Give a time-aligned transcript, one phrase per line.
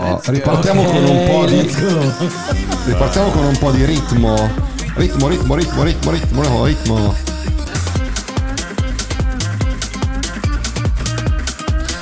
[0.00, 1.60] No, ripartiamo con un po' di
[2.86, 4.50] ripartiamo con un po' di ritmo.
[4.94, 7.14] Ritmo, ritmo, ritmo, ritmo, ritmo, ritmo.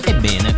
[0.04, 0.56] Ebbene,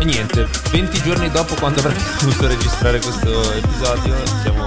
[0.00, 4.64] E niente, 20 giorni dopo quando avremmo dovuto registrare questo episodio, siamo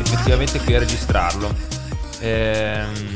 [0.00, 1.54] effettivamente qui a registrarlo.
[2.20, 3.15] Ehm,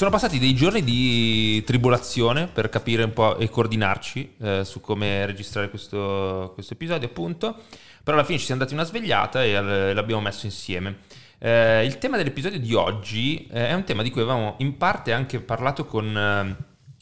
[0.00, 5.26] sono passati dei giorni di tribolazione per capire un po' e coordinarci eh, su come
[5.26, 7.54] registrare questo, questo episodio, appunto.
[8.02, 11.00] Però alla fine ci siamo dati una svegliata e l'abbiamo messo insieme.
[11.36, 15.12] Eh, il tema dell'episodio di oggi eh, è un tema di cui avevamo in parte
[15.12, 16.56] anche parlato con eh,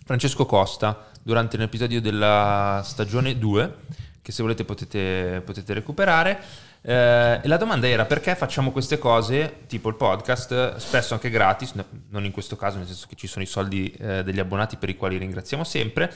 [0.05, 3.75] Francesco Costa durante un episodio della stagione 2,
[4.21, 6.41] che se volete potete, potete recuperare.
[6.89, 11.85] Eh, la domanda era perché facciamo queste cose, tipo il podcast, spesso anche gratis, no-
[12.09, 14.89] non in questo caso, nel senso che ci sono i soldi eh, degli abbonati per
[14.89, 16.11] i quali ringraziamo sempre.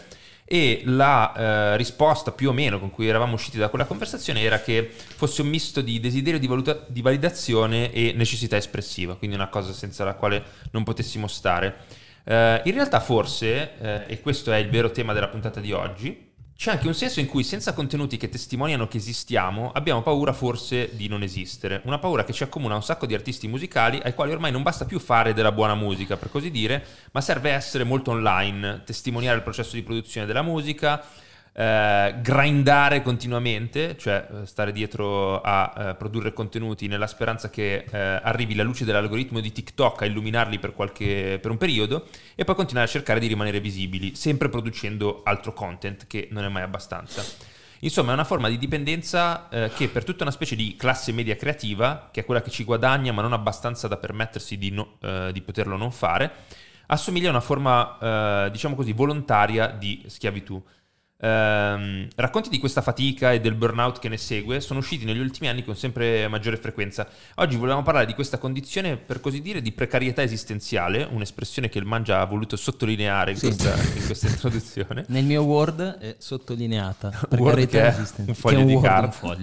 [0.46, 4.62] E la eh, risposta più o meno con cui eravamo usciti da quella conversazione era
[4.62, 9.48] che fosse un misto di desiderio di, valuta- di validazione e necessità espressiva, quindi una
[9.48, 11.76] cosa senza la quale non potessimo stare.
[12.24, 16.31] Eh, in realtà forse, eh, e questo è il vero tema della puntata di oggi,
[16.62, 20.90] c'è anche un senso in cui senza contenuti che testimoniano che esistiamo, abbiamo paura forse
[20.94, 21.80] di non esistere.
[21.86, 24.84] Una paura che ci accomuna un sacco di artisti musicali ai quali ormai non basta
[24.84, 29.42] più fare della buona musica, per così dire, ma serve essere molto online, testimoniare il
[29.42, 31.04] processo di produzione della musica,
[31.54, 37.98] eh, grindare continuamente, cioè eh, stare dietro a eh, produrre contenuti nella speranza che eh,
[37.98, 42.54] arrivi la luce dell'algoritmo di TikTok a illuminarli per, qualche, per un periodo e poi
[42.54, 47.22] continuare a cercare di rimanere visibili, sempre producendo altro content che non è mai abbastanza.
[47.84, 51.34] Insomma, è una forma di dipendenza eh, che per tutta una specie di classe media
[51.34, 55.30] creativa, che è quella che ci guadagna ma non abbastanza da permettersi di, no- eh,
[55.32, 56.32] di poterlo non fare,
[56.86, 57.98] assomiglia a una forma,
[58.46, 60.62] eh, diciamo così, volontaria di schiavitù.
[61.24, 65.48] Ehm, racconti di questa fatica e del burnout che ne segue sono usciti negli ultimi
[65.48, 67.06] anni con sempre maggiore frequenza.
[67.36, 71.84] Oggi volevamo parlare di questa condizione, per così dire, di precarietà esistenziale, un'espressione che il
[71.84, 73.46] Mangia ha voluto sottolineare in, Sì.
[73.46, 75.04] questa, in questa introduzione.
[75.08, 77.10] nel mio Word è sottolineata.
[77.28, 79.38] Precarietà esistente- un foglio che di carta.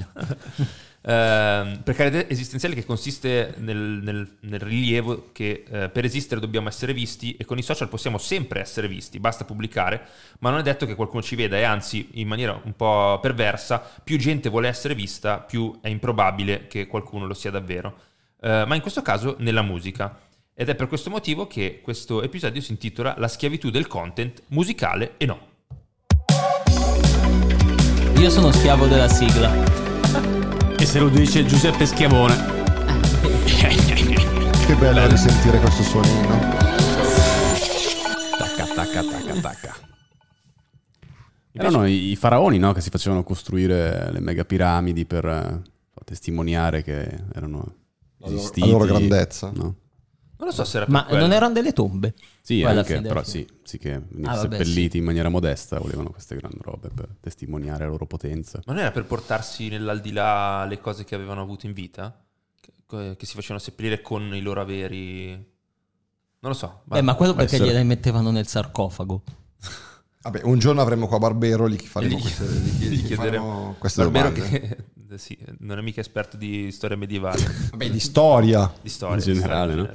[1.01, 6.93] Ehm, precarietà esistenziale che consiste nel, nel- nel rilievo che eh, per esistere dobbiamo essere
[6.93, 10.01] visti e con i social possiamo sempre essere visti, basta pubblicare,
[10.39, 13.81] ma non è detto che qualcuno ci veda e anzi in maniera un po' perversa
[14.03, 18.07] più gente vuole essere vista più è improbabile che qualcuno lo sia davvero,
[18.41, 20.17] Eh, ma in questo caso nella musica.
[20.53, 25.15] Ed è per questo motivo che questo episodio si intitola La schiavitù del content musicale
[25.17, 25.47] e no.
[28.17, 29.78] Io sono schiavo della sigla.
[30.79, 32.35] E se lo dice Giuseppe Schiavone.
[34.65, 36.27] Che bello risentire questo suonino.
[38.37, 39.75] Tacca, tacca, tacca, tacca.
[41.51, 42.71] Erano i, faraoni, no?
[42.71, 45.61] Che si facevano costruire le mega piramidi per eh,
[46.05, 47.01] testimoniare che
[47.33, 47.75] erano
[48.17, 48.67] La loro- esistiti.
[48.67, 49.51] la loro grandezza.
[49.53, 49.75] No?
[50.39, 51.21] Non lo so se era per Ma quello.
[51.23, 52.13] non erano delle tombe?
[52.41, 56.11] Sì, Poi anche, però sì, sì che venivano Ah, vabbè, seppelliti in maniera modesta, volevano
[56.11, 58.61] queste grandi robe per testimoniare la loro potenza.
[58.65, 62.17] Ma non era per portarsi nell'aldilà le cose che avevano avuto in vita?
[62.87, 65.27] Che, che si facevano seppellire con i loro averi?
[65.31, 66.83] Non lo so.
[66.93, 69.23] Eh, ma quello perché essere- gliele mettevano nel sarcofago.
[70.21, 73.75] Vabbè, un giorno avremo qua Barbero, gli faremo Gli- queste, gli, gli gli chiederemo- faremo
[73.77, 74.59] queste Barbero domande.
[74.59, 74.77] che
[75.11, 78.71] eh, sì, non è mica esperto di storia medievale, Vabbè, di storia.
[78.81, 79.15] di storia.
[79.15, 79.89] In di storia generale, no?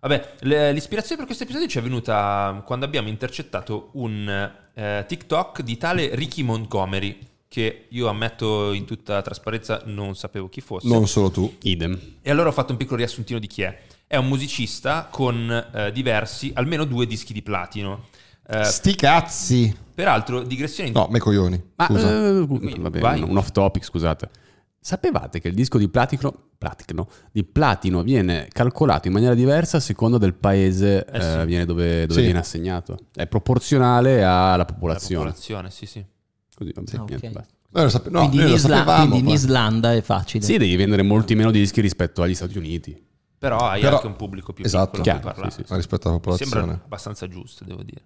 [0.00, 0.34] Vabbè,
[0.72, 4.28] l'ispirazione per questo episodio ci è venuta quando abbiamo intercettato un
[4.74, 10.60] eh, TikTok di tale Ricky Montgomery, che io ammetto in tutta trasparenza non sapevo chi
[10.60, 10.86] fosse.
[10.86, 11.52] Non solo tu.
[11.62, 11.98] Idem.
[12.22, 13.76] E allora ho fatto un piccolo riassuntino di chi è.
[14.06, 18.04] È un musicista con eh, diversi, almeno due dischi di platino.
[18.46, 19.76] Eh, Sti cazzi.
[19.94, 21.60] peraltro, digressione in No, me coglioni.
[21.74, 24.30] Ma eh, Quindi, vabbè, un off topic, scusate.
[24.80, 29.80] Sapevate che il disco di platino, platino, di platino viene calcolato in maniera diversa a
[29.80, 31.26] seconda del paese Eh sì.
[31.40, 32.24] eh, viene dove, dove Sì.
[32.24, 32.96] viene assegnato?
[33.12, 35.24] È proporzionale alla la popolazione.
[35.24, 36.04] popolazione, sì, sì.
[36.54, 39.08] Così, vabbè, Ah, niente, lo sape- no, quindi, in Isla- sapevamo.
[39.10, 39.34] quindi in.
[39.34, 40.42] Islanda è facile.
[40.44, 43.06] Sì, devi vendere molti meno dischi rispetto agli Stati Uniti.
[43.36, 44.90] Però hai Però- anche un pubblico più esatto.
[45.02, 45.50] piccolo a cui Chiaro, parlare.
[45.54, 46.50] sì, sì, rispetto alla Mi popolazione.
[46.66, 48.02] sembra abbastanza giusto, devo dire.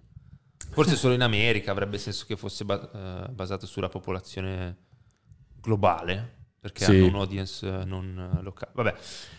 [0.71, 4.77] Forse solo in America avrebbe senso che fosse ba- eh, basato sulla popolazione
[5.61, 6.91] globale, perché Sì.
[6.91, 8.71] hanno un audience eh, non eh, locale.
[8.73, 8.93] Vabbè,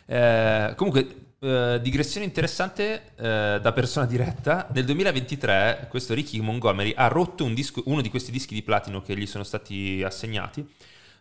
[0.07, 1.07] Eh, comunque,
[1.41, 4.69] eh, digressione interessante eh, da persona diretta.
[4.75, 9.01] Nel 2023 questo Ricky Montgomery ha rotto un disco- uno di questi dischi di platino
[9.01, 10.69] che gli sono stati assegnati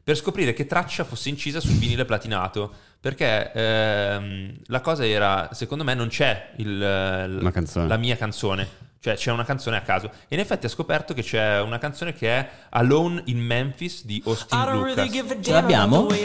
[0.03, 2.73] per scoprire che traccia fosse incisa sul vinile platinato.
[2.99, 7.87] Perché ehm, la cosa era, secondo me, non c'è il- canzone.
[7.87, 8.67] la mia canzone.
[9.03, 10.09] Cioè c'è una canzone a caso.
[10.29, 14.23] E in effetti ha scoperto che c'è una canzone che è Alone in Memphis di
[14.25, 15.09] Austin Lucas.
[15.41, 16.05] Ce l'abbiamo?
[16.05, 16.21] Che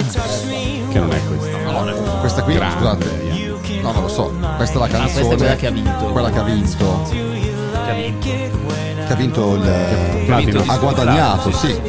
[1.01, 1.59] non è questa.
[1.59, 3.05] No, questa qui, Grande, scusate.
[3.33, 3.83] yeah.
[3.83, 4.33] No, non lo so.
[4.55, 5.11] Questa è la canzone.
[5.11, 6.05] Ah, questa è quella che ha vinto.
[6.13, 7.03] Quella che ha vinto.
[7.11, 8.29] Che ha vinto.
[8.29, 10.23] Che ha vinto il.
[10.27, 10.65] Platino.
[10.65, 11.81] Ha guadagnato, sì.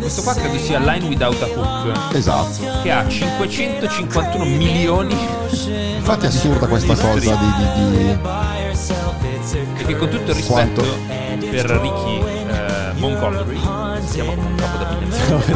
[0.00, 2.82] Questo qua credo sia Line Without a Hook, Esatto.
[2.82, 5.16] che ha 551 milioni
[5.96, 7.52] Infatti è assurda questa cosa di.
[7.56, 8.18] di- di-
[9.82, 10.82] e che con tutto il rispetto
[11.50, 13.58] per Ricky eh, Montgomery,
[14.06, 15.50] si chiama come un capo d'abitazione,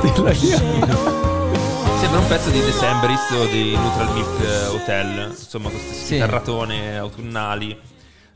[2.00, 6.19] sembra un pezzo di Decemberist o di Neutral Milk eh, Hotel, insomma queste Sì.
[6.19, 7.78] terratone autunnali,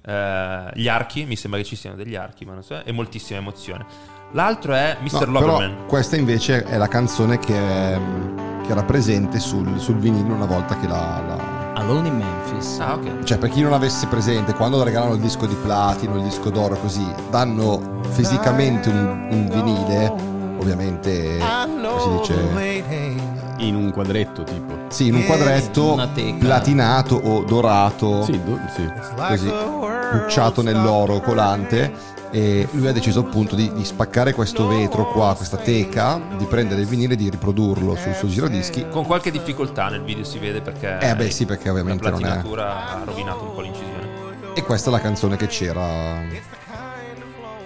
[0.03, 3.39] eh, gli archi, mi sembra che ci siano degli archi, ma non so, e moltissima
[3.39, 3.85] emozione.
[4.33, 5.27] L'altro è Mr.
[5.29, 5.87] No, Loverman.
[5.89, 7.99] questa invece è la canzone che, è-
[8.65, 11.50] che era presente sul, sul vinile una volta che la, la-
[11.81, 12.79] Alone in Memphis.
[12.79, 13.25] Ah, ok.
[13.25, 16.77] Cioè, per chi non avesse presente, quando regalano il disco di platino, il disco d'oro,
[16.77, 20.13] così, danno fisicamente un, un vinile,
[20.59, 23.23] ovviamente, come si dice,
[23.59, 24.75] In un quadretto tipo.
[24.89, 25.99] sì, in un quadretto
[26.39, 28.89] platinato o dorato, Sì, do- sì.
[29.17, 29.53] così,
[30.13, 32.19] bucciato nell'oro colante.
[32.33, 36.81] E lui ha deciso appunto di, di spaccare questo vetro qua, questa teca, di prendere
[36.83, 38.87] il vinile e di riprodurlo sul suo giradischi.
[38.89, 42.25] Con qualche difficoltà nel video si vede perché Eh, beh, sì, perché ovviamente la non
[42.25, 42.29] è-
[42.61, 44.09] ha rovinato un po' l'incisione.
[44.55, 46.23] E questa è la canzone che c'era.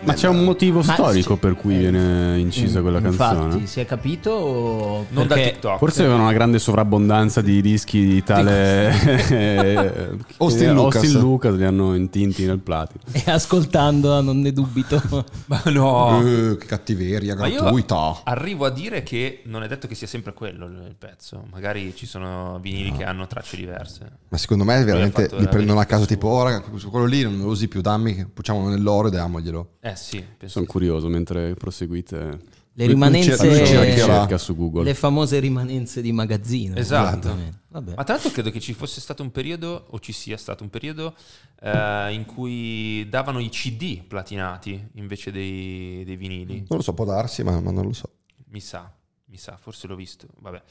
[0.04, 1.38] Ma c'è un motivo Ma storico sì.
[1.40, 3.66] per cui viene incisa quella Infatti, canzone?
[3.66, 4.30] si è capito?
[4.30, 5.78] o- Non da TikTok.
[5.78, 8.90] Forse avevano una grande sovrabbondanza di dischi di tale
[10.38, 11.02] Austin Eh, Lucas.
[11.02, 13.02] Austin Lucas li hanno intinti nel platino.
[13.12, 15.00] E ascoltandola non ne dubito.
[15.46, 16.20] Ma no.
[16.26, 18.20] Eh, che cattiveria Ma io gratuita.
[18.24, 21.44] arrivo a dire che non è detto che sia sempre quello il pezzo.
[21.52, 24.10] Magari ci sono vinili che hanno tracce diverse.
[24.28, 27.46] Ma secondo me veramente li prendono a caso tipo, oh raga, quello lì non lo
[27.46, 29.68] usi più, dammi, pucciamo nell'oro e diamoglielo.
[29.80, 32.62] Eh sì, penso Sono curioso mentre proseguite.
[32.76, 33.36] Le rimanenze...
[33.48, 34.82] ricerca su Google.
[34.82, 36.74] Le famose rimanenze di magazzino.
[36.74, 37.36] Esatto.
[37.68, 40.70] Ma tra l'altro credo che ci fosse stato un periodo, o ci sia stato un
[40.70, 41.14] periodo,
[41.60, 46.64] eh, in cui davano i CD platinati invece dei, dei vinili.
[46.68, 48.10] Non lo so, può darsi, ma, ma non lo so.
[48.46, 48.92] Mi sa,
[49.26, 50.26] mi sa, forse l'ho visto.
[50.40, 50.62] Vabbè.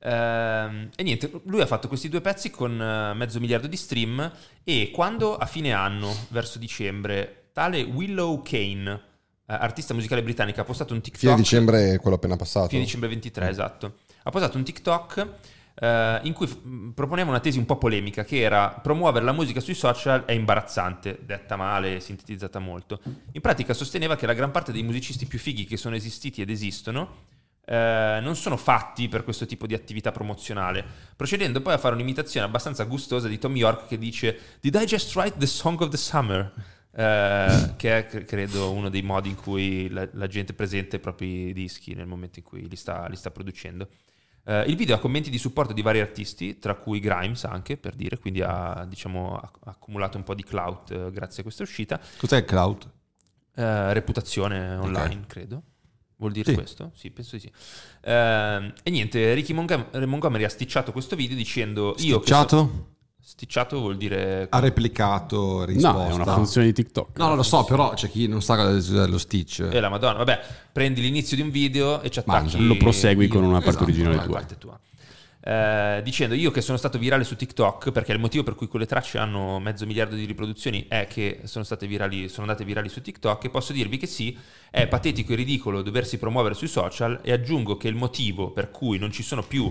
[0.00, 4.30] Ehm, e niente, lui ha fatto questi due pezzi con eh, mezzo miliardo di stream
[4.62, 8.90] e quando a fine anno, verso dicembre, tale Willow Kane,
[9.46, 11.20] eh, artista musicale britannica, ha postato un TikTok...
[11.20, 12.68] Fine dicembre è quello appena passato.
[12.68, 13.94] Fine dicembre 23, esatto.
[14.24, 15.28] Ha postato un TikTok
[15.76, 19.60] eh, in cui mh, proponeva una tesi un po' polemica che era promuovere la musica
[19.60, 23.00] sui social è imbarazzante, detta male, sintetizzata molto.
[23.30, 26.50] In pratica sosteneva che la gran parte dei musicisti più fighi che sono esistiti ed
[26.50, 27.32] esistono
[27.66, 30.84] eh, non sono fatti per questo tipo di attività promozionale,
[31.14, 35.14] procedendo poi a fare un'imitazione abbastanza gustosa di Tom York che dice Did I just
[35.14, 36.52] write the song of the summer?
[36.96, 41.00] Eh, che è cre- credo uno dei modi in cui la, la gente presenta i
[41.00, 43.88] propri dischi nel momento in cui li sta, li sta producendo.
[44.46, 47.94] Eh, il video ha commenti di supporto di vari artisti, tra cui Grimes anche, per
[47.96, 51.98] dire, quindi ha, diciamo, accumulato un po' di clout eh, grazie a questa uscita.
[52.18, 52.88] Cos'è il cloud?
[53.56, 55.62] Eh, reputazione online, credo.
[56.16, 56.56] Vuol dire Sì.
[56.56, 56.92] questo?
[56.94, 57.52] Sì, penso di sì.
[58.02, 61.94] Ehm, e niente, Ricky Montgom- Montgomery ha sticciato questo video dicendo...
[61.98, 62.93] Io che so-
[63.26, 63.78] Sticciato?
[63.80, 64.46] vuol dire...
[64.50, 65.92] Ha replicato risposta.
[65.92, 67.18] No, è una funzione di TikTok.
[67.18, 69.66] No, non lo so, però c'è chi non sa cos'è lo stitch.
[69.72, 70.40] Eh la madonna, vabbè,
[70.70, 72.48] prendi l'inizio di un video e ci Mangia.
[72.58, 72.66] attacchi...
[72.66, 74.34] Lo prosegui con una parte Esatto, originale tua.
[74.34, 74.78] parte tua.
[75.46, 78.86] Eh, dicendo io che sono stato virale su TikTok perché il motivo per cui quelle
[78.86, 83.02] tracce hanno mezzo miliardo di riproduzioni è che sono state virali, sono andate virali su
[83.02, 84.34] TikTok e posso dirvi che sì,
[84.70, 88.96] è patetico e ridicolo doversi promuovere sui social e aggiungo che il motivo per cui
[88.98, 89.70] non ci sono più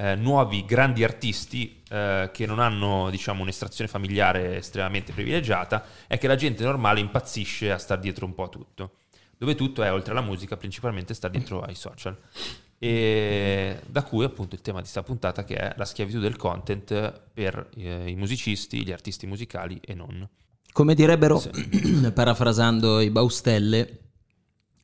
[0.00, 6.26] eh, nuovi grandi artisti eh, che non hanno diciamo un'estrazione familiare estremamente privilegiata è che
[6.26, 8.92] la gente normale impazzisce a star dietro un po' a tutto
[9.36, 12.16] dove tutto è oltre alla musica principalmente sta dietro ai social
[12.78, 17.20] e da cui appunto il tema di questa puntata che è la schiavitù del content
[17.34, 20.26] per eh, i musicisti, gli artisti musicali e non.
[20.72, 21.42] Come direbbero,
[22.14, 23.98] parafrasando i Baustelle,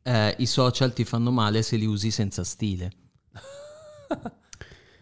[0.02, 2.92] eh, i social ti fanno male se li usi senza stile.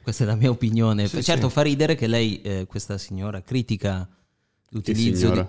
[0.05, 1.09] Questa è la mia opinione.
[1.09, 1.55] Sì, certo, sì.
[1.55, 4.07] fa ridere che lei, eh, questa signora, critica
[4.69, 5.45] l'utilizzo di...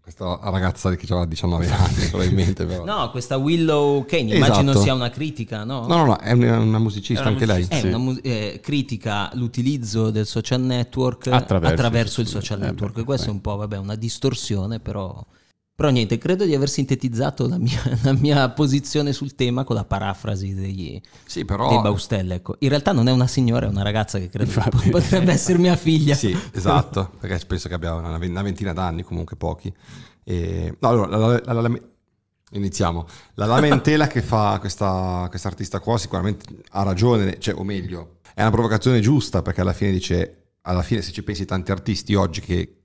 [0.00, 2.84] Questa ragazza che aveva 19 anni, probabilmente, però.
[2.84, 4.80] No, questa Willow Kane, immagino Esatto.
[4.84, 5.88] sia una critica, no?
[5.88, 7.74] no, no, no, è una, una musicista È una anche musicista.
[7.88, 7.96] È Sì.
[7.96, 12.94] mu- eh, critica l'utilizzo del social network Attraverso attraverso, il social- eh, network.
[12.94, 13.34] beh, Questa è beh.
[13.34, 15.20] un po' vabbè, una distorsione, però
[15.76, 19.84] Però niente, credo di aver sintetizzato la mia, la mia posizione sul tema con la
[19.84, 21.68] parafrasi degli, Sì, però...
[21.68, 22.36] dei Baustelle.
[22.36, 22.56] Ecco.
[22.60, 24.78] In realtà non è una signora, è una ragazza che credo Infatti.
[24.78, 26.14] che potrebbe essere mia figlia.
[26.14, 29.70] Sì, esatto, perché penso che abbia una, ventina d'anni, comunque pochi.
[30.24, 31.80] E, no, allora, la- la- la-
[32.52, 33.06] iniziamo.
[33.34, 38.50] La lamentela che fa questa artista qua sicuramente ha ragione, cioè, o meglio, è una
[38.50, 42.75] provocazione giusta perché alla fine dice, alla fine se ci pensi tanti artisti oggi che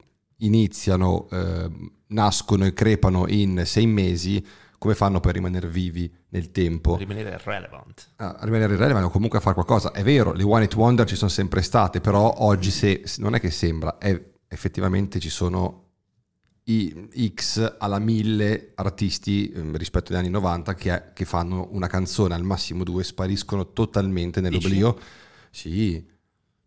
[0.42, 1.70] iniziano, eh,
[2.08, 4.46] nascono e crepano in sei mesi,
[4.78, 6.98] come fanno per rimanere vivi nel tempo?
[6.98, 8.14] rimanere relevant.
[8.16, 9.92] a rimanere irrilevante o comunque a fare qualcosa.
[9.92, 13.40] È vero, le One It Wonder ci sono sempre state, però oggi se, non è
[13.40, 15.90] che sembra, è, effettivamente ci sono
[16.64, 22.34] i X alla mille artisti ehm, rispetto agli anni 90 che, che fanno una canzone,
[22.34, 24.98] al massimo due, spariscono totalmente nell'oblio.
[25.50, 26.04] Sì,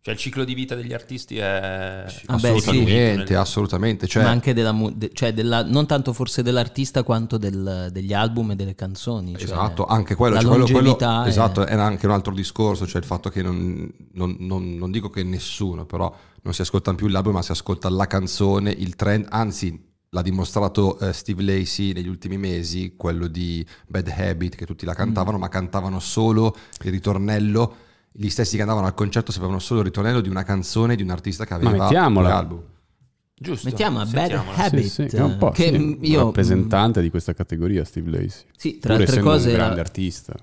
[0.05, 2.03] Cioè il ciclo di vita degli artisti è...
[2.27, 2.45] Ah, sì.
[2.45, 4.05] assolutamente, assolutamente.
[4.05, 8.13] Cioè, Ma anche della, mu- de- cioè della- non tanto forse dell'artista quanto del- degli
[8.13, 9.31] album e delle canzoni.
[9.33, 12.85] cioè Esatto, anche quello, la cioè quello- quello- è- esatto, era anche un altro discorso,
[12.85, 16.93] cioè il fatto che non, non- non- non dico che nessuno, però non si ascolta
[16.93, 21.93] più l'album, ma si ascolta la canzone, il trend, anzi l'ha dimostrato eh, Steve Lacey
[21.93, 24.97] negli ultimi mesi, quello di Bad Habit, che tutti la Mm.
[24.97, 27.77] cantavano, ma cantavano solo il ritornello,
[28.17, 31.09] gli stessi che andavano al concerto sapevano solo il ritornello di una canzone di un
[31.09, 32.27] artista che aveva mettiamola.
[32.29, 32.61] due album.
[33.37, 33.67] Giusto.
[33.67, 34.31] Mettiamo a Bad.
[34.55, 34.83] Habit.
[34.83, 38.45] Sì, sì, che è un po' che, sì, io- rappresentante di questa categoria, Steve Lacey.
[38.55, 40.33] Sì, tra Pur altre cose un era- grande artista.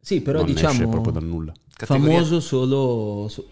[0.00, 1.52] Sì, però non diciamo esce proprio dal nulla.
[1.72, 3.46] Categoria- famoso solo so-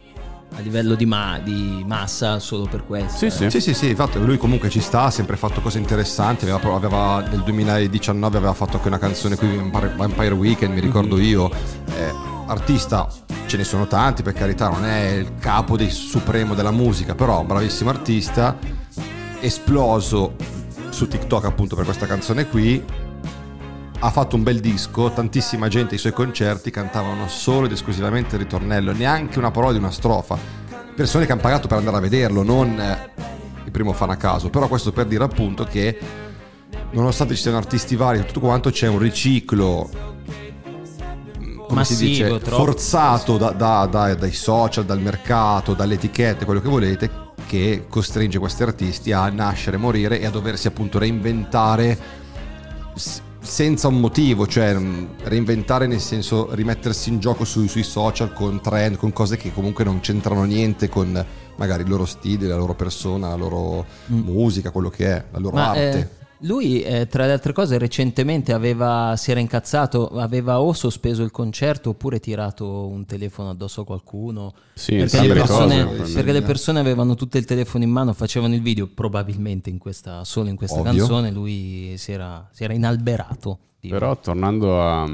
[0.52, 3.16] a livello di, ma- di massa solo per questo.
[3.18, 3.30] Sì, eh.
[3.30, 3.50] sì.
[3.50, 7.20] Sì, sì, sì, infatti lui comunque ci sta, ha sempre fatto cose interessanti, aveva, aveva-
[7.20, 11.22] nel 2019 aveva fatto anche una canzone qui, Vampire, Weekend, mi ricordo Mhm.
[11.22, 11.48] io,
[11.96, 12.12] Eh,
[12.48, 13.08] artista
[13.50, 17.42] ce ne sono tanti, per carità non è il capo del supremo della musica, però
[17.42, 18.56] bravissimo artista,
[19.40, 20.36] esploso
[20.90, 22.80] su TikTok appunto per questa canzone qui,
[23.98, 28.42] ha fatto un bel disco, tantissima gente ai suoi concerti cantavano solo ed esclusivamente il
[28.42, 30.38] ritornello, neanche una parola di una strofa.
[30.94, 33.10] Persone che hanno pagato per andare a vederlo, non eh,
[33.64, 34.48] il primo fan a caso.
[34.48, 35.98] Però questo per dire appunto che
[36.92, 39.90] nonostante ci siano artisti vari e tutto quanto c'è un riciclo
[41.70, 42.64] mm, come si Massivo, dice, troppo.
[42.64, 47.10] forzato da- da- da- dai social, dal mercato, dalle etichette, quello che volete,
[47.46, 51.98] che costringe questi artisti a nascere, morire e a doversi appunto reinventare
[53.42, 58.60] senza un motivo, cioè mm, reinventare nel senso rimettersi in gioco sui, sui social con
[58.60, 61.24] trend, con cose che comunque non c'entrano niente con
[61.56, 65.56] magari il loro stile, la loro persona, la loro musica, quello che è, la loro
[65.56, 65.58] Mm.
[65.58, 65.98] Ma arte.
[65.98, 66.08] eh,
[66.40, 71.30] lui, eh, tra le altre cose, recentemente aveva, si era incazzato, aveva o sospeso il
[71.30, 74.54] concerto oppure tirato un telefono addosso a qualcuno.
[74.74, 78.54] Sì, perché, le persone, cose, perché le persone avevano tutto il telefono in mano, facevano
[78.54, 80.92] il video, probabilmente in questa, solo in questa Ovvio.
[80.92, 83.58] canzone lui si era, si era inalberato.
[83.78, 83.94] tipo.
[83.94, 85.08] Però tornando a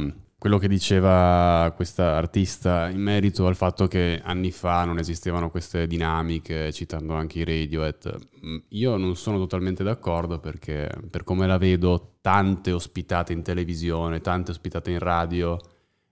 [0.47, 5.89] quello che diceva questa artista in merito al fatto che anni fa non esistevano queste
[5.89, 11.59] dinamiche, citando anche i Radiohead, mm, io non sono totalmente d'accordo perché per come la
[11.59, 15.59] vedo tante ospitate in televisione, tante ospitate in radio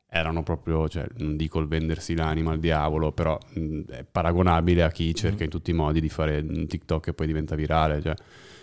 [0.08, 4.90] erano proprio, cioè, non dico il vendersi l'anima al diavolo, però mh, è paragonabile a
[4.90, 8.02] chi cerca in tutti i modi di fare un TikTok e poi diventa virale.
[8.02, 8.16] Cioè,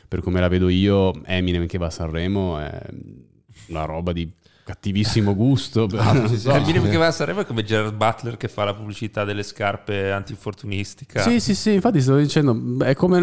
[0.06, 2.82] per come la vedo io, Eminem che va a Sanremo è
[3.68, 4.30] una roba di
[4.64, 5.88] cattivissimo gusto.
[5.96, 8.64] Ah, sì, sì, Il minimo che va a Sanremo è come Gerard Butler che fa
[8.64, 11.22] la pubblicità delle scarpe antinfortunistica.
[11.22, 13.20] Sì, sì, sì, infatti stavo dicendo, è come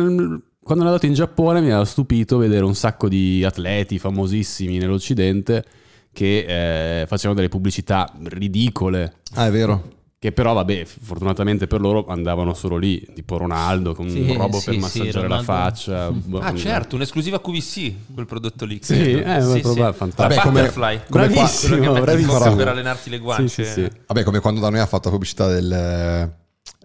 [0.69, 5.65] quando ero andato in Giappone mi ha stupito vedere un sacco di atleti famosissimi nell'Occidente
[6.13, 9.21] che eh, facevano delle pubblicità ridicole.
[9.35, 9.97] Ah, è vero.
[10.21, 14.59] Che però, vabbè, fortunatamente per loro andavano solo lì, tipo Ronaldo con Sì, un robo
[14.59, 15.45] sì, per sì, massaggiare la Ronaldo.
[15.45, 16.11] faccia.
[16.11, 18.81] boh, Ah, certo, un'esclusiva QVC, quel prodotto lì.
[18.83, 19.19] Sì, credo.
[19.21, 20.23] eh, ma probab- fantastico.
[20.23, 21.01] Vabbè, La come- Butterfly.
[21.09, 22.33] come qua- Bravissimo, che bravissimo.
[22.39, 23.65] bocca per allenarti le guance.
[23.65, 23.91] Sì, sì, sì.
[24.07, 25.73] Vabbè, come quando da noi ha fatto la pubblicità del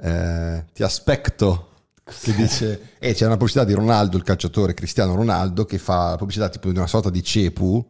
[0.02, 1.70] eh, Ti aspetto.
[2.04, 6.18] Che dice, e c'è una pubblicità di Ronaldo, il calciatore Cristiano Ronaldo, che fa la
[6.18, 7.84] pubblicità tipo di una sorta di cepu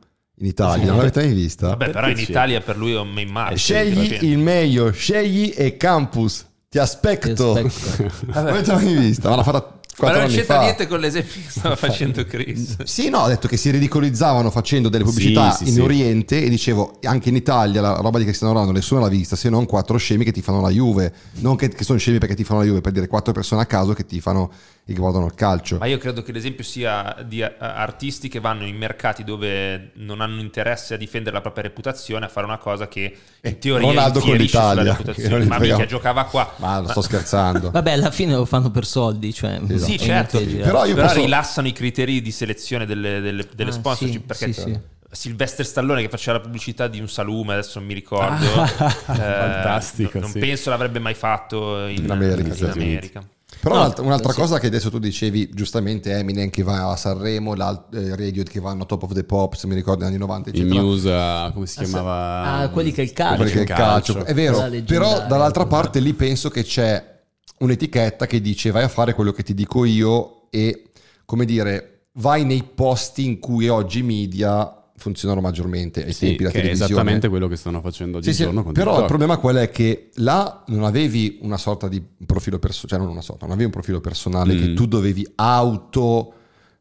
[0.44, 0.86] in Italia.
[0.86, 1.70] Non l'avete mai vista?
[1.70, 2.18] Vabbè, però in.
[2.18, 3.58] Italia per lui è un main market.
[3.58, 6.46] Scegli il meglio, scegli e campus.
[6.70, 7.54] Ti aspetto.
[7.54, 8.26] Ti aspetto.
[8.34, 9.30] Non l'avete mai vista?
[9.30, 12.84] Ma l'ha fatta Ma 4 non c'entra niente con l'esempio che stava facendo Chris.
[12.84, 15.82] Sì, no, ha detto che si ridicolizzavano facendo delle pubblicità Sì, sì, in sì.
[15.82, 19.50] Oriente e dicevo anche in Italia la roba di Cristiano Ronaldo nessuno l'ha vista se
[19.50, 22.44] non quattro scemi che ti fanno la Juve, non che, che sono scemi perché ti
[22.44, 24.52] fanno la Juve, per dire quattro persone a caso che ti fanno
[24.86, 25.78] i che guardano il calcio.
[25.78, 30.20] Ma io credo che l'esempio sia di a- artisti che vanno in mercati dove non
[30.20, 33.88] hanno interesse a difendere la propria reputazione a fare una cosa che Eh, in teoria
[33.88, 35.30] Ronaldo con l'Italia, reputazione.
[35.30, 36.54] che non gli Ma mica giocava qua.
[36.58, 37.72] Ma lo sto scherzando.
[37.72, 39.60] Vabbè, alla fine lo fanno per soldi, cioè...
[39.68, 39.78] Esatto.
[39.92, 43.74] Sì, certo, Però io però posso- rilassano i criteri di selezione delle, delle, delle Ah,
[43.74, 44.80] sponsorship sì, perché sì, sì.
[45.14, 48.44] Sylvester Stallone che faceva la pubblicità di un salume, adesso non mi ricordo.
[48.44, 48.68] eh,
[49.06, 50.40] Fantastico, Non sì.
[50.40, 52.72] penso l'avrebbe mai fatto in, In America, in.
[52.72, 53.22] America.
[53.64, 54.40] Però No, un'altra, un'altra sì.
[54.42, 58.84] cosa che adesso tu dicevi, giustamente Eminem che va a Sanremo, eh, Radiohead che vanno
[58.84, 60.82] a Top of the Pops, mi ricordo negli anni 90, I eccetera.
[60.82, 62.42] Muse, ah, come si chiamava?
[62.44, 63.38] Ah, quelli che il calcio.
[63.38, 64.26] Quelli che è il calcio.
[64.26, 67.22] È vero, però dall'altra parte lì penso che c'è
[67.60, 70.92] un'etichetta che dice vai a fare quello che ti dico io e,
[71.24, 76.44] come dire, vai nei posti in cui oggi i media funzionano maggiormente, ai Sì, tempi
[76.44, 76.92] la che è televisione.
[76.92, 80.10] esattamente quello che stanno facendo Sì, sì, oggigiorno con però il problema qual è che
[80.16, 83.72] là non avevi una sorta di profilo personale, cioè non una sorta, non avevi un
[83.72, 84.60] profilo personale Mm.
[84.60, 86.34] che tu dovevi auto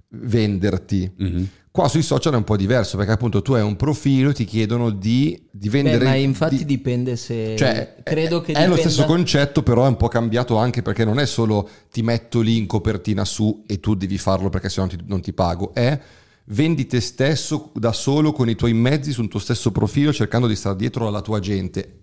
[0.08, 1.10] venderti.
[1.16, 1.48] Mhm.
[1.70, 4.90] Qua sui social è un po' diverso perché appunto tu hai un profilo, ti chiedono
[4.90, 6.04] di, di Beh, vendere...
[6.04, 7.54] ma infatti di- dipende se...
[7.56, 11.06] cioè, credo che è lo dipenda- stesso concetto, però è un po' cambiato anche perché
[11.06, 14.82] non è solo ti metto lì in copertina su e tu devi farlo perché se
[14.82, 15.98] no ti- non ti pago, è
[16.46, 20.56] vendi te stesso da solo con i tuoi mezzi sul tuo stesso profilo cercando di
[20.56, 22.00] stare dietro alla tua gente.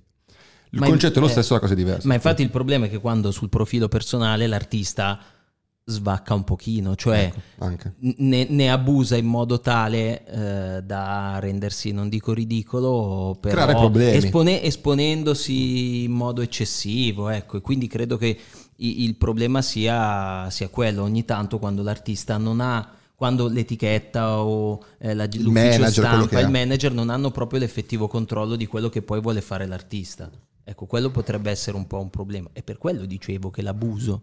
[0.71, 2.07] Il Ma concetto è lo eh, stesso, la cosa è diversa.
[2.07, 5.19] Ma infatti il problema è che quando sul profilo personale l'artista
[5.83, 12.07] svacca un pochino, cioè Ecco, ne, ne abusa in modo tale eh, da rendersi, non
[12.09, 18.37] dico ridicolo, però espone- esponendosi in modo eccessivo, ecco, e quindi credo che
[18.75, 25.13] il problema sia, sia quello, ogni tanto quando l'artista non ha quando l'etichetta o eh,
[25.13, 29.19] la, l'ufficio manager, stampa, il manager non hanno proprio l'effettivo controllo di quello che poi
[29.19, 30.31] vuole fare l'artista.
[30.63, 32.47] Ecco, quello potrebbe essere un po' un problema.
[32.53, 34.21] E per quello dicevo che l'abuso,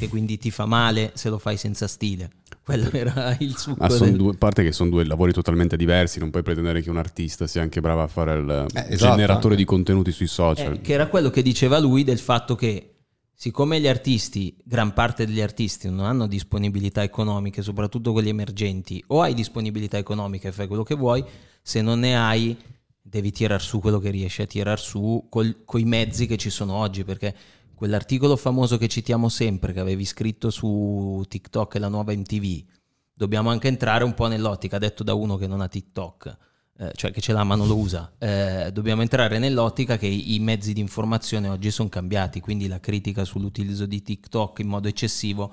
[0.00, 2.30] che quindi ti fa male se lo fai senza stile.
[2.64, 5.76] Quello era il succo Ma sono del- due, a parte che sono due lavori totalmente
[5.76, 9.10] diversi, non puoi pretendere che un artista sia anche bravo a fare il Eh, esatto,
[9.12, 9.56] generatore anche.
[9.56, 10.72] di contenuti sui social.
[10.72, 12.93] Eh, che era quello che diceva lui del fatto che
[13.34, 19.20] siccome gli artisti, gran parte degli artisti non hanno disponibilità economiche, soprattutto quelli emergenti, o
[19.20, 21.24] hai disponibilità economica e fai quello che vuoi,
[21.60, 22.56] se non ne hai
[23.06, 26.74] devi tirar su quello che riesci a tirar su con i mezzi che ci sono
[26.74, 27.34] oggi, perché
[27.74, 32.64] quell'articolo famoso che citiamo sempre, che avevi scritto su TikTok e la nuova MTV,
[33.12, 36.36] dobbiamo anche entrare un po' nell'ottica, detto da uno che non ha TikTok,
[36.78, 40.38] eh, cioè che ce l'ha ma non lo usa, eh, dobbiamo entrare nell'ottica che i
[40.40, 45.52] mezzi di informazione oggi sono cambiati, quindi la critica sull'utilizzo di TikTok in modo eccessivo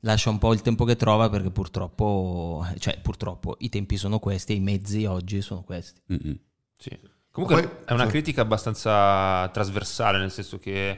[0.00, 4.52] lascia un po' il tempo che trova perché purtroppo, cioè purtroppo i tempi sono questi
[4.52, 6.00] e i mezzi oggi sono questi.
[6.12, 6.38] Mm-mm.
[6.78, 6.98] Sì.
[7.30, 10.90] Comunque Poi- è una critica abbastanza trasversale, nel senso che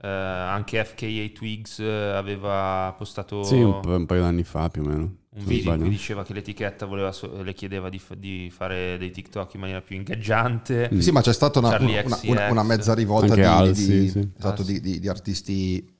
[0.00, 4.86] eh, anche FKA Twigs aveva postato Sì, un, po- un paio d'anni fa più o
[4.86, 5.16] meno.
[5.34, 9.10] Un video in cui diceva che l'etichetta voleva so- le chiedeva di, di fare dei
[9.10, 10.90] TikTok in maniera più ingaggiante.
[10.92, 10.98] Mm.
[10.98, 14.28] Sì, ma c'è stata una, una- una- una mezza rivolta di, Alzi, di- sì.
[14.36, 14.72] esatto, Alzi.
[14.74, 15.94] di- di- di artisti,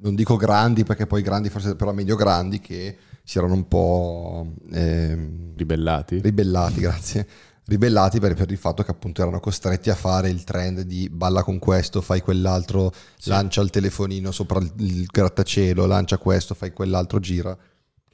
[0.00, 4.52] non dico grandi perché poi grandi forse però medio grandi, che si erano un po'
[4.72, 6.20] ehm, Ribellati.
[6.20, 7.26] ribellati, grazie.
[7.66, 11.42] Ribellati per, per il fatto che appunto erano costretti a fare il trend di balla
[11.42, 12.92] con questo, fai quell'altro,
[13.24, 17.56] lancia il telefonino sopra il, il grattacielo, lancia questo, fai quell'altro, gira.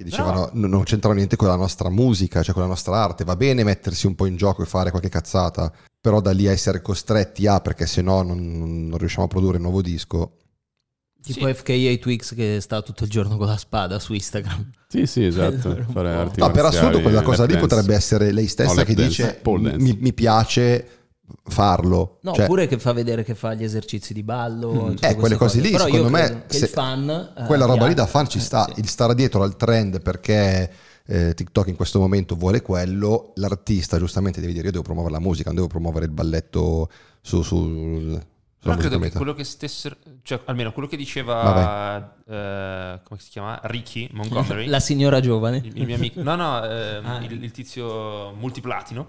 [0.00, 3.22] Che dicevano "No, non c'entrano niente con la nostra musica, cioè con la nostra arte.
[3.24, 6.52] Va bene mettersi un po' in gioco e fare qualche cazzata, però da lì a
[6.52, 10.36] essere costretti a, perché se no non, non riusciamo a produrre un nuovo disco.
[11.22, 14.70] Tipo FKA Twix che sta tutto il giorno con la spada su Instagram.
[14.88, 15.84] Sì, sì, esatto.
[15.92, 17.66] Fare arti No, per assurdo quella cosa lì dance.
[17.68, 20.99] potrebbe essere lei No, stessa lap che dance, dice mi, mi piace
[21.44, 22.18] farlo.
[22.22, 24.70] No, Cioè, oppure che fa vedere che fa gli esercizi di ballo.
[24.94, 27.94] tutte Eh, quelle cose lì, Però secondo me, se- il fan, eh, quella roba lì
[27.94, 28.66] da fan ci Eh, sta.
[28.72, 28.80] sì.
[28.80, 30.70] Il stare dietro al trend perché
[31.06, 35.20] eh, TikTok in questo momento vuole quello, l'artista giustamente deve dire io devo promuovere la
[35.20, 36.88] musica, non devo promuovere il balletto
[37.20, 38.22] su, sul...
[38.62, 43.58] Però credo che quello che stessero, cioè almeno quello che diceva, eh, come si chiama?
[43.64, 44.66] Ricky Montgomery.
[44.66, 45.62] La signora giovane.
[45.64, 47.24] il, il mio amico, no, no, ehm, Ah.
[47.24, 49.06] il, il tizio multiplatino.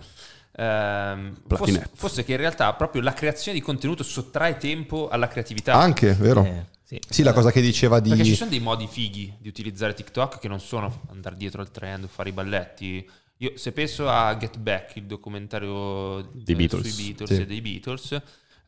[0.62, 5.74] Ehm, fosse, fosse che in realtà proprio la creazione di contenuto sottrae tempo alla creatività.
[5.74, 6.43] Anche, vero?
[6.43, 7.00] Eh, sì.
[7.10, 8.10] Sì, la cosa che diceva di...
[8.10, 11.71] Perché ci sono dei modi fighi di utilizzare TikTok che non sono andare dietro al
[11.71, 13.10] trend o fare i balletti.
[13.38, 16.93] Io, se penso a Get Back, il documentario Dei eh, Beatles.
[16.93, 17.41] sui Beatles Sì.
[17.41, 18.21] e dei Beatles,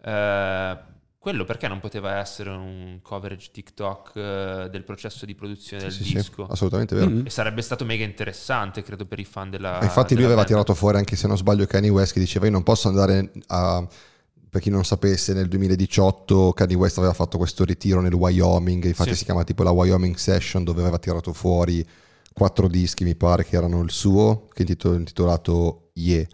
[0.04, 0.78] eh,
[1.24, 6.04] quello perché non poteva essere un coverage TikTok eh, del processo di produzione del Sì,
[6.04, 6.46] sì, disco?
[6.48, 7.10] assolutamente vero.
[7.10, 7.26] Mm.
[7.26, 9.80] E sarebbe stato mega interessante, credo, per i fan della.
[9.80, 10.48] E infatti lui della aveva band.
[10.48, 13.88] tirato fuori anche se non sbaglio Kanye West che diceva io non posso andare a
[14.50, 19.12] per chi non sapesse, nel 2018 Kanye West aveva fatto questo ritiro nel Wyoming, infatti
[19.12, 19.16] Sì.
[19.20, 21.84] si chiama tipo la Wyoming Session, dove aveva tirato fuori
[22.34, 26.26] quattro dischi, mi pare che erano il suo, che è intitol- intitolato Yeah,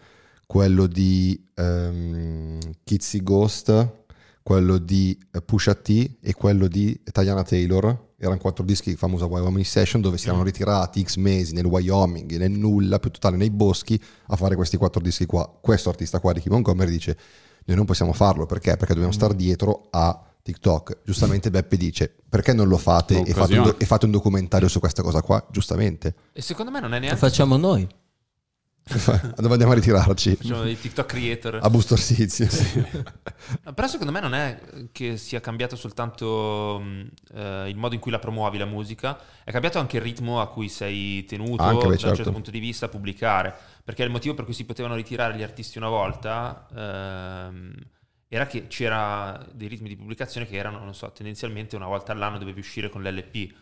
[0.47, 3.97] quello di ehm, Kitsy Ghost,
[4.41, 8.07] quello di eh, Pusha T e quello di Diana Taylor.
[8.17, 12.51] Erano quattro dischi, famosa Wyoming Session, dove si erano ritirati X mesi nel Wyoming, nel
[12.51, 15.47] nulla, più totale nei boschi, a fare questi quattro dischi qua.
[15.61, 17.17] Questo artista qua, Ricky Montgomery, dice
[17.65, 18.75] noi non possiamo farlo perché?
[18.75, 21.01] Perché dobbiamo stare dietro a TikTok.
[21.05, 24.79] Giustamente Beppe dice perché non lo fate e fate, do- e fate un documentario su
[24.79, 25.45] questa cosa qua?
[25.51, 26.15] Giustamente.
[26.33, 27.19] E secondo me non è Lo neanche...
[27.19, 27.87] facciamo noi.
[29.37, 30.35] Dove andiamo a ritirarci?
[30.35, 31.59] Facciamo dei TikTok creator.
[31.61, 32.47] A Busto Orsizio.
[33.73, 34.59] Però secondo me non è
[34.91, 36.81] che sia cambiato soltanto
[37.33, 40.47] eh, il modo in cui la promuovi la musica, è cambiato anche il ritmo a
[40.47, 42.15] cui sei tenuto Anche, beh, da un certo.
[42.15, 43.53] certo punto di vista a pubblicare.
[43.83, 47.73] Perché il motivo per cui si potevano ritirare gli artisti una volta ehm,
[48.27, 52.37] era che c'era dei ritmi di pubblicazione che erano, non so, tendenzialmente una volta all'anno
[52.37, 53.53] dovevi uscire con l'LP.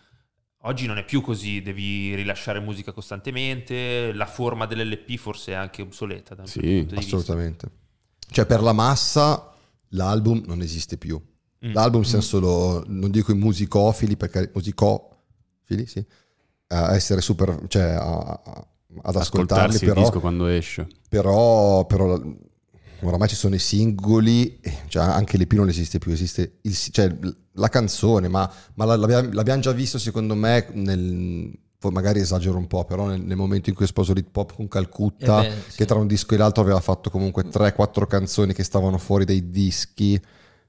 [0.62, 5.82] Oggi non è più così, devi rilasciare musica costantemente, la forma dell'LP forse è anche
[5.82, 7.16] obsoleta da un Sì, certo punto di vista.
[7.18, 7.72] Assolutamente.
[8.30, 9.54] Cioè per la massa
[9.90, 11.22] l'album non esiste più.
[11.66, 11.72] Mm.
[11.74, 16.06] L'album siamo solo, non dico i musicofili, perché musicofili, sì,
[16.68, 18.68] a essere super, cioè a- a-
[19.04, 20.88] ad ascoltarli, Ascoltarsi il però, disco quando esce.
[21.08, 22.20] però, però
[23.02, 27.16] oramai ci sono i singoli, cioè anche l'EP non esiste più, esiste il, cioè,
[27.58, 31.52] la canzone, ma, ma la- l'abbiamo, l'abbiamo già visto secondo me nel...
[31.92, 34.68] magari esagero un po', però nel, nel momento in cui ho sposo l'hip hop con
[34.68, 35.78] Calcutta, Eh beh, sì.
[35.78, 39.50] che tra un disco e l'altro aveva fatto comunque 3-4 canzoni che stavano fuori dai
[39.50, 40.20] dischi,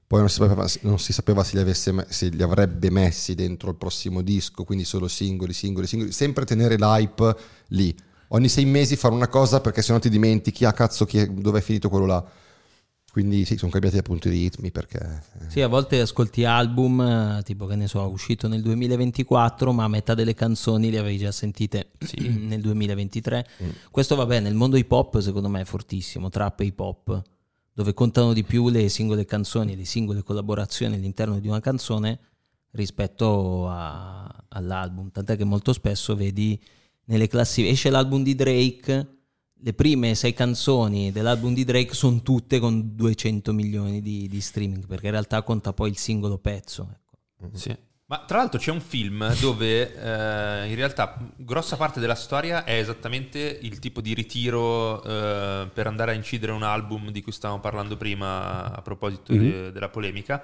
[0.07, 3.69] poi non si sapeva, non si sapeva se, li avesse se li avrebbe messi dentro
[3.69, 7.35] il prossimo disco, quindi solo singoli, singoli, singoli, sempre tenere l'hype
[7.69, 7.95] lì.
[8.29, 11.89] Ogni sei mesi fare una cosa perché sennò ti dimentichi, ah cazzo, dove è finito
[11.89, 12.23] quello là.
[13.11, 15.23] Quindi sì, sono cambiati appunto i ritmi perché...
[15.39, 19.87] eh, Sì, a volte ascolti album, eh, tipo che ne so, uscito nel 2024, ma
[19.87, 23.47] metà delle canzoni le avevi già sentite nel 2023.
[23.63, 23.69] Mm.
[23.91, 27.21] Questo va bene, nel mondo hip hop secondo me è fortissimo, trap e hip hop,
[27.73, 32.19] dove contano di più le singole canzoni, le singole collaborazioni all'interno di una canzone
[32.71, 35.11] rispetto a- all'album.
[35.11, 36.59] Tant'è che molto spesso vedi
[37.05, 39.07] nelle classifiche, esce l'album di Drake,
[39.61, 44.87] le prime sei canzoni dell'album di Drake sono tutte con 200 milioni di, di streaming,
[44.87, 46.89] perché in realtà conta poi il singolo pezzo.
[46.93, 47.57] ecco.
[47.57, 47.75] Sì.
[48.09, 52.79] Ma tra l'altro c'è un film dove eh, in realtà grossa parte della storia è
[52.79, 57.59] esattamente il tipo di ritiro eh, per andare a incidere un album di cui stavamo
[57.59, 60.43] parlando prima a proposito de- della polemica,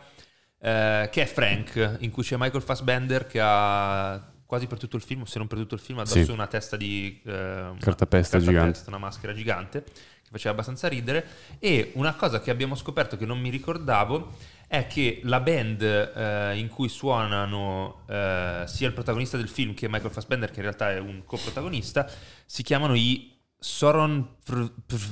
[0.59, 5.01] eh, che è Frank, in cui c'è Michael Fassbender che ha quasi per tutto il
[5.01, 6.31] film, se non per tutto il film, addosso Sì.
[6.31, 7.19] una testa di...
[7.25, 8.83] eh, una Cartapesta gigante.
[8.87, 11.25] una maschera gigante che faceva abbastanza ridere
[11.59, 14.33] e una cosa che abbiamo scoperto che non mi ricordavo
[14.67, 19.87] è che la band eh, in cui suonano eh, sia il protagonista del film che
[19.87, 22.09] Michael Fassbender che in realtà è un coprotagonista
[22.45, 25.03] si chiamano i Soron Pr- Pr-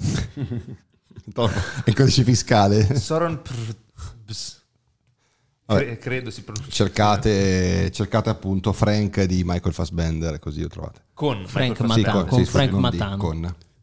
[1.86, 2.94] il codice fiscale.
[2.98, 3.76] Soron Pr-.
[5.74, 5.84] Vabbè.
[5.84, 11.00] Cre- credo si pronunci cercate, cercate appunto Frank di Michael Fassbender, così lo trovate.
[11.14, 12.28] con Frank Michael Matano, Fassbender.
[12.28, 13.36] con sì, Frank di- con.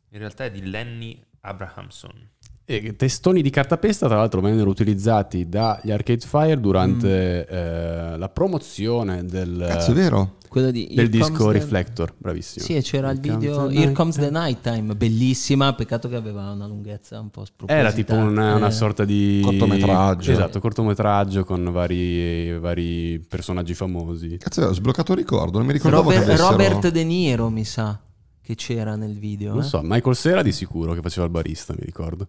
[0.10, 2.30] in realtà è di Lenny Abrahamson
[2.70, 9.24] E testoni di cartapesta, tra l'altro, vennero utilizzati dagli Arcade Fire durante eh, la promozione
[9.24, 12.14] del, Cazzo, del disco the- Reflector.
[12.18, 12.66] Bravissimo.
[12.66, 14.40] Sì, c'era il Here comes video the Here night Comes the time.
[14.40, 17.88] Nighttime, bellissima, peccato che aveva una lunghezza un po' spropositata.
[17.88, 20.32] Era tipo una, una Eh, sorta di Cortometraggio.
[20.34, 24.36] Esatto, cortometraggio con vari, vari personaggi famosi.
[24.38, 26.50] Cazzo, ho sbloccato il ricordo, non mi ricordavo Robert, che avessero...
[26.50, 27.98] Robert De Niro, mi sa,
[28.42, 29.54] che c'era nel video.
[29.54, 29.66] Non eh.
[29.66, 32.28] so, Michael Cera di sicuro che faceva il barista, mi ricordo.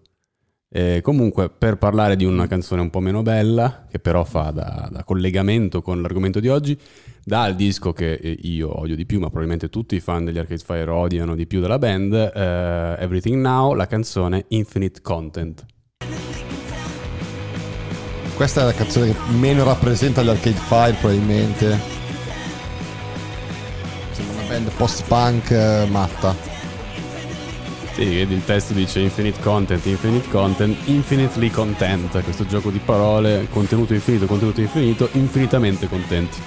[0.70, 4.88] E comunque, per parlare di una canzone un po' meno bella, che però fa da,
[4.92, 6.78] da collegamento con l'argomento di oggi,
[7.24, 10.62] dal disco che eh, io odio di più, ma probabilmente tutti i fan degli Arcade
[10.62, 15.64] Fire odiano di più della band, eh, Everything Now, la canzone Infinite Content.
[18.36, 21.78] Questa è la canzone che meno rappresenta gli Arcade Fire probabilmente.
[24.12, 26.57] Sembra una band post-punk eh, matta.
[27.98, 33.48] Sì, vedi il testo dice Infinite Content, Infinite Content, Infinitely Content, questo gioco di parole,
[33.50, 36.38] contenuto infinito, contenuto infinito, infinitamente contenti.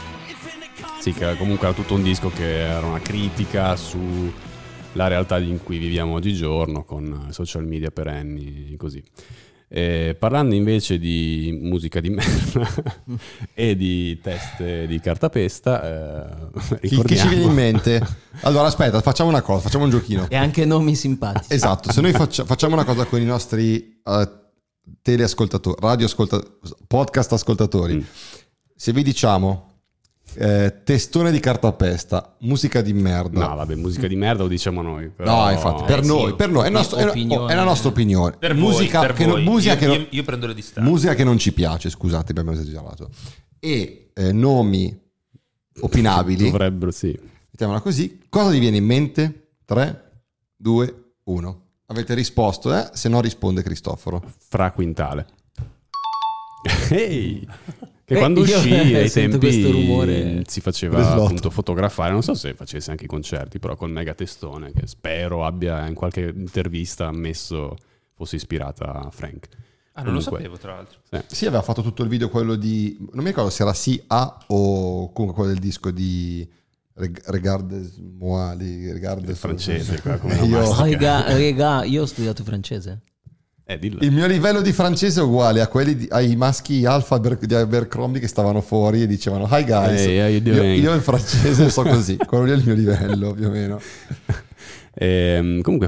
[1.01, 5.77] Sì, che comunque era tutto un disco che era una critica sulla realtà in cui
[5.77, 9.03] viviamo oggigiorno, con social media perenni, così.
[9.73, 12.67] E parlando invece di musica di merda
[13.53, 17.53] e di teste di cartapesta, eh, Chi, chi ci viene in ricordiamo...
[17.53, 18.07] mente?
[18.43, 20.25] Allora, aspetta, facciamo una cosa, facciamo un giochino.
[20.29, 21.53] E anche nomi simpatici.
[21.53, 24.29] Esatto, se noi faccia- facciamo una cosa con i nostri eh,
[25.01, 26.41] teleascoltatori, radio ascolta-
[26.87, 28.01] podcast ascoltatori, Mm.
[28.75, 29.70] se vi diciamo
[30.35, 33.47] eh, testone di cartapesta, musica di merda.
[33.47, 35.09] No, vabbè, musica di merda lo diciamo noi.
[35.09, 37.89] però- No, infatti, per Eh, sì, noi, per noi, è, nostro- è- è la nostra
[37.89, 38.35] opinione.
[38.37, 40.89] Per musica, voi, per che, non- musica io, che non- io- io prendo le distanze.
[40.89, 43.09] musica che non ci piace, scusate, abbiamo esagerato.
[43.59, 44.97] E eh, nomi
[45.81, 47.17] opinabili, Dovrebbero, sì.
[47.49, 49.53] mettiamola così, cosa vi viene in mente?
[49.65, 50.11] 3,
[50.55, 51.61] 2, 1.
[51.87, 52.89] Avete risposto, eh?
[52.93, 54.23] Se no risponde Cristoforo.
[54.47, 55.25] Fra quintale.
[56.89, 57.47] Ehi!
[58.11, 62.53] Che Eh, quando io, uscì eh, ai tempi si faceva appunto fotografare, non so se
[62.53, 67.77] facesse anche i concerti, però col mega testone che spero abbia in qualche intervista ammesso
[68.13, 69.47] fosse ispirata a Frank.
[69.93, 70.99] Ah, non lo Comunque, sapevo, tra l'altro.
[71.09, 71.35] sì.
[71.35, 72.97] Sì, aveva fatto tutto il video quello di...
[73.13, 76.45] Non mi ricordo se era sì a o comunque quello del disco di
[76.95, 79.29] Reg- Regardes Moali, Regardes...
[79.29, 80.83] Il francese, qua, come Io-.
[80.83, 83.03] Rega, rega, io ho studiato francese.
[83.73, 84.05] Eh.
[84.05, 88.19] Il mio livello di francese è uguale a quelli di- ai maschi alfa di Abercrombie
[88.19, 90.01] che stavano fuori e dicevano hi guys.
[90.01, 93.47] Hey, io, doing?" io in francese so così, quello lì è il mio livello più
[93.47, 93.79] o meno.
[94.93, 95.87] Ehm, comunque,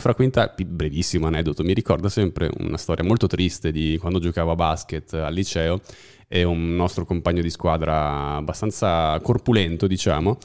[0.55, 5.13] pi- brevissimo aneddoto, mi ricorda sempre una storia molto triste di quando giocavo a basket
[5.15, 5.81] al liceo
[6.27, 10.37] e un nostro compagno di squadra abbastanza corpulento, diciamo,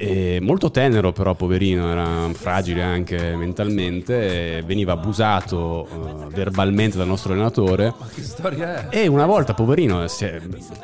[0.00, 7.34] e molto tenero però, poverino, era fragile anche mentalmente, veniva abusato eh, verbalmente dal nostro
[7.34, 7.92] allenatore.
[7.98, 8.96] Ma che storia è?
[9.02, 10.06] E una volta, poverino,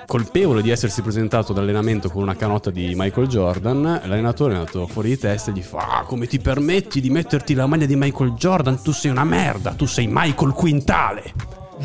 [0.05, 5.09] colpevole di essersi presentato all'allenamento con una canotta di Michael Jordan, l'allenatore è andato fuori
[5.09, 8.33] di testa e gli fa: "Ah, Come ti permetti di metterti la maglia di Michael
[8.33, 8.83] Jordan?
[8.83, 11.33] Tu sei una merda, tu sei Michael Quintale.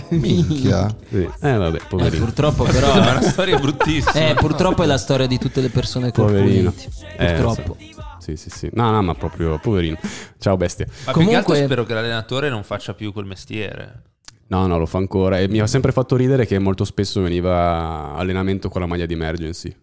[0.10, 0.94] Minchia.
[1.10, 1.28] Sì.
[1.42, 2.24] Eh, vabbè, Eh, poverino.
[2.26, 2.94] purtroppo È però...
[2.98, 4.30] una storia bruttissima.
[4.30, 6.72] Eh, purtroppo è la storia di tutte le persone Poverino.
[6.72, 7.16] corpulenti.
[7.18, 7.78] Eh, Purtroppo.
[8.20, 8.70] Sì, sì, sì.
[8.74, 9.98] No, no, ma proprio poverino.
[10.38, 10.86] Ciao, bestia.
[10.88, 14.04] Ma più che altro Comunque- spero che l'allenatore non faccia più quel mestiere.
[14.48, 15.40] No, no, lo fa ancora.
[15.40, 19.14] E mi ha sempre fatto ridere che molto spesso veniva allenamento con la maglia di
[19.14, 19.76] emergency.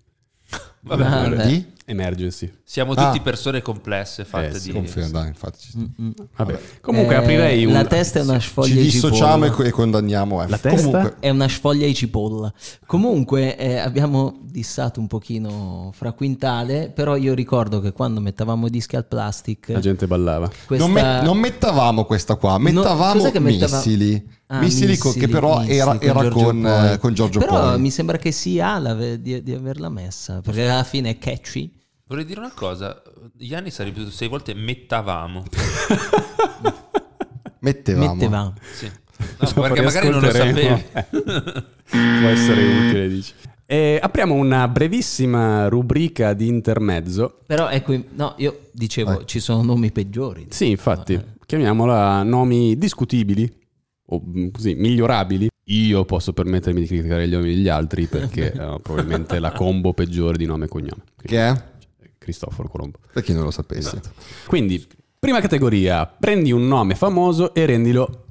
[0.81, 1.47] Vabbè, Ah, vabbè.
[1.47, 1.67] Di?
[1.91, 2.53] Emergency.
[2.65, 3.07] siamo Ah.
[3.07, 4.73] tutti persone complesse fatte Eh, sì, di...
[4.75, 5.59] Confermo, dai, infatti.
[5.61, 5.93] ci-
[6.37, 6.59] Vabbè.
[6.81, 7.73] Comunque Eh, aprirei un...
[7.73, 9.69] La testa è una sfoglia Ci di dissociamo e, cipolla.
[9.69, 10.43] e condanniamo.
[10.43, 10.49] eh.
[10.49, 10.77] La testa?
[10.91, 12.53] Comunque, È una sfoglia di cipolla.
[12.87, 18.71] Comunque eh, abbiamo dissato un pochino fra quintale, però io ricordo che quando mettavamo i
[18.71, 20.51] dischi al plastic, La gente ballava.
[20.67, 20.85] questa...
[20.87, 24.37] non, met- non mettavamo questa qua, mettavamo cos'è che metteva- missili.
[24.51, 26.93] Ah, missili, co- che però missili era, era Giorgio con, Poi.
[26.93, 27.81] eh, con Giorgio Però Poi.
[27.81, 31.71] mi sembra che sia l'ave- di, di averla messa, perché alla fine è catchy.
[32.09, 33.03] Vorrei dire una cosa,
[33.35, 35.45] Gianni si è ripetuto sei volte mettavamo.
[37.61, 38.15] Mettevamo.
[38.15, 38.55] Mettevamo.
[38.73, 38.91] Sì.
[39.41, 40.85] No, perché magari non lo sapevi.
[41.91, 43.33] Può essere utile, dici.
[43.67, 47.41] E apriamo una brevissima rubrica di intermezzo.
[47.47, 49.27] Però ecco, no, io dicevo, Vai.
[49.27, 50.47] ci sono nomi peggiori.
[50.51, 51.25] Sì, infatti, Eh.
[51.45, 53.53] chiamiamola nomi discutibili
[54.07, 55.49] o mm, così migliorabili.
[55.65, 60.39] Io posso permettermi di criticare gli nomi degli altri perché è probabilmente la combo peggiore
[60.39, 61.03] di nome e cognome.
[61.21, 61.63] Che è?
[62.29, 62.99] Cristoforo Colombo.
[63.11, 64.01] Per chi non lo sapesse.
[64.47, 64.87] Quindi,
[65.19, 68.27] prima categoria, prendi un nome famoso e rendilo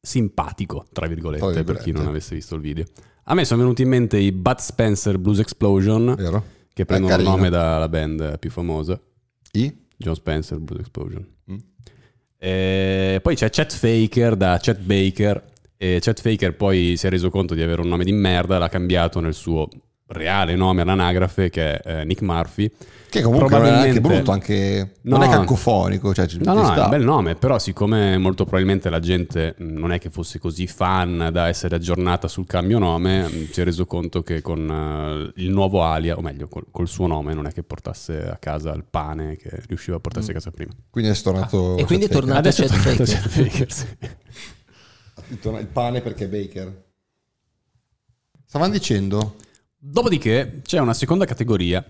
[0.00, 1.84] simpatico, tra virgolette, Tra per virgolette.
[1.84, 2.84] chi non avesse visto il video.
[3.24, 6.44] A me sono venuti in mente i Bud Spencer Blues Explosion, Vero?
[6.72, 8.98] che prendono il nome dalla band più famosa,
[9.52, 9.76] I?
[9.96, 11.26] John Spencer Blues Explosion.
[11.50, 11.56] Mm.
[12.38, 17.28] E poi c'è Chet Faker da Chet Baker, e Chet Faker poi si è reso
[17.28, 19.68] conto di avere un nome di merda, l'ha cambiato nel suo
[20.08, 22.70] reale nome all'anagrafe, che è eh, Nick Murphy.
[23.14, 24.94] Che comunque non è anche Probabilmente- brutto, anche...
[25.02, 25.30] non è No.
[25.30, 26.12] cacofonico.
[26.12, 26.84] Cioè, ci- No, no, è sta.
[26.84, 30.66] un bel nome, però siccome molto probabilmente la gente mh, non è che fosse così
[30.66, 34.68] fan da essere aggiornata sul cambio nome, mh, si è reso conto che con
[35.36, 38.36] eh, il nuovo alia, o meglio col, col suo nome, non è che portasse a
[38.38, 40.72] casa il pane che riusciva a portarsi a casa prima.
[40.90, 41.76] Quindi è tornato...
[41.76, 43.06] E quindi è tornato Adesso è Chet Faker.
[43.06, 43.86] Chet Faker, sì.
[45.28, 46.82] Il pane perché è Baker.
[48.44, 49.36] Stavano dicendo...
[49.86, 51.84] Dopodiché c'è una seconda categoria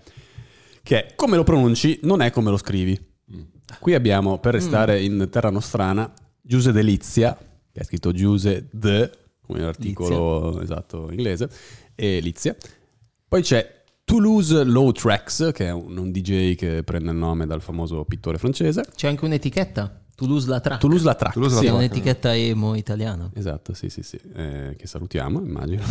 [0.85, 3.13] che è come lo pronunci, non è come lo scrivi.
[3.79, 7.35] Qui abbiamo, per restare in terra nostrana, Giuse Delizia,
[7.71, 9.09] che è scritto Giuse de,
[9.41, 11.49] come l'articolo esatto inglese,
[11.95, 12.55] e Lizia.
[13.27, 17.61] Poi c'è Toulouse Low Tracks, che è un, un DJ che prende il nome dal
[17.61, 18.85] famoso pittore francese.
[18.95, 20.81] C'è anche un'etichetta, Toulouse la Track.
[20.81, 21.33] Toulouse La Track.
[21.33, 21.79] Toulouse La Sì, Track.
[21.79, 23.31] un'etichetta emo italiana.
[23.33, 24.19] Esatto, sì, sì, sì.
[24.35, 25.81] Eh, che salutiamo, immagino.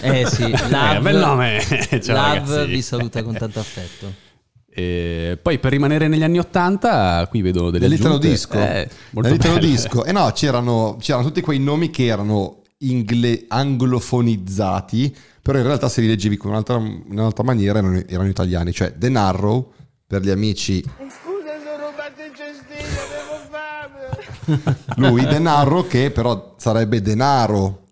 [0.00, 1.60] Eh sì, Lav, Eh, bel nome.
[2.00, 2.70] Ciao, ragazzi.
[2.70, 4.32] vi saluta con tanto affetto.
[4.76, 8.54] E poi per rimanere negli anni Ottanta, qui vedo delle Nell'italo aggiunte, disco.
[8.58, 9.58] eh, belle.
[9.60, 10.04] disco.
[10.04, 16.00] Eh no, c'erano, c'erano tutti quei nomi che erano ingle- anglofonizzati, però in realtà se
[16.00, 18.72] li leggevi con un'altra, in un'altra maniera erano, erano italiani.
[18.72, 19.72] Cioè The Narrow,
[20.06, 25.08] per gli amici, Scusa, sono rubato il cestino, avevo fame.
[25.08, 27.83] lui The Narrow che però sarebbe denaro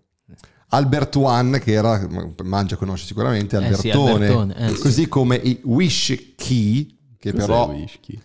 [0.73, 2.07] Albert One, che era,
[2.43, 4.11] Mangia conosce sicuramente, Eh sì, Albertone.
[4.27, 4.81] Albertone, eh, sì.
[4.81, 8.19] Così come i Wish Key, che Cos'è però whisky?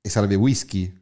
[0.00, 0.92] e sarebbe whisky.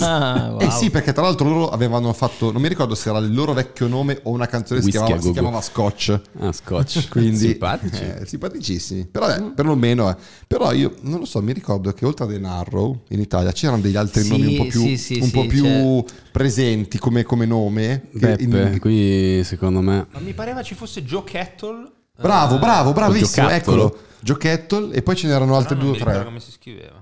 [0.00, 0.60] Ah, wow.
[0.60, 3.52] Eh sì, perché tra l'altro loro avevano fatto, non mi ricordo se era il loro
[3.52, 6.20] vecchio nome o una canzone che si chiamava, si chiamava Scotch.
[6.40, 7.08] Ah, scotch.
[7.10, 8.02] Quindi, Simpatici.
[8.02, 9.06] eh, simpaticissimi.
[9.06, 10.16] Però, eh, perlomeno, eh.
[10.46, 13.80] però io non lo so, mi ricordo che oltre a The Narrow in Italia c'erano
[13.80, 16.04] degli altri Sì, nomi un po' più, sì, sì, un po' sì, più c'è.
[16.32, 18.08] presenti come, come nome.
[18.18, 20.06] che in- Beppe, qui secondo me...
[20.10, 21.90] Ma mi pareva ci fosse Joe Kettle.
[22.18, 23.98] Bravo, Eh, bravo, bravissimo, eccolo.
[24.20, 26.24] Giocattolo e poi ce n'erano altri due o tre.
[26.24, 26.95] come si scriveva.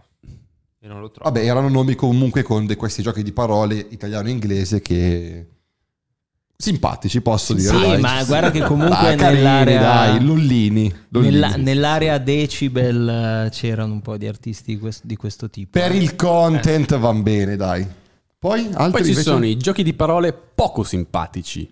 [0.85, 1.31] E non lo trovo.
[1.31, 5.47] Vabbè, erano nomi comunque con de- questi giochi di parole italiano e inglese che
[6.57, 7.75] simpatici, posso dire.
[7.75, 8.01] Sì, dai.
[8.01, 11.33] ma guarda che comunque carini, nell'area dai, Lollini, Lollini.
[11.33, 13.09] nella- nell'area decibel
[13.47, 15.79] eh, c'erano un po' di artisti di questo, di questo tipo.
[15.79, 17.87] Per il content van bene, dai.
[18.39, 19.23] Poi altri Poi ci invece?
[19.23, 21.67] sono i giochi di parole poco simpatici.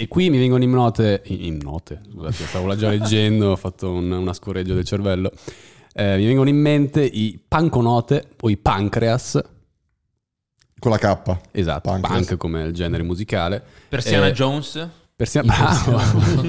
[0.00, 3.90] E qui mi vengono in note, in in note, scusate, stavo già leggendo, ho fatto
[3.90, 5.32] un- una scorreggio del cervello.
[5.98, 9.40] Eh, mi vengono in mente i panconote o i pancreas,
[10.78, 11.38] con la K.
[11.50, 12.26] esatto, Pancreas.
[12.26, 13.60] punk come il genere musicale.
[13.88, 14.88] Persiana Eh, Jones.
[15.16, 15.98] Persia- bravo.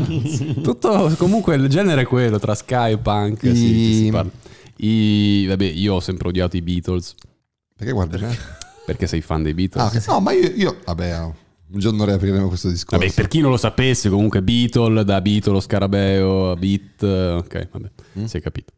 [0.61, 3.41] Tutto comunque il genere è quello tra Sky e punk.
[3.43, 4.29] I- sì, si parla.
[4.77, 7.15] I- vabbè, io ho sempre odiato i Beatles
[7.75, 8.37] Perché guardi me?
[8.85, 10.07] perché sei fan dei Beatles.
[10.07, 10.11] Ah.
[10.13, 11.33] No, ma io, io- vabbè, un
[11.79, 12.99] giorno riapriremo questo discorso.
[13.03, 17.91] Vabbè, per chi non lo sapesse, comunque Beatle, da Beatle, Scarabeo, Beat, eh, ok, vabbè,
[18.19, 18.25] Mm.
[18.25, 18.73] si è capito.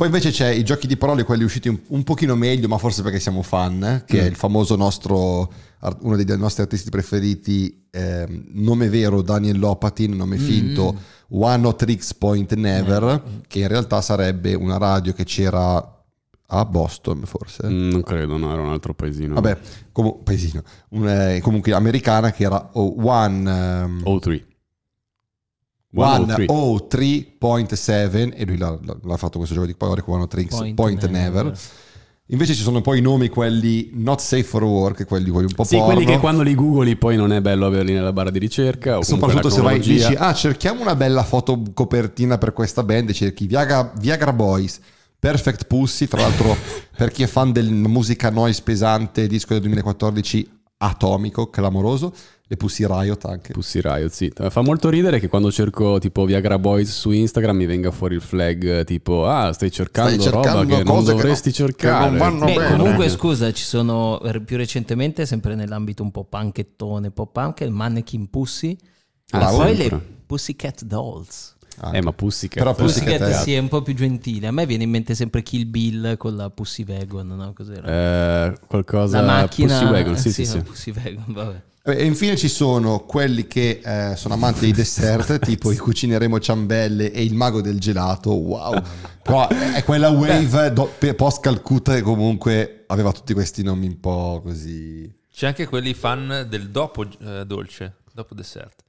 [0.00, 3.02] Poi invece c'è i giochi di parole, quelli usciti un, un pochino meglio, ma forse
[3.02, 5.52] perché siamo fan, eh, che è il famoso nostro,
[5.98, 12.14] uno dei nostri artisti preferiti, ehm, nome vero Daniel Lopatin, nome finto One of Tricks
[12.14, 15.76] Point Never, che in realtà sarebbe una radio che c'era
[16.46, 17.66] a Boston forse.
[17.68, 19.34] Mm, Non credo, no, era un altro paesino.
[19.34, 19.58] Vabbè,
[19.92, 23.50] comu- paesino, un, eh, comunque americana che era oh, One...
[23.50, 24.48] ehm, O3.
[25.92, 31.44] 103.7 e lui l'ha, l'ha- fatto questo gioco di parole con 103 Point, Point never.
[31.44, 31.58] Never.
[32.32, 35.64] Invece ci sono poi i nomi quelli not safe for work, quelli, quelli un po'
[35.64, 35.94] Sì, porno.
[35.94, 38.98] quelli che quando li googli poi non è bello averli nella barra di ricerca.
[38.98, 43.08] O Soprattutto se vai e dici, ah, cerchiamo una bella foto copertina per questa band
[43.08, 44.78] e cerchi Viagra, Viagra Boys,
[45.18, 46.56] Perfect Pussy, tra l'altro
[46.96, 50.48] per chi è fan della musica noise pesante, disco del 2014,
[50.78, 52.14] atomico, clamoroso,
[52.52, 53.52] e Pussy Riot anche.
[53.52, 54.32] Pussy Riot, sì.
[54.34, 58.20] Fa molto ridere che quando cerco tipo Viagra Boys su Instagram mi venga fuori il
[58.20, 61.54] flag eh, tipo ah stai cercando, Stai cercando roba che non cose che dovresti no-
[61.54, 62.08] che cercare.
[62.08, 62.76] non vanno Beh, bene.
[62.76, 67.70] comunque scusa, ci sono eh, più recentemente, sempre nell'ambito un po' punkettone, pop punk, il
[67.70, 68.76] Mannequin Pussy,
[69.32, 69.56] Ah, Bravo.
[69.58, 71.56] poi le Pussycat Dolls.
[71.82, 71.98] Anche.
[71.98, 74.48] Eh ma Pussy Però Pussy Pussycat Pussycat sì, è un po' più gentile.
[74.48, 77.52] A me viene in mente sempre Kill Bill con la Pussy Wagon, no?
[77.54, 78.48] Cos'era?
[78.48, 79.78] Eh, qualcosa la macchina...
[79.78, 80.56] Pussy Wagon, sì, eh, sì, sì.
[80.56, 81.62] la Pussy Wagon, vabbè.
[81.90, 87.12] E infine ci sono quelli che eh, sono amanti dei dessert, tipo i cucineremo ciambelle
[87.12, 88.32] e il mago del gelato.
[88.32, 88.82] Wow!
[89.22, 94.40] Però è quella wave do- post Calcutta che comunque aveva tutti questi nomi un po'
[94.42, 95.12] così.
[95.32, 98.84] C'è anche quelli fan del dopo eh, dolce, dopo dessert.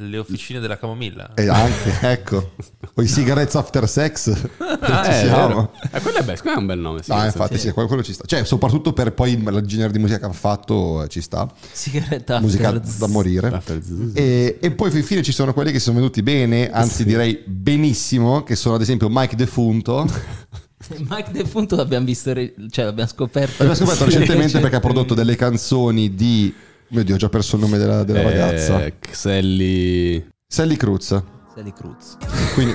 [0.00, 1.32] Le officine della camomilla.
[1.34, 2.52] E anche, ecco,
[2.94, 4.30] o i cigarettes after sex.
[4.36, 5.72] Ci Eh, siamo.
[5.90, 7.02] Eh, quello è bello, quello è un bel nome.
[7.02, 8.24] sì, nel infatti, senso- sì, quello quello ci sta.
[8.24, 11.50] Cioè, soprattutto per poi il genere di musica che ha fatto, eh, ci sta.
[11.72, 13.48] Sigaretta Musica After da morire.
[13.48, 13.80] After.
[14.14, 18.54] E, e poi infine ci sono quelli che sono venuti bene, anzi direi benissimo, che
[18.54, 20.06] sono ad esempio Mike Defunto.
[21.08, 22.32] Mike Defunto l'abbiamo visto,
[22.70, 23.64] cioè l'abbiamo scoperto.
[23.64, 26.54] L'abbiamo scoperto Sì, recentemente perché ha prodotto delle canzoni di...
[26.90, 28.90] Mio Dio, ho già perso il nome della, della Eh, ragazza.
[28.98, 30.26] Xelli...
[30.46, 31.22] Sally Cruz.
[31.54, 32.16] Sally Cruz.
[32.54, 32.74] Quindi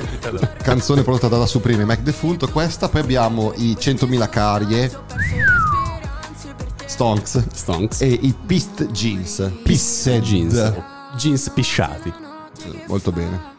[0.61, 2.47] canzone prodotta dalla Supreme Mike Defunto.
[2.47, 4.91] Questa, poi abbiamo i 100.000 carie,
[6.85, 8.01] Stonks Stonks.
[8.01, 9.51] e i Pist Jeans.
[9.63, 10.73] Pissed jeans.
[11.17, 12.13] Jeans pisciati.
[12.87, 13.51] Molto bene.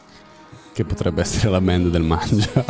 [0.74, 2.50] Che potrebbe essere la band del mangia.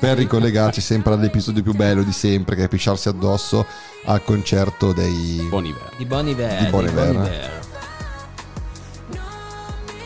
[0.00, 3.64] per ricollegarci sempre all'episodio più bello di sempre, che è pisciarsi addosso
[4.06, 5.46] al concerto dei...
[5.48, 5.92] Bon Iver.
[5.96, 6.64] Di Bon Iver.
[6.64, 7.14] Di Bon di Iver.
[7.14, 7.66] Iver.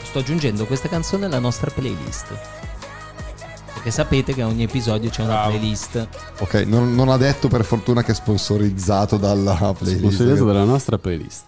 [0.02, 2.38] Sto aggiungendo questa canzone alla nostra playlist.
[3.72, 5.48] Perché sapete che a ogni episodio c'è una Bravo.
[5.48, 6.08] playlist.
[6.40, 9.98] Ok, non, non ha detto per fortuna che è sponsorizzato dalla playlist.
[9.98, 11.46] Sponsorizzato dalla nostra playlist.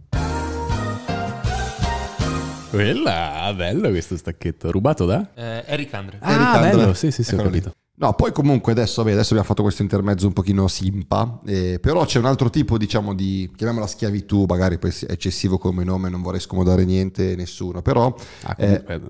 [2.75, 4.73] Quella, bello questo stacchetto.
[4.73, 5.31] Rubato da?
[5.35, 6.19] Eh, Eric Andre.
[6.21, 6.71] Ah, Eric Andre.
[6.71, 7.45] bello, sì, sì, sì, ho lì.
[7.45, 7.73] capito.
[7.97, 12.05] No, poi comunque adesso, vabbè, adesso abbiamo fatto questo intermezzo un pochino simpa, eh, però
[12.05, 16.21] c'è un altro tipo, diciamo, di, chiamiamola schiavitù, magari poi è eccessivo come nome, non
[16.21, 18.13] vorrei scomodare niente, nessuno, però...
[18.43, 19.01] Ah, eh, comunque,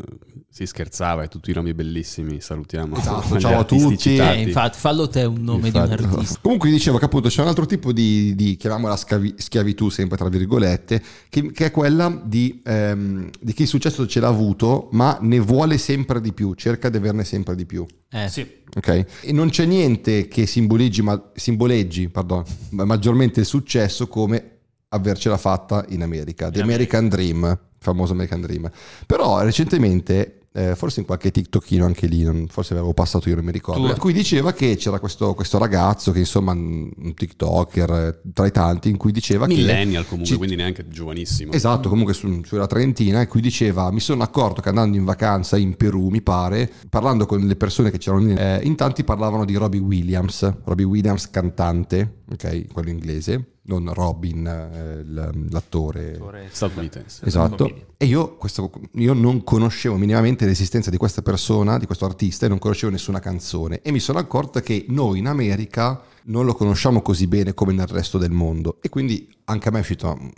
[0.55, 2.97] si scherzava e tutti i nomi bellissimi, salutiamo.
[2.97, 4.17] Esatto, ciao a tutti.
[4.17, 5.97] Eh, infatti, fallo te un nome Infatti.
[5.97, 6.39] di un artista.
[6.41, 10.29] Comunque dicevo che appunto c'è un altro tipo di, di chiamiamola schiavi- schiavitù, sempre tra
[10.29, 15.19] virgolette, che, che è quella di, ehm, di chi il successo ce l'ha avuto, ma
[15.23, 17.85] ne vuole sempre di più, cerca di averne sempre di più.
[18.13, 18.47] Eh, Sì.
[18.77, 19.07] Ok?
[19.23, 24.51] E non c'è niente che simboleggi, ma, simboleggi pardon, ma- maggiormente il successo come
[24.91, 26.49] avercela fatta in America.
[26.49, 28.71] The In American Dream, famoso American Dream.
[29.05, 33.45] Però recentemente, eh, forse in qualche TikTokino anche lì, non- forse avevo passato io, non
[33.45, 38.21] mi ricordo, in cui diceva che c'era questo, questo ragazzo che insomma un TikToker eh,
[38.33, 39.55] tra i tanti, in cui diceva che...
[39.55, 41.51] Millennial comunque, ci- quindi neanche giovanissimo.
[41.53, 45.57] Esatto, comunque su, sulla Trentina, in cui diceva: Mi sono accorto che andando in vacanza
[45.57, 49.45] in Perù, mi pare, parlando con le persone che c'erano lì, eh, in tanti parlavano
[49.45, 55.05] di Robbie Williams, Robbie Williams cantante, ok, quello inglese, non Robin, eh,
[55.51, 56.19] l'attore.
[56.51, 57.25] Statunitense.
[57.25, 57.87] Esatto.
[57.97, 62.49] E io, questo- io non conoscevo minimamente l'esistenza di questa persona, di questo artista, e
[62.49, 63.81] non conoscevo nessuna canzone.
[63.83, 67.87] E mi sono accorto che noi in America non lo conosciamo così bene come nel
[67.87, 68.79] resto del mondo.
[68.81, 70.29] E quindi anche a me è uscito mm,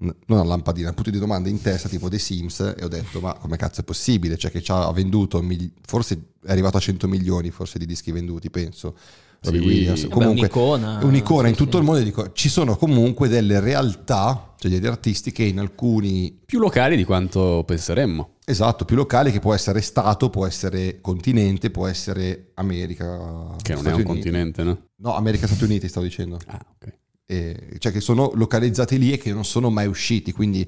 [0.00, 3.20] non una lampadina, un punto di domanda in testa tipo The Sims e ho detto
[3.20, 4.36] ma come cazzo è possibile?
[4.36, 5.44] Cioè che ci ha venduto,
[5.86, 8.96] forse è arrivato a 100 milioni forse di dischi venduti, penso.
[9.40, 9.66] Robbie Sì.
[9.66, 10.06] Williams.
[10.08, 10.98] Comunque, un'icona.
[11.02, 11.76] un'icona in tutto sì.
[11.78, 12.02] il mondo.
[12.02, 17.04] Dico, ci sono comunque delle realtà, cioè degli artisti che in alcuni Più locali di
[17.04, 18.30] quanto penseremmo.
[18.44, 23.54] Esatto, più locali che può essere Stato, può essere continente, può essere America.
[23.62, 24.02] Che non Stati è un Uniti.
[24.04, 24.78] continente, no?
[24.96, 26.38] No, America Stati Uniti stavo dicendo.
[26.46, 26.92] Ah, ok.
[27.26, 30.66] Eh, cioè che sono localizzati lì e che non sono mai usciti, quindi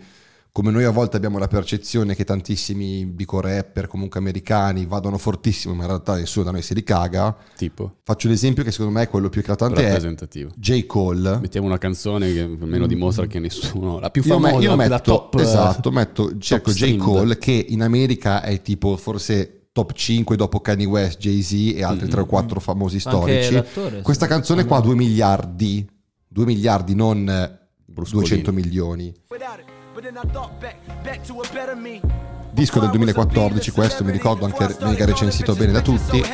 [0.53, 5.74] come noi a volte abbiamo la percezione che tantissimi dico rapper comunque americani vadano fortissimo,
[5.74, 7.36] ma in realtà nessuno da noi si ricaga.
[7.57, 10.51] Tipo, Faccio l'esempio che secondo me è quello più eclatante è rappresentativo.
[10.57, 10.86] J.
[10.86, 11.38] Cole.
[11.38, 14.01] Mettiamo una canzone che almeno dimostra che nessuno...
[14.01, 15.38] La più Io, famosa, me- io la metto, top...
[15.38, 16.96] eh, esatto, metto, cerco J.
[16.96, 22.09] Cole che in America è tipo forse top 5 dopo Kanye West, Jay-Z e altri
[22.09, 24.03] 3 o 4 famosi Anche storici.
[24.03, 25.88] Questa canzone qua 2 miliardi,
[26.26, 28.28] 2 miliardi non eh, Bruscolini.
[28.28, 29.14] 200 milioni.
[29.28, 29.69] Without
[32.53, 36.24] Disco del 2014 questo, mi ricordo anche mega recensito bene da tutti.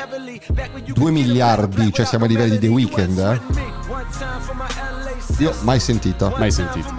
[0.93, 3.41] 2 miliardi, cioè siamo a livelli di The Weeknd, eh?
[5.39, 6.33] Io mai sentita.
[6.39, 6.95] Mai sentito.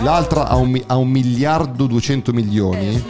[0.00, 3.02] L'altra ha un, ha un miliardo 200 milioni.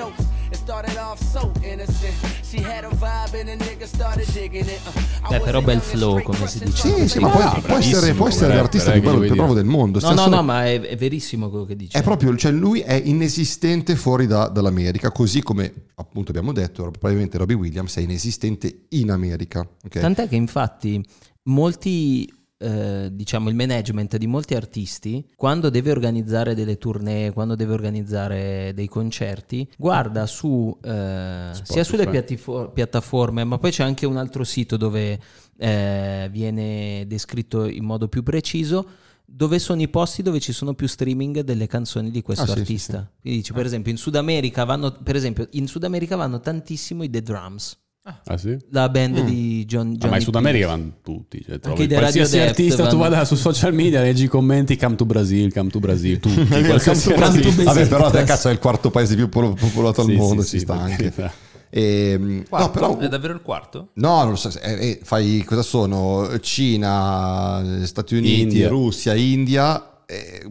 [5.28, 6.94] Beh, però bel flow, come si dice.
[6.94, 9.64] Sì, sì, ma poi può essere, può essere bravissimo, l'artista più bravo, più bravo del
[9.64, 9.98] mondo.
[10.00, 11.98] No, no, solo- no, ma è, è verissimo quello che dice.
[11.98, 17.36] È proprio, cioè lui è inesistente fuori da- dall'America, così come appunto abbiamo detto, probabilmente
[17.38, 19.60] Robbie Williams è inesistente in America.
[19.60, 19.98] ok?
[19.98, 21.04] Tant'è che infatti
[21.44, 27.72] molti, eh, diciamo, il management di molti artisti, quando deve organizzare delle tournée, quando deve
[27.72, 34.16] organizzare dei concerti, guarda su eh, sia sulle piattifo- piattaforme, ma poi c'è anche un
[34.16, 35.18] altro sito dove
[35.56, 38.86] eh, viene descritto in modo più preciso.
[39.30, 42.52] Dove sono i posti dove ci sono più streaming delle canzoni di questo Ah, sì,
[42.54, 43.12] sì, artista?
[43.20, 47.02] Quindi dici, per esempio, in Sud America vanno, per esempio, in Sud America vanno tantissimo
[47.02, 47.78] i The Drums,
[48.24, 48.56] Ah sì?
[48.70, 49.26] la band Mm.
[49.26, 50.82] di John, Ah, Johnny ma in Sud America Pierce.
[50.82, 51.44] vanno tutti.
[51.44, 55.04] Cioè, trovi qualsiasi artista, tu vanno- vada su social media, leggi i commenti, come to
[55.04, 56.46] Brasil, come to Brasil, tutti.
[56.64, 57.40] qualsiasi Come to.
[57.42, 57.64] Brasil.
[57.64, 60.58] Vabbè, però te cazzo è il quarto paese più popolato al Sì, mondo, sì, ci
[60.58, 60.96] sì, sta anche.
[61.12, 61.32] carità.
[61.70, 63.88] Ehm, no, però È davvero il quarto?
[63.94, 66.26] No, non lo so, eh, eh, fai cosa sono?
[66.40, 68.68] Cina, Stati Uniti, India.
[68.68, 70.46] Russia, India, eh,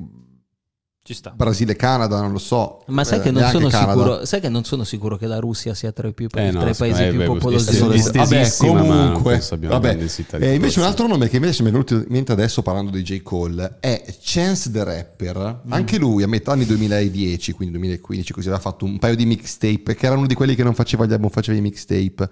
[1.08, 1.30] Ci sta.
[1.34, 2.84] Brasile, Canada, non lo so.
[2.88, 5.74] Ma sai Eh, che, non sono sicuro, sai che non sono sicuro che la Russia
[5.74, 9.98] sia tra i, più, Eh, no, tra i paesi eh, più popolosi vabbè, comunque, vabbè.
[10.32, 13.04] Eh, invece un altro nome che invece mi è venuto in mente adesso parlando di
[13.04, 13.22] J.
[13.24, 15.62] Cole è Chance the Rapper.
[15.66, 15.72] Mm.
[15.72, 19.96] Anche lui a metà anni 2010, quindi 2015, così aveva fatto un paio di mixtape,
[19.96, 22.30] che era uno di quelli che non faceva gli album, faceva i mixtape.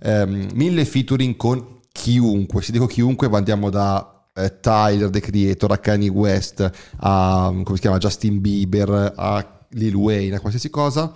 [0.00, 5.78] Ehm, mille featuring con chiunque, se dico chiunque andiamo da eh, Tyler, The Creator, a
[5.78, 11.14] Kanye West, a come si chiama, Justin Bieber, a Lil Wayne, a qualsiasi cosa.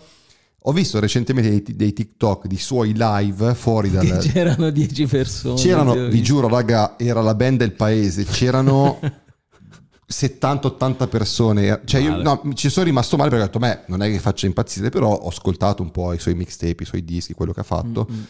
[0.63, 5.61] Ho visto recentemente dei, dei TikTok di suoi live fuori dal, C'erano 10 persone.
[5.61, 8.25] C'erano, vi giuro, raga, era la band del paese.
[8.25, 9.01] C'erano
[10.09, 11.81] 70-80 persone.
[11.85, 14.47] Cioè, io no, ci sono rimasto male perché ho detto, beh, non è che faccia
[14.47, 17.65] impazzire, però ho ascoltato un po' i suoi mixtape, i suoi dischi, quello che ha
[17.65, 18.07] fatto.
[18.11, 18.23] Mm, mm.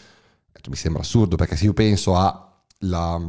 [0.52, 3.20] Detto, Mi sembra assurdo perché se io penso alla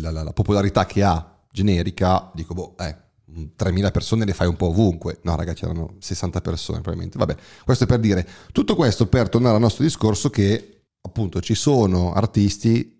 [0.00, 3.02] la, la- la popolarità che ha generica, dico, boh, eh.
[3.34, 5.18] 3.000 persone le fai un po' ovunque.
[5.22, 7.18] No, raga, c'erano 60 persone probabilmente.
[7.18, 7.34] Vabbè,
[7.64, 12.12] questo è per dire tutto questo per tornare al nostro discorso che appunto ci sono
[12.12, 12.92] artisti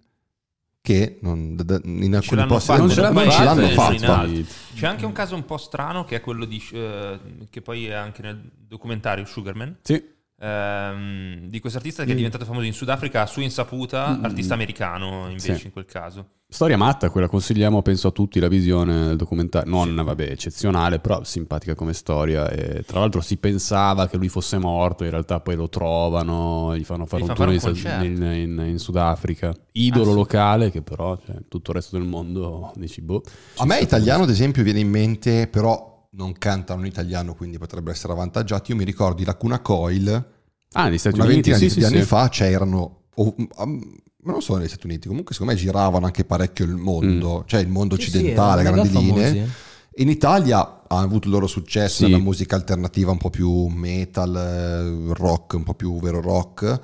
[0.80, 3.22] che non- in alcuni l'hanno posti fatto, non ce ce l'hanno
[3.60, 4.26] l'hanno fatta.
[4.74, 7.92] C'è anche un caso un po' strano che è quello di eh, che poi è
[7.92, 9.76] anche nel documentario Sugarman.
[9.82, 10.02] Sì.
[10.40, 15.26] Ehm, di questo artista che è diventato famoso in Sudafrica a sua insaputa, artista americano
[15.28, 15.56] invece Mm.
[15.56, 15.66] Sì.
[15.66, 16.28] in quel caso.
[16.46, 21.24] Storia matta, quella consigliamo penso a tutti la visione del documentario, non vabbè eccezionale, però
[21.24, 25.56] simpatica come storia e tra l'altro si pensava che lui fosse morto, in realtà poi
[25.56, 28.22] lo trovano, gli fanno fare Gli un fa tour fare in, in-
[28.58, 30.14] in- in Sudafrica, idolo Ah, sì.
[30.14, 33.22] locale che però cioè, tutto il resto del mondo dici boh.
[33.56, 37.92] A me italiano, ad esempio, viene in mente, però non cantano in italiano, quindi potrebbero
[37.92, 38.70] essere avvantaggiati.
[38.72, 40.32] Io mi ricordo i Lacuna Coil,
[40.76, 42.06] Ah, negli Stati una Uniti ventina sì, di, sì, di anni sì.
[42.06, 43.02] fa, c'erano.
[43.14, 46.74] o- um, ma non solo negli Stati Uniti, comunque secondo me giravano anche parecchio il
[46.74, 47.46] mondo, Mm.
[47.46, 49.12] cioè il mondo Sì, sì, occidentale, erano grandi linee.
[49.28, 50.02] famosi, eh.
[50.02, 52.10] In Italia ha avuto il loro successo Sì.
[52.10, 56.80] nella musica alternativa un po' più metal, eh, rock, un po' più vero rock.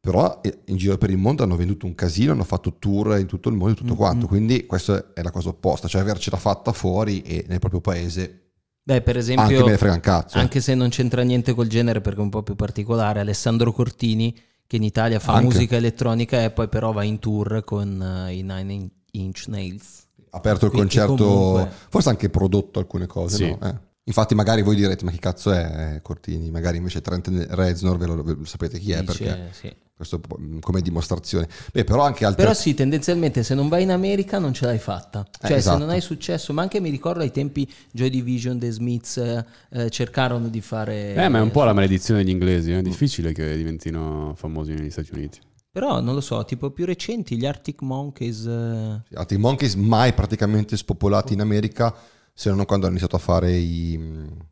[0.00, 3.26] Però eh, in giro per il mondo hanno venduto un casino, hanno fatto tour in
[3.26, 4.28] tutto il mondo e tutto quanto.
[4.28, 8.45] Quindi questa è la cosa opposta, cioè avercela fatta fuori e nel proprio paese
[8.88, 10.36] Beh, per anche esempio, me ne frega un cazzo.
[10.36, 10.40] eh.
[10.40, 14.32] anche se non c'entra niente col genere perché è un po' più particolare, Alessandro Cortini,
[14.64, 15.46] che in Italia fa Anche.
[15.46, 20.04] musica elettronica e poi però va in tour con eh, i Nine Inch Nails.
[20.30, 23.48] Ha aperto il Quindi concerto, comunque- forse anche prodotto alcune cose, Sì.
[23.58, 23.58] no?
[23.68, 23.74] Eh.
[24.08, 26.48] Infatti magari voi direte ma chi cazzo è eh, Cortini?
[26.50, 29.76] Magari invece Trent Reznor ve lo, ve lo sapete chi è Dice, perché sì.
[29.96, 30.20] questo
[30.60, 31.48] come dimostrazione.
[31.72, 34.78] Beh, però anche altre Però sì, tendenzialmente se non vai in America non ce l'hai
[34.78, 35.26] fatta.
[35.40, 35.78] Cioè esatto.
[35.78, 39.44] se non hai successo, ma anche mi ricordo ai tempi Joy Division, The Smiths eh,
[39.70, 41.14] eh, cercarono di fare...
[41.14, 44.90] Eh, ma è un po' la maledizione degli inglesi, è difficile che diventino famosi negli
[44.90, 45.40] Stati Uniti.
[45.72, 48.46] Però non lo so, tipo più recenti, gli Arctic Monkeys...
[48.46, 51.92] eh, Arctic Monkeys mai praticamente spopolati in America
[52.38, 53.98] se non quando hanno iniziato a fare i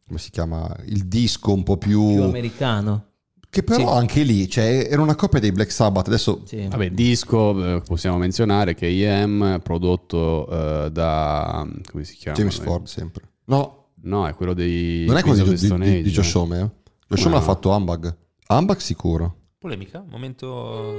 [0.06, 3.08] come si chiama il disco un po' più, più americano.
[3.50, 3.98] che però Sì.
[3.98, 6.66] anche lì cioè, era una coppia dei Black Sabbath adesso Sì.
[6.66, 12.38] Vabbè, disco eh, possiamo menzionare che IM prodotto eh, da come si chiama?
[12.38, 16.02] James Ford sempre no No, è quello dei non è quello Queens di, di, di,
[16.04, 16.10] di.
[16.10, 16.60] Josh Homme eh?
[17.06, 17.40] Josh Come Homme l'ha no?
[17.42, 18.16] fatto Ambag
[18.46, 20.02] Ambag sicuro Polemica?
[20.08, 20.94] Momento,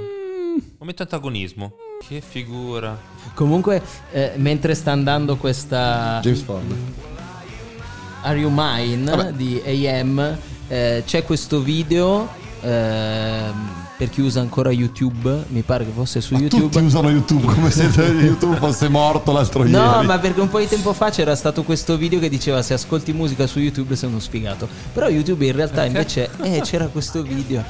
[0.78, 1.72] momento antagonismo.
[2.06, 2.98] Che figura.
[3.34, 3.82] Comunque,
[4.12, 6.74] eh, mentre sta andando questa James Ford
[8.22, 9.32] Are You Mine Vabbè.
[9.32, 10.36] di AM,
[10.68, 12.28] eh, c'è questo video
[12.60, 16.64] ehm, per chi usa ancora YouTube, mi pare che fosse su YouTube.
[16.64, 20.58] tutti usano YouTube come se YouTube fosse morto l'altro No, ieri ma perché un po'
[20.58, 24.08] di tempo fa c'era stato questo video che diceva se ascolti musica su YouTube sei
[24.08, 24.68] uno sfigato.
[24.92, 27.64] Però YouTube in realtà invece eh, c'era questo video.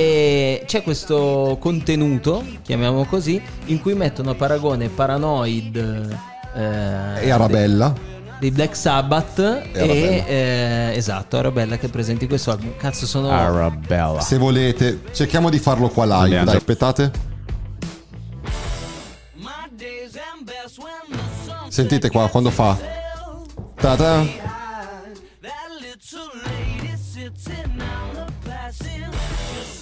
[0.00, 5.76] E c'è questo contenuto, chiamiamolo così, in cui mettono a paragone Paranoid
[6.54, 7.92] eh, e Arabella
[8.38, 10.26] dei Black Sabbath e, Arabella.
[10.26, 12.74] eh, esatto, Arabella che presenti questo album.
[12.78, 14.22] Cazzo, sono Arabella.
[14.22, 17.10] se volete cerchiamo di farlo qua live dai aspettate
[21.68, 22.74] sentite qua quando fa
[23.74, 24.59] Ta-ta.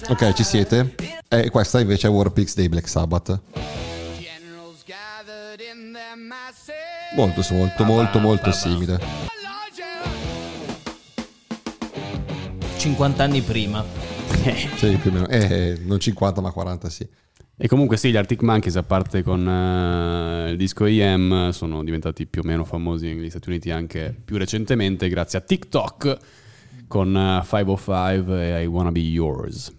[0.09, 0.95] Ok ci siete?
[1.27, 3.39] E questa invece è Warpix dei Black Sabbath.
[7.15, 8.99] Molto molto molto molto simile.
[12.77, 13.83] 50 anni prima.
[14.77, 15.27] sì, più o meno.
[15.27, 17.07] Eh, non 50 ma 40 sì.
[17.61, 22.25] E comunque sì, gli Arctic Monkeys, a parte con eh, il disco IM, sono diventati
[22.25, 26.17] più o meno famosi negli Stati Uniti anche più recentemente grazie a TikTok
[26.89, 29.71] con eh, 505 e I Wanna Be Yours.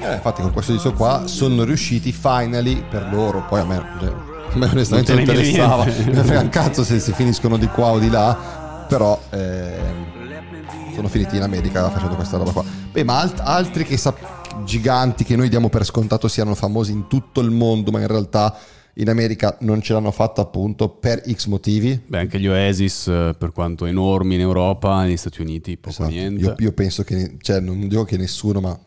[0.00, 4.08] Eh, infatti con questo disco qua sono riusciti finally per loro, poi a me, cioè,
[4.08, 7.88] a me onestamente non Non interessava, mi frega un cazzo se si finiscono di qua
[7.88, 12.64] o di là, però ehm, sono finiti in America facendo questa roba qua.
[12.92, 17.08] Beh, ma alt- altri che sap- giganti che noi diamo per scontato siano famosi in
[17.08, 18.54] tutto il mondo, ma in realtà
[18.96, 22.00] in America non ce l'hanno fatta appunto per X motivi.
[22.06, 26.10] Beh, anche gli Oasis, eh, per quanto enormi in Europa, negli Stati Uniti poco Esatto.
[26.10, 26.42] niente.
[26.44, 28.78] Io, io penso che, cioè non dico che nessuno, ma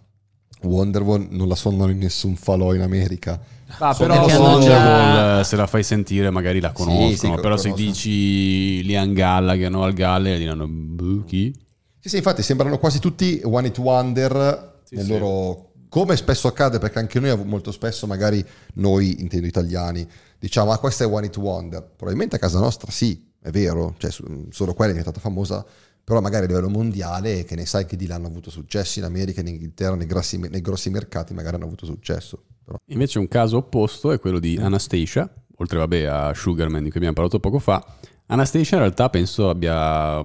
[0.64, 3.40] Wonderwall non la suonano in nessun falò in America.
[3.80, 7.12] Ah, Sono però hanno già- Wonderwall, eh, se la fai sentire magari la Sì, conoscono,
[7.16, 7.92] sì, co- però se conoscono.
[7.92, 11.54] dici Liam Gallagher, Noel Gallagher, diranno "Buh, chi?
[12.00, 15.12] Sì, sì, infatti sembrano quasi tutti One It Wonder Sì, nel sì.
[15.12, 15.67] loro...
[15.98, 18.46] Come spesso accade, perché anche noi molto spesso, magari
[18.76, 21.82] noi, intendo italiani, diciamo, ah, questa è One It Wonder.
[21.82, 25.66] Probabilmente a casa nostra sì, è vero, cioè solo quella è diventata famosa,
[26.04, 29.06] però magari a livello mondiale, che ne sai che di là hanno avuto successo in
[29.06, 32.44] America, in Inghilterra, nei grossi, nei grossi mercati magari hanno avuto successo.
[32.64, 32.78] Però.
[32.90, 37.16] Invece un caso opposto è quello di Anastasia, oltre vabbè a Sugarman di cui abbiamo
[37.16, 37.84] parlato poco fa.
[38.28, 40.22] Anastasia in realtà penso abbia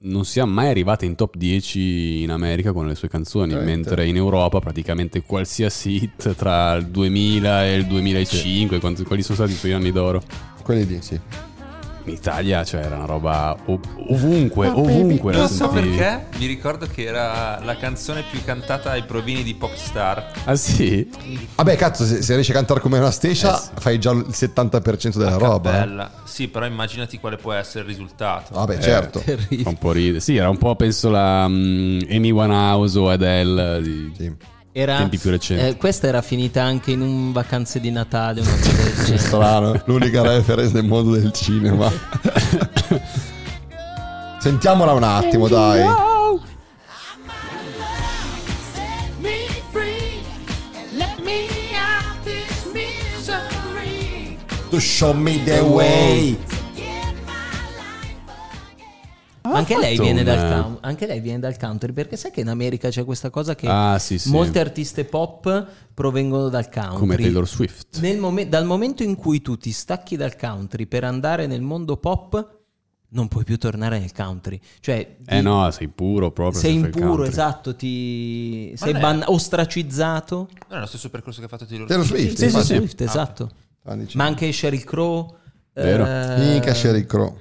[0.00, 3.88] non sia mai arrivata in top 10 in America con le sue canzoni, Veramente.
[3.88, 9.36] mentre in Europa praticamente qualsiasi hit tra il 2000 e il 2005, quanti- quali sono
[9.36, 10.22] stati i suoi anni d'oro?
[10.62, 11.18] Quelli lì, sì.
[12.08, 16.86] In Italia cioè, era una roba ov- ovunque, ovunque la Non so perché, mi ricordo
[16.86, 20.32] che era la canzone più cantata ai provini di Popstar.
[20.44, 21.08] Ah sì?
[21.56, 23.68] Vabbè, cazzo, se, se riesci a cantare come una stescia, Eh sì.
[23.78, 25.70] fai già il 70% della roba.
[25.70, 25.80] eh.
[25.80, 26.10] Bella.
[26.24, 28.54] Sì, però immaginati quale può essere il risultato.
[28.54, 29.20] Vabbè, certo.
[29.20, 30.20] Fa un po' ride.
[30.20, 34.32] Sì, era un po' penso la mm, Amy Winehouse o Adele di Sì.
[34.72, 35.64] Era, tempi più recenti.
[35.66, 39.18] eh, questa era finita anche in un vacanze di Natale, una cosa del genere.
[39.18, 41.90] Strano, l'unica reference nel mondo del cinema.
[44.38, 45.80] Sentiamola un attimo, dai.
[48.72, 50.20] Set me free
[50.74, 54.38] and let me out this misery.
[54.70, 56.36] To show me the way.
[59.56, 62.48] Anche lei, viene dal una- coun- anche lei viene dal country, perché sai che in
[62.48, 64.30] America c'è questa cosa che Ah, sì, sì.
[64.30, 66.98] molte artiste pop provengono dal country.
[66.98, 67.98] come Taylor Swift.
[68.00, 71.96] Nel momen- dal momento in cui tu ti stacchi dal country per andare nel mondo
[71.96, 72.56] pop,
[73.10, 74.60] non puoi più tornare nel country.
[74.80, 76.60] Cioè, Eh no, sei puro proprio.
[76.60, 80.48] sei impuro, esatto, ti sei ban- ostracizzato.
[80.68, 82.36] Non è lo stesso percorso che ha fatto Taylor Taylor Swift.
[82.36, 83.50] Swift, Sì, sì, Swift, esatto.
[83.84, 85.36] Ah, Ma anche Sheryl Crow,
[85.72, 86.04] Vero.
[86.04, 87.38] eh, Mica Sheryl Crow.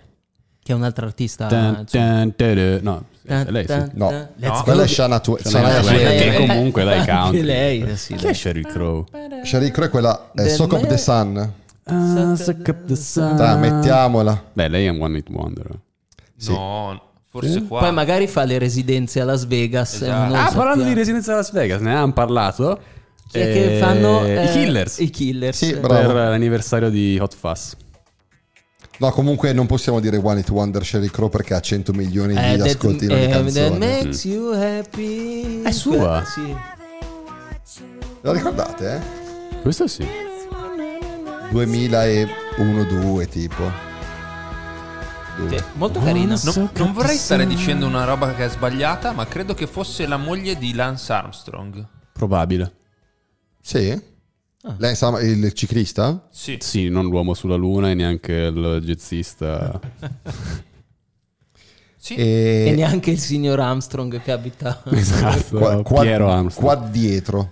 [0.68, 1.45] Che è un'altra artista.
[1.45, 1.84] Insomma.
[1.89, 2.80] tan, tere.
[2.82, 3.84] No, lei sì.
[3.93, 4.28] No.
[4.36, 4.61] No.
[4.63, 5.41] Quella è Shania Twain.
[5.45, 7.41] Shania Shania Twain, che comunque dai Anche country.
[7.41, 9.05] lei, eh, sì, Chi è Sheryl Crow?
[9.43, 11.51] Sheryl Crow è quella è The Soak of Man- the Sun.
[11.86, 13.36] Ah, suck up the sun.
[13.38, 14.43] Dai, mettiamola.
[14.51, 15.68] Beh, lei è un one hit wonder.
[16.36, 16.51] Sì.
[16.51, 17.80] No, forse qua.
[17.80, 19.93] Poi magari fa le residenze a Las Vegas.
[19.93, 20.11] Esatto.
[20.11, 20.57] ma non Ah, sappiamo.
[20.57, 22.80] parlando di Residenza Las Vegas, ne hanno parlato.
[23.30, 24.99] Chi è che Eh, fanno I eh, Killers.
[24.99, 25.57] I Killers.
[25.57, 26.07] Sì, Eh, bravo.
[26.07, 27.74] per l'anniversario di Hot Fuzz.
[28.99, 32.51] No, comunque non possiamo dire One It Wonder Sheryl Crow perché ha 100 milioni eh,
[32.51, 33.77] di that- ascolti in ogni eh, that canzone.
[33.77, 35.61] makes you happy.
[35.61, 36.23] È sua?
[36.25, 36.55] Sì.
[38.21, 39.61] La ricordate, eh?
[39.61, 40.05] Questo sì.
[41.51, 43.71] 2001-2 tipo.
[45.49, 46.35] Sì, molto carina.
[46.43, 50.17] Non, non vorrei stare dicendo una roba che è sbagliata, ma credo che fosse la
[50.17, 51.87] moglie di Lance Armstrong.
[52.11, 52.73] Probabile.
[53.61, 54.15] Sì?
[54.78, 56.28] Lei sa il ciclista?
[56.32, 56.58] Sì.
[56.60, 59.80] Sì, non l'uomo sulla luna e neanche il jazzista.
[61.99, 62.16] Sì.
[62.16, 64.82] E E neanche il signor Armstrong che abita.
[64.91, 65.58] esatto.
[65.58, 66.78] qua, qua- Piero Armstrong.
[66.80, 67.51] qua dietro.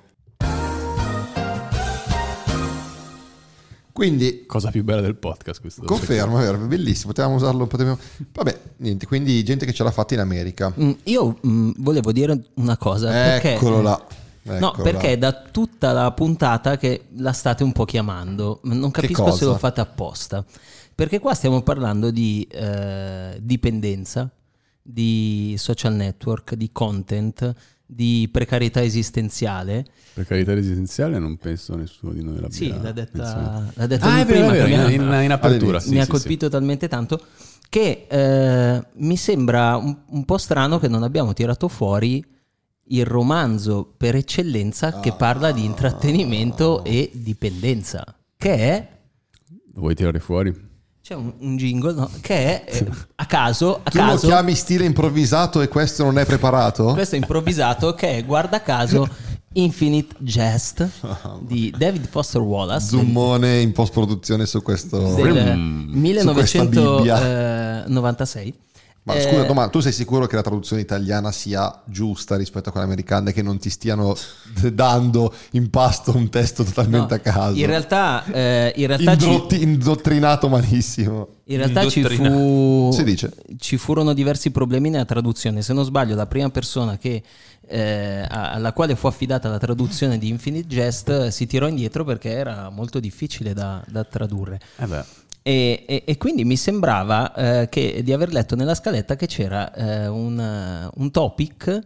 [3.92, 5.84] Quindi Cosa più bella del podcast questo.
[5.84, 7.98] confermo, è vero, bellissimo, potevamo usarlo, potevamo...
[8.34, 10.74] Vabbè, niente, quindi gente che ce l'ha fatta in America.
[10.80, 13.10] Mm, Io mm, volevo dire una cosa.
[13.10, 13.82] perché- Eccolo
[14.46, 14.60] là.
[14.60, 18.60] No, Eccolo perché è da tutta la puntata che la state un po' chiamando.
[18.64, 20.44] Non capisco se lo fate apposta.
[20.96, 24.32] Perché qua stiamo parlando di eh, dipendenza,
[24.82, 27.54] di social network, di content,
[27.86, 29.86] di precarietà esistenziale.
[30.14, 34.24] Per carità residenziale non penso nessuno di noi l'abbia Sì, l'ha detta, l'ha detta Ah,
[34.24, 34.52] vero, prima.
[34.52, 35.80] vero, ha- in, in- in apertura.
[35.80, 37.20] Sì, mi ha sì, colpito talmente tanto
[37.68, 42.24] che eh, mi sembra un, un po' strano che non abbiamo tirato fuori
[42.88, 48.04] il romanzo per eccellenza che parla di intrattenimento e dipendenza,
[48.38, 48.90] che è.
[49.74, 50.74] Lo vuoi tirare fuori?
[51.06, 52.10] c'è un, un jingle no?
[52.20, 56.18] che è eh, a caso, a Tu lo caso chiami stile improvvisato e questo non
[56.18, 56.94] è preparato?
[56.94, 59.08] questo è improvvisato che è guarda caso
[59.54, 60.90] Infinite Jest
[61.46, 65.14] di David Foster Wallace Zoomone in post produzione su questo...
[65.14, 65.54] del Bibbia.
[65.54, 68.54] 1996
[69.08, 72.72] Ma Eh, scusa, domanda, tu sei sicuro che la traduzione italiana sia giusta rispetto a
[72.72, 74.16] quella americana e che non ti stiano
[74.74, 77.56] dando in pasto un testo totalmente No, a caso?
[77.56, 81.28] In realtà, eh, in realtà, ci, Indrotti- indottrinato malissimo.
[81.44, 82.92] in realtà ci, fu, Indottrinato.
[82.94, 83.34] Si dice.
[83.60, 85.62] ci furono diversi problemi nella traduzione.
[85.62, 87.22] Se non sbaglio, la prima persona che,
[87.68, 92.32] eh, alla quale fu affidata la traduzione di Infinite Jest eh, si tirò indietro perché
[92.32, 94.60] era molto difficile da, da tradurre.
[94.78, 95.04] Eh beh.
[95.48, 97.32] E, e- e quindi mi sembrava
[97.62, 101.80] eh, che- di aver letto nella scaletta che c'era eh, un, eh, un topic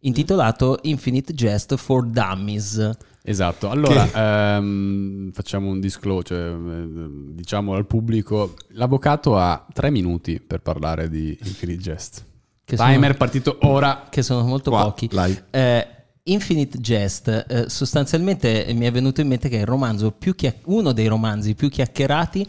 [0.00, 2.90] intitolato Infinite Jest for Dummies.
[3.22, 10.60] Esatto, allora ehm, facciamo un disclosure, eh, diciamo al pubblico, l'avvocato ha tre minuti per
[10.60, 12.24] parlare di Infinite Jest.
[12.64, 14.06] Che Timer sono- partito ora.
[14.10, 15.08] che sono molto Qua, pochi.
[15.50, 15.86] Eh,
[16.24, 20.54] Infinite Jest, eh, sostanzialmente mi è venuto in mente che è il romanzo più chia-
[20.64, 22.44] uno dei romanzi più chiacchierati,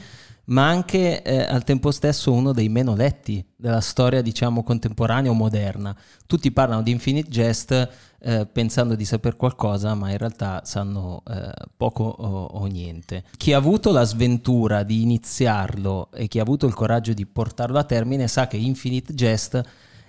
[0.47, 5.33] ma anche eh, al tempo stesso uno dei meno letti della storia, diciamo, contemporanea o
[5.33, 5.95] moderna.
[6.25, 7.89] Tutti parlano di Infinite Jest
[8.19, 13.23] eh, pensando di saper qualcosa, ma in realtà sanno eh, poco o, o niente.
[13.35, 17.77] Chi ha avuto la sventura di iniziarlo e chi ha avuto il coraggio di portarlo
[17.77, 19.61] a termine sa che Infinite Jest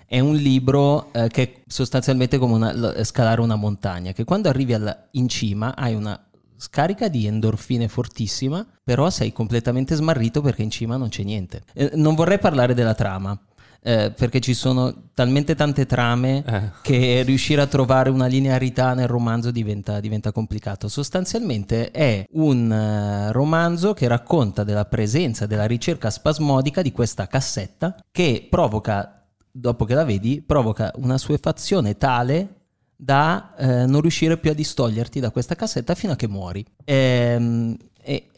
[0.05, 4.73] è un libro eh, che è sostanzialmente come una- scalare una montagna, che quando arrivi
[4.73, 6.19] al- in cima hai una
[6.59, 11.63] scarica di endorfine fortissima, però sei completamente smarrito perché in cima non c'è niente.
[11.73, 13.39] Eh, non vorrei parlare della trama.
[13.81, 16.71] eh, perché ci sono talmente tante trame Eh.
[16.81, 20.89] che riuscire a trovare una linearità nel romanzo diventa, diventa complicato.
[20.89, 27.95] Sostanzialmente è un eh, romanzo che racconta della presenza, della ricerca spasmodica di questa cassetta
[28.11, 32.55] che provoca, dopo che la vedi, provoca una suefazione tale
[33.01, 36.65] da eh, non riuscire più a distoglierti da questa cassetta fino a che muori.
[36.83, 37.77] Ehm,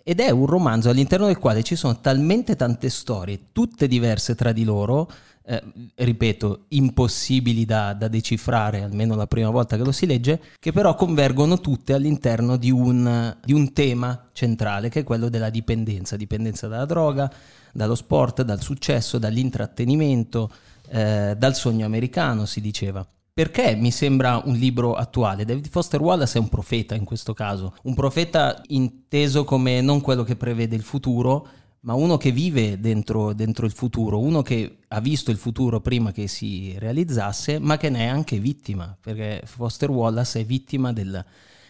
[0.03, 4.51] ed è un romanzo all'interno del quale ci sono talmente tante storie, tutte diverse tra
[4.51, 5.09] di loro,
[5.43, 5.64] eh,
[5.95, 10.93] ripeto, impossibili da, da decifrare, almeno la prima volta che lo si legge, che però
[10.93, 16.68] convergono tutte all'interno di un, di un tema centrale, che è quello della dipendenza, dipendenza
[16.68, 17.32] dalla droga,
[17.74, 20.51] dallo sport, dal successo, dall'intrattenimento,
[20.89, 23.05] eh, dal sogno americano, si diceva.
[23.34, 25.46] Perché mi sembra un libro attuale?
[25.46, 30.24] David Foster Wallace è un profeta in questo caso, un profeta inteso come non quello
[30.24, 31.48] che prevede il futuro,
[31.82, 36.12] ma uno che vive dentro, dentro il futuro, uno che ha visto il futuro prima
[36.12, 41.24] che si realizzasse, ma che ne è anche vittima, perché Foster Wallace è vittima del-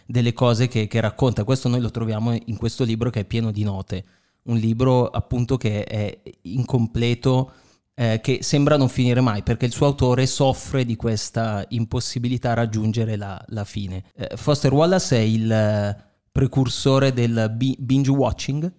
[0.04, 1.44] delle cose che, che racconta.
[1.44, 4.04] Questo noi lo troviamo in questo libro che è pieno di note,
[4.44, 7.52] un libro appunto che è incompleto,
[7.94, 12.54] eh, che sembra non finire mai, perché il suo autore soffre di questa impossibilità a
[12.54, 14.04] raggiungere la, la fine.
[14.14, 15.96] Eh, Foster Wallace è il eh,
[16.30, 18.72] precursore del bi- binge watching,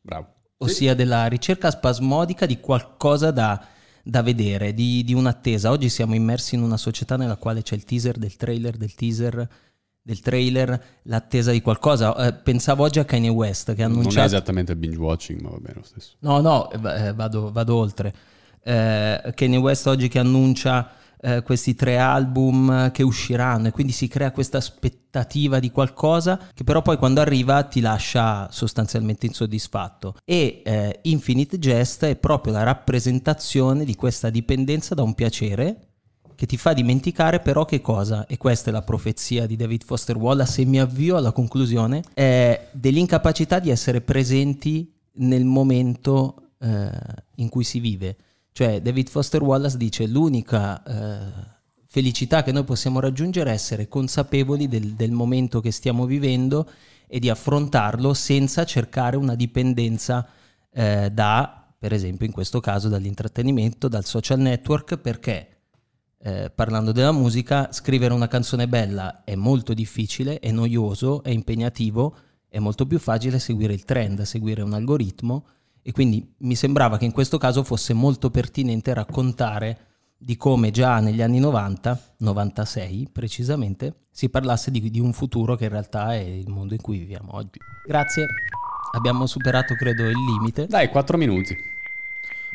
[0.00, 0.26] Bravo.
[0.58, 3.62] ossia della ricerca spasmodica di qualcosa da,
[4.02, 5.70] da vedere, di, di un'attesa.
[5.70, 9.48] Oggi siamo immersi in una società nella quale c'è il teaser del trailer, del teaser,
[10.00, 12.16] del trailer, l'attesa di qualcosa.
[12.16, 14.26] Eh, pensavo oggi a Kanye West che ha Non è annunciato...
[14.26, 16.14] esattamente binge watching, ma va bene lo stesso.
[16.20, 18.14] No, no, eh, eh, vado, vado oltre.
[18.68, 20.90] Eh, Kanye West oggi che annuncia
[21.20, 26.64] eh, questi tre album che usciranno e quindi si crea questa aspettativa di qualcosa che
[26.64, 30.16] però poi quando arriva ti lascia sostanzialmente insoddisfatto.
[30.24, 35.76] E eh, Infinite Jest è proprio la rappresentazione di questa dipendenza da un piacere
[36.34, 40.16] che ti fa dimenticare però che cosa, e questa è la profezia di David Foster
[40.16, 46.90] Wallace, e mi avvio alla conclusione, è dell'incapacità di essere presenti nel momento eh,
[47.36, 48.16] in cui si vive.
[48.56, 51.18] Cioè David Foster Wallace dice l'unica eh,
[51.84, 56.66] felicità che noi possiamo raggiungere è essere consapevoli del, del momento che stiamo vivendo
[57.06, 60.26] e di affrontarlo senza cercare una dipendenza
[60.72, 65.48] eh, da, per esempio in questo caso, dall'intrattenimento, dal social network, perché
[66.22, 72.16] eh, parlando della musica, scrivere una canzone bella è molto difficile, è noioso, è impegnativo,
[72.48, 75.44] è molto più facile seguire il trend, seguire un algoritmo
[75.86, 79.78] e quindi mi sembrava che in questo caso fosse molto pertinente raccontare
[80.18, 85.66] di come già negli anni 90, 96 precisamente, si parlasse di, di un futuro che
[85.66, 87.60] in realtà è il mondo in cui viviamo oggi.
[87.86, 88.26] Grazie,
[88.96, 91.54] abbiamo superato credo il limite, Dai, 4 minuti.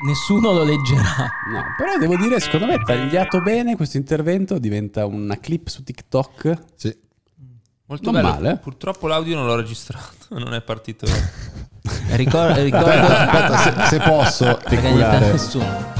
[0.05, 1.29] nessuno lo leggerà.
[1.53, 6.63] No, però devo dire, secondo me tagliato bene questo intervento diventa una clip su TikTok.
[6.75, 6.93] Sì.
[7.91, 8.33] Molto Non bello.
[8.33, 8.55] male.
[8.55, 11.05] Purtroppo l'audio non l'ho registrato, non è partito.
[12.11, 12.87] Ricor- ricordo...
[12.89, 14.59] Aspetta, se, se posso,
[15.19, 15.99] nessuno.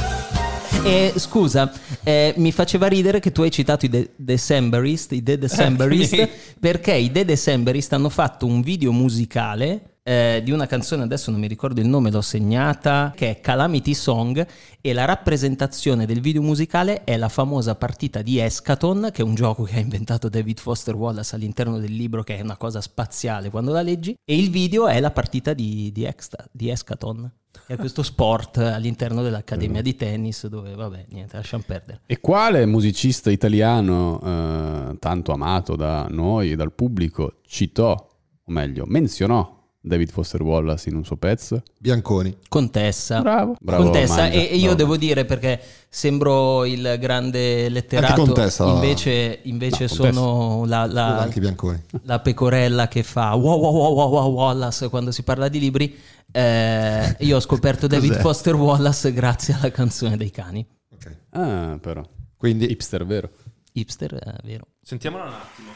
[0.84, 1.70] E scusa,
[2.04, 6.30] eh, mi faceva ridere che tu hai citato i De- Decemberist, i The Decemberist, Eh,
[6.60, 11.40] perché i The Decemberist hanno fatto un video musicale eh, di una canzone, adesso non
[11.40, 14.46] mi ricordo il nome, l'ho segnata, che è Calamity Song
[14.82, 19.36] e la rappresentazione del video musicale è la famosa partita di Escaton, che è un
[19.36, 23.50] gioco che ha inventato David Foster Wallace all'interno del libro, che è una cosa spaziale
[23.50, 27.32] quando la leggi, e il video è la partita di, di, Exta- di Escaton,
[27.68, 32.02] che è questo sport all'interno dell'Accademia di tennis, dove vabbè, niente, lasciamo perdere.
[32.08, 38.86] E quale musicista italiano eh, tanto amato da noi e dal pubblico citò, o meglio,
[38.88, 41.64] menzionò David Foster Wallace in un suo pezzo?
[41.80, 42.38] Bianconi.
[42.48, 43.22] Contessa.
[43.22, 43.56] Bravo.
[43.60, 44.38] Bravo, Contessa, Mangia.
[44.38, 44.76] e, io Bravo.
[44.76, 45.60] devo dire perché
[45.90, 48.66] sembro il grande letterato, Anche Contessa.
[48.68, 51.82] invece, invece No, sono la, la- Anche Bianconi.
[52.04, 55.98] la pecorella che fa wow wow wow wow wow Wallace quando si parla di libri.
[56.32, 58.20] Eh, io ho scoperto David?
[58.20, 60.66] Foster Wallace grazie alla canzone dei cani.
[60.94, 61.18] Ok.
[61.32, 62.08] Ah, però.
[62.38, 63.30] Quindi Hipster, vero?
[63.74, 64.68] Hipster, è vero.
[64.84, 65.70] Sentiamola un attimo.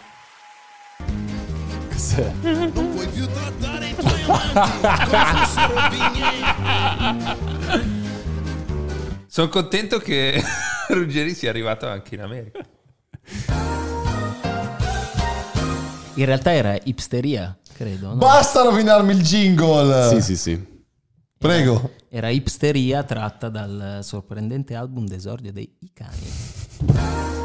[1.96, 2.30] Cos'è?
[2.42, 7.44] Non puoi più trattare i tuoi amanti come fossero vigneti.
[9.28, 10.44] Sono contento che
[10.92, 12.60] Ruggeri sia arrivato anche in America.
[16.16, 18.08] In realtà era hipsteria, credo.
[18.10, 18.16] no?
[18.16, 20.10] basta rovinarmi il jingle.
[20.10, 20.74] Sì, sì, sì.
[21.38, 21.92] Prego.
[22.10, 27.45] Era Hipsteria tratta dal sorprendente album d'esordio dei I Cani.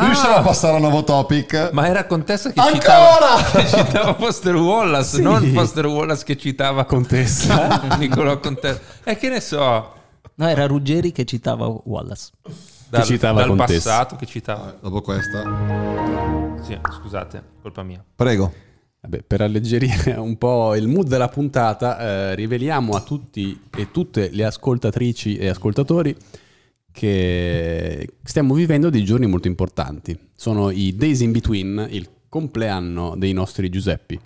[0.00, 1.54] Riusciamo a passare a un nuovo topic?
[1.54, 1.70] Ah!
[1.72, 2.78] Ma era Contessa che Ancora!
[2.80, 7.96] citava, che citava Foster Wallace, non Foster Wallace che citava Contessa.
[7.98, 8.80] Nicolò Contessa.
[9.04, 9.94] E che ne so,
[10.34, 12.30] No, era Ruggeri che citava Wallace.
[12.88, 13.90] dal, citava dal Contessa.
[13.90, 14.76] passato che citava.
[14.80, 15.42] Dopo questa.
[16.62, 18.02] Sì, scusate, colpa mia.
[18.14, 18.52] Prego.
[19.00, 24.30] Vabbè, per alleggerire un po' il mood della puntata, eh, riveliamo a tutti e tutte
[24.30, 26.16] le ascoltatrici e ascoltatori
[26.92, 30.16] che stiamo vivendo dei giorni molto importanti.
[30.34, 34.20] Sono i Days in Between, il compleanno dei nostri Giuseppi.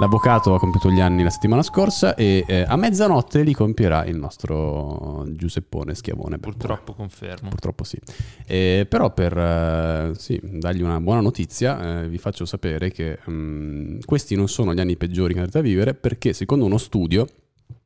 [0.00, 4.16] L'avvocato ha compiuto gli anni la settimana scorsa e eh, a mezzanotte li compierà il
[4.16, 6.38] nostro Giuseppone Schiavone.
[6.38, 7.50] Purtroppo confermo.
[7.50, 7.98] Purtroppo sì.
[8.46, 13.98] Eh, però per eh, sì, dargli una buona notizia, eh, vi faccio sapere che mm,
[14.06, 17.26] questi non sono gli anni peggiori che andrete a vivere perché secondo uno studio,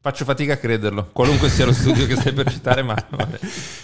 [0.05, 3.39] Faccio fatica a crederlo, qualunque sia lo studio che stai per citare, ma vabbè.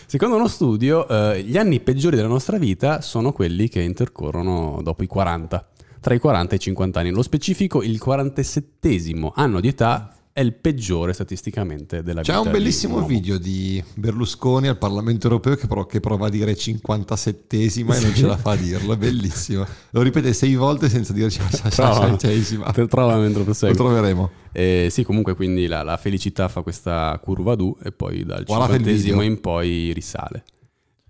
[0.05, 5.03] secondo uno studio eh, gli anni peggiori della nostra vita sono quelli che intercorrono dopo
[5.03, 5.69] i 40,
[5.99, 7.09] tra i 40 e i 50 anni.
[7.09, 9.01] Nello specifico il 47
[9.33, 12.41] anno di età è il peggiore statisticamente della C'è vita.
[12.41, 16.55] un di bellissimo video di Berlusconi al Parlamento europeo che, pro- che prova a dire
[16.55, 18.95] 57esima e non ce la fa a dirlo.
[18.95, 19.67] È bellissimo.
[19.91, 22.07] Lo ripete sei volte senza dire Prova.
[22.09, 22.73] 57esima.
[22.73, 23.75] Te- Trova mentre Lo prosegui.
[23.77, 24.31] troveremo.
[24.53, 28.73] Eh, sì, comunque quindi la, la felicità fa questa curva d'U e poi dal Guardate
[28.73, 29.35] il cinquantesimo video.
[29.35, 30.45] in poi risale.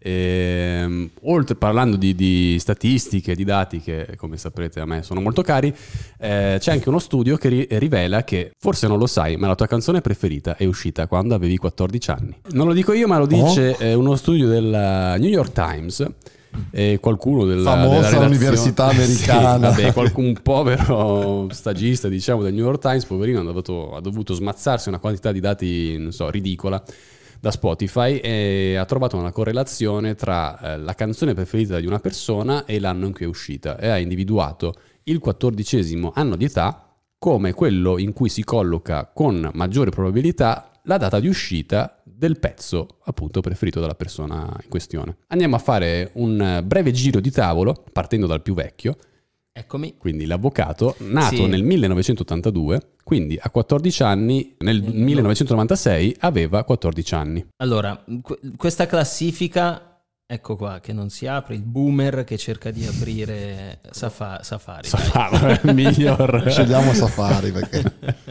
[0.02, 5.42] Ehm, oltre parlando di, di statistiche, di dati che come saprete a me sono molto
[5.42, 5.74] cari,
[6.18, 9.54] eh, c'è anche uno studio che ri- rivela che, forse non lo sai, ma la
[9.54, 12.36] tua canzone preferita è uscita quando avevi 14 anni.
[12.52, 16.06] Non lo dico io, ma lo dice eh, uno studio della New York Times.
[16.72, 19.72] E qualcuno della, Famosa della università americana.
[19.72, 24.34] Sì, vabbè, qualcun povero stagista, diciamo, del New York Times, poverino, ha dovuto, ha dovuto
[24.34, 26.82] smazzarsi una quantità di dati, non so, ridicola
[27.40, 32.66] da Spotify e ha trovato una correlazione tra eh, la canzone preferita di una persona
[32.66, 34.74] e l'anno in cui è uscita e ha individuato
[35.04, 40.98] il quattordicesimo anno di età come quello in cui si colloca con maggiore probabilità la
[40.98, 45.16] data di uscita del pezzo appunto preferito dalla persona in questione.
[45.28, 48.96] Andiamo a fare un eh, breve giro di tavolo partendo dal più vecchio
[49.52, 49.96] Eccomi.
[49.98, 51.46] quindi l'avvocato, nato Sì.
[51.46, 57.44] nel 1982, quindi a 14 anni, nel 1996 aveva 14 anni.
[57.56, 62.86] Allora, que- questa classifica, ecco qua, che non si apre, il boomer che cerca di
[62.86, 64.86] aprire Safa- Safari.
[64.86, 66.44] Safari è il miglior.
[66.48, 67.82] Scegliamo Safari perché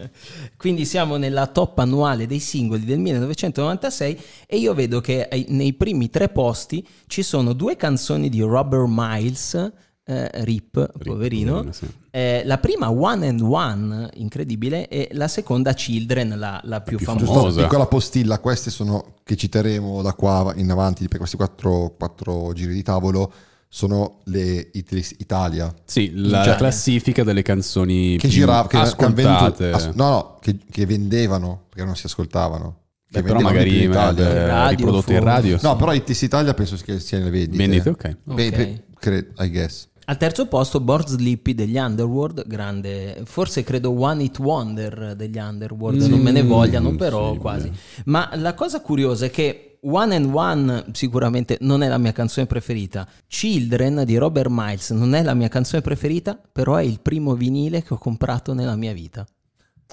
[0.55, 6.09] Quindi siamo nella top annuale dei singoli del 1996 e io vedo che nei primi
[6.09, 9.72] tre posti ci sono due canzoni di Robert Miles,
[10.10, 11.51] eh, Rip, poverino.
[11.53, 11.88] poverino, sì.
[12.10, 17.05] Eh, la prima One and One, incredibile, e la seconda Children, la, la più, più
[17.05, 17.26] famosa.
[17.26, 17.45] famosa.
[17.47, 22.51] Giusto, piccola postilla, queste sono che citeremo da qua in avanti per questi quattro, quattro
[22.53, 23.32] giri di tavolo.
[23.72, 29.70] Sono le It- Italia Sì, la Cioè- classifica delle canzoni che più giravano, che, ascoltate.
[29.70, 32.78] as- no, no, che, che vendevano perché non si ascoltavano.
[33.12, 34.28] Che Beh, però magari in Italia.
[34.28, 35.60] eh, Radio, riprodotte in radio.
[35.62, 37.57] No, però Itis Italia penso che sia nelle vendite.
[37.57, 38.18] Vendite, ok.
[38.24, 38.55] Beh, Ok.
[38.55, 39.88] beh, cre- I guess.
[40.10, 46.01] Al terzo posto Board Sleepy degli Underworld, grande, forse credo One It Wonder degli Underworld,
[46.01, 47.68] non me ne vogliano, Mm, però sì, quasi.
[47.68, 47.80] vabbè.
[48.05, 52.47] Ma la cosa curiosa è che One and One sicuramente non è la mia canzone
[52.47, 53.07] preferita.
[53.28, 57.84] Children di Robert Miles non è la mia canzone preferita, però è il primo vinile
[57.84, 59.28] che ho comprato nella mia vita.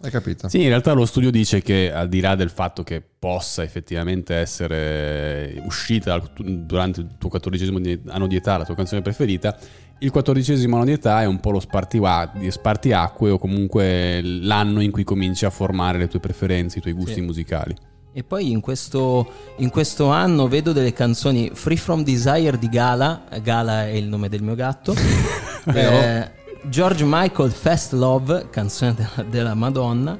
[0.03, 0.47] Hai capito?
[0.49, 4.35] Sì, in realtà lo studio dice che al di là del fatto che possa effettivamente
[4.35, 9.57] essere uscita durante il tuo quattordicesimo di- anno di età la tua canzone preferita,
[9.99, 15.05] il quattordicesimo anno di età è un po' lo spartiacque o comunque l'anno in cui
[15.05, 17.21] cominci a formare le tue preferenze, i tuoi gusti Sì.
[17.23, 17.75] musicali.
[18.13, 19.27] E poi in questo,
[19.57, 24.29] in questo anno vedo delle canzoni Free From Desire di Gala, Gala è il nome
[24.29, 24.95] del mio gatto,
[25.67, 26.31] Eh,
[26.69, 30.17] George Michael Fast Love, canzone della, della Madonna,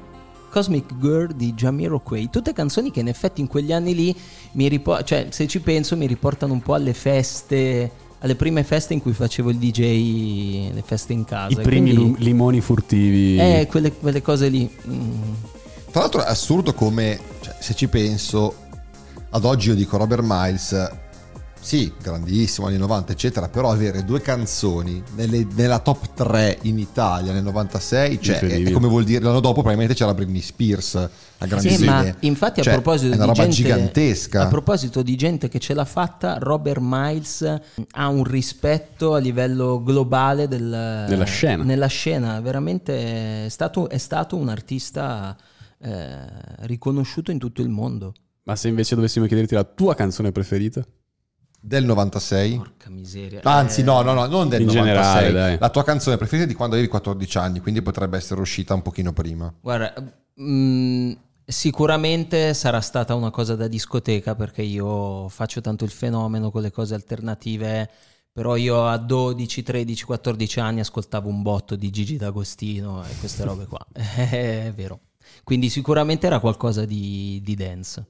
[0.51, 4.15] Cosmic Girl di Jamiroquai, tutte canzoni che in effetti in quegli anni lì
[4.53, 7.89] mi riportano, cioè se ci penso mi riportano un po' alle feste,
[8.19, 11.59] alle prime feste in cui facevo il DJ, le feste in casa.
[11.59, 13.37] I primi quindi- limoni furtivi.
[13.37, 14.69] Eh, quelle, quelle cose lì.
[14.87, 15.33] mm.
[15.91, 18.53] Tra l'altro è assurdo come, cioè, se ci penso,
[19.29, 20.91] ad oggi io dico Robert Miles,
[21.67, 27.33] sì, grandissimo, anni 90, eccetera, però avere due canzoni nelle- nella top 3 in Italia
[27.33, 30.95] nel 96, cioè, è, è come vuol dire, l'anno dopo probabilmente c'era Britney Spears
[31.39, 34.43] a grandi Sì, ma infatti a Cioè, proposito è una di roba gente, gigantesca.
[34.43, 37.41] a proposito di gente che ce l'ha fatta, Robert Miles
[37.91, 41.63] ha un rispetto a livello globale del- Nella scena.
[41.65, 45.35] Nella scena, veramente è stato, è stato un artista
[45.79, 46.17] eh,
[46.61, 48.13] riconosciuto in tutto il mondo.
[48.43, 50.81] Ma se invece dovessimo chiederti la tua canzone preferita?
[51.59, 52.55] Del 96.
[52.55, 53.41] Porca miseria.
[53.43, 55.25] Anzi, Eh, no, no, no, non del In 96.
[55.27, 55.57] generale.
[55.59, 58.81] La tua canzone preferita è di quando avevi 14 anni, quindi potrebbe essere uscita un
[58.81, 59.53] pochino prima.
[59.59, 59.93] Guarda,
[60.41, 61.11] mm,
[61.45, 66.71] sicuramente sarà stata una cosa da discoteca perché io faccio tanto il fenomeno con le
[66.71, 67.89] cose alternative,
[68.31, 73.43] però io a 12, 13, 14 anni ascoltavo un botto di Gigi D'Agostino e queste
[73.43, 73.85] robe qua.
[73.93, 74.99] È vero.
[75.43, 78.05] Quindi sicuramente era qualcosa di, di dance.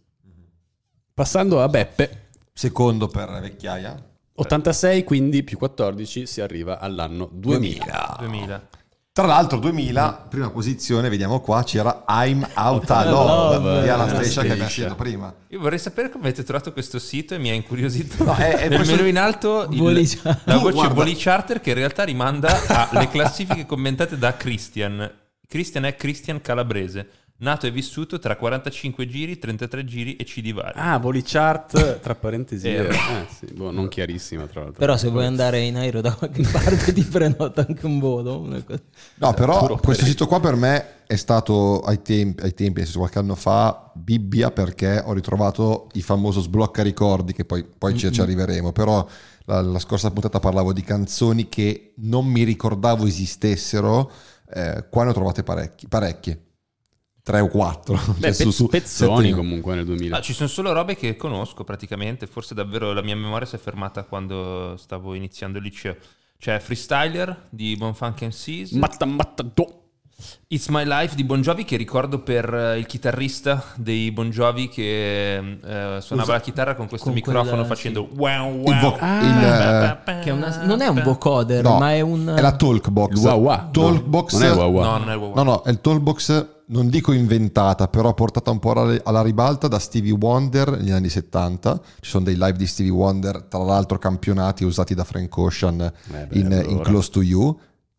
[1.13, 2.26] Passando a Beppe,
[2.61, 4.03] Secondo per vecchiaia.
[4.33, 8.15] 86 quindi più 14 si arriva all'anno 2000.
[8.19, 8.67] 2000.
[9.11, 13.81] Tra l'altro 2000, prima posizione, vediamo qua, c'era I'm Out of Love, Love.
[13.83, 15.31] di Alan Striscia che abbiamo sentito prima.
[15.49, 18.23] Io vorrei sapere come avete trovato questo sito e mi ha incuriosito.
[18.23, 21.61] No, è- è Nel questo- menu in alto il- Voli la voce guarda- Voli Charter
[21.61, 25.11] che in realtà rimanda alle classifiche commentate da Christian.
[25.47, 27.07] Christian è Christian Calabrese,
[27.39, 30.73] nato e vissuto tra 45 giri, 33 giri e CD vari.
[30.75, 32.67] Ah, voli chart tra parentesi.
[32.67, 32.87] Eh.
[32.87, 32.95] eh,
[33.29, 34.79] sì, boh, non chiarissima tra l'altro.
[34.79, 38.47] Però se vuoi andare in aereo da qualche parte ti prenota anche un volo.
[39.15, 43.35] No, però questo sito qua per me è stato ai tempi, ai tempi, qualche anno
[43.35, 48.71] fa, Bibbia perché ho ritrovato il famoso sblocca ricordi, che poi, poi ci, ci arriveremo,
[48.71, 49.07] però
[49.45, 54.11] la, la scorsa puntata parlavo di canzoni che non mi ricordavo esistessero,
[54.53, 56.46] eh, qua ne ho trovate parecchi, parecchie,
[57.27, 57.95] tre o quattro.
[57.99, 60.15] Beh, Cioè, pezz- su- su- pezzoni comunque nel 2000.
[60.17, 63.59] Ah, ci sono solo robe che conosco praticamente, forse davvero la mia memoria si è
[63.59, 65.97] fermata quando stavo iniziando il liceo.
[66.39, 69.81] C'è Freestyler di Bonfunk MCs, Matta, matta, do.
[70.47, 74.67] It's My Life di Bon Jovi che ricordo per eh, il chitarrista dei Bon Jovi
[74.67, 78.71] che eh, suonava la chitarra con questo con microfono quella- facendo wow wow.
[78.73, 82.33] Il vo- il, eh, Che è una- non è un vocoder, no, ma è un...
[82.35, 83.11] è la Talkbox.
[83.11, 83.69] Il wah wah.
[83.71, 84.83] Talkbox Non è wah wah.
[84.85, 85.35] No, non è wow wow.
[85.35, 89.79] No, no, è il Tollbox, non dico inventata, però portata un po' alla, ribalta da
[89.79, 91.81] Stevie Wonder negli anni 70.
[92.01, 96.27] Ci sono dei live di Stevie Wonder, tra l'altro campionati usati da Frank Ocean beh,
[96.31, 96.69] in, allora.
[96.69, 97.57] in Close to You,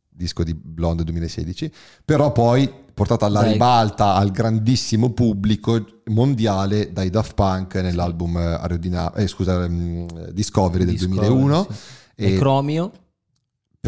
[0.09, 1.73] disco di Blonde 2016.
[2.05, 3.53] Però poi portata alla Dai.
[3.53, 10.95] ribalta al grandissimo pubblico mondiale dai Daft Punk nell'album eh, eh, scusa, ehm, Discovery del
[10.95, 11.67] Discovery, 2001.
[11.71, 12.25] sì.
[12.25, 12.93] E Chromio.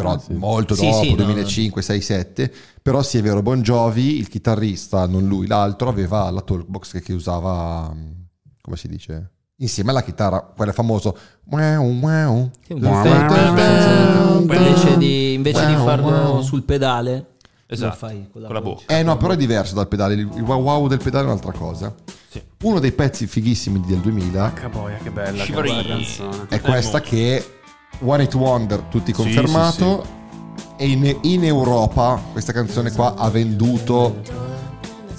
[0.03, 0.33] Però Ah, sì.
[0.33, 2.53] molto Sì, dopo, sì, no, 2005, 6, 7.
[2.83, 7.03] Però sì, è vero, Bon Jovi, il chitarrista, non lui, l'altro, aveva la talkbox che,
[7.03, 8.11] che usava, mm,
[8.61, 9.31] come si dice?
[9.57, 10.73] Insieme alla chitarra, quella.
[12.67, 12.73] Sì,
[13.13, 17.27] effetto, invece di, invece di farlo sul pedale,
[17.67, 18.83] Esatto, lo fai con la, con la bocca.
[18.97, 20.15] Eh no, però è diverso dal pedale.
[20.15, 21.95] Il wow wow del pedale è un'altra cosa.
[22.29, 22.43] Sì.
[22.63, 26.47] Uno dei pezzi fighissimi del 2000 Caboia, che bella, che bella canzone.
[26.49, 27.60] è questa che
[28.03, 30.19] One It Wonder, tutti Sì, confermato.
[30.77, 34.23] E in, in Europa questa canzone qua ha venduto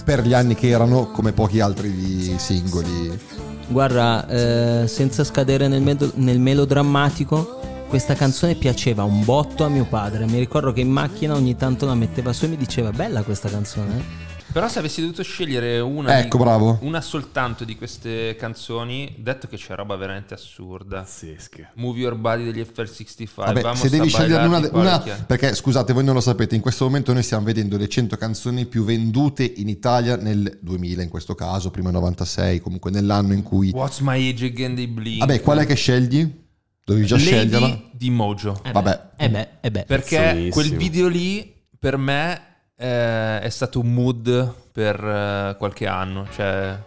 [0.04, 3.20] per gli anni che erano come pochi altri di singoli.
[3.68, 9.86] Guarda, eh, senza scadere nel, medo- nel melodrammatico, questa canzone piaceva un botto a mio
[9.86, 10.26] padre.
[10.26, 13.50] Mi ricordo che in macchina ogni tanto la metteva su e mi diceva bella questa
[13.50, 14.30] canzone.
[14.52, 16.78] Eh?" Però se avessi dovuto scegliere una, Ecco, di- bravo.
[16.82, 21.00] una soltanto di queste canzoni, detto che c'è roba veramente assurda.
[21.00, 21.72] Pazzesche.
[21.76, 23.30] Move Your Body degli FL65.
[23.36, 26.86] Vabbè, se devi a sceglierne una, una- perché scusate, voi non lo sapete, in questo
[26.86, 31.36] momento noi stiamo vedendo le 100 canzoni più vendute in Italia nel 2000, in questo
[31.36, 35.20] caso, prima 96, comunque nell'anno in cui What's My Age Again dei Blink.
[35.20, 36.40] Vabbè, qual è che scegli?
[36.84, 37.82] Dovevi già Lady sceglierla.
[37.94, 38.60] di Mojo.
[38.64, 39.02] Eh Vabbè.
[39.18, 39.84] eh beh, eh beh.
[39.86, 40.50] Perché Pezzonissimo.
[40.52, 42.42] quel video lì per me eh,
[42.86, 46.28] è stato un mood per eh, qualche anno.
[46.34, 46.78] Cioè,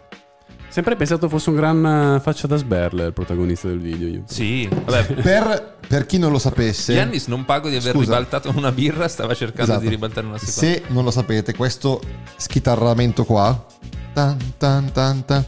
[0.67, 4.09] Sempre pensato fosse un gran eh, faccia da sberle il protagonista del video.
[4.09, 4.23] Io.
[4.25, 5.13] sì, vabbè.
[5.23, 8.03] Per, per chi non lo sapesse, Giannis non pago di aver Scusa.
[8.03, 9.79] ribaltato una birra, stava cercando Esatto.
[9.79, 10.59] di ribaltare una seconda.
[10.77, 12.01] se non lo sapete, questo
[12.35, 13.65] schitarramento qua
[14.13, 15.45] tan, tan, tan, tan,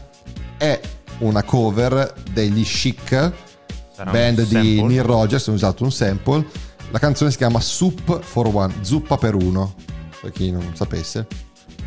[0.56, 0.80] è
[1.18, 3.32] una cover degli Chic,
[3.92, 4.82] Sarà band di?
[4.82, 6.46] Neil Rogers, hanno usato un sample.
[6.90, 9.74] La canzone si chiama Soup for One, zuppa per uno,
[10.20, 11.26] per chi non sapesse.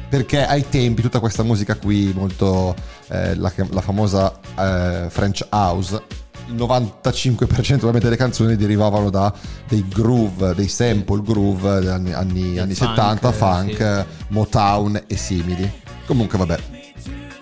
[0.10, 2.76] Perché ai tempi tutta questa musica qui, molto
[3.08, 6.02] eh, la, la famosa eh, French House,
[6.48, 9.34] il 95% probabilmente delle canzoni derivavano da
[9.68, 14.26] dei groove, dei sample groove degli anni, anni, anni funk, 70, eh, funk, sì.
[14.34, 15.72] Motown e simili.
[16.06, 16.60] Comunque vabbè,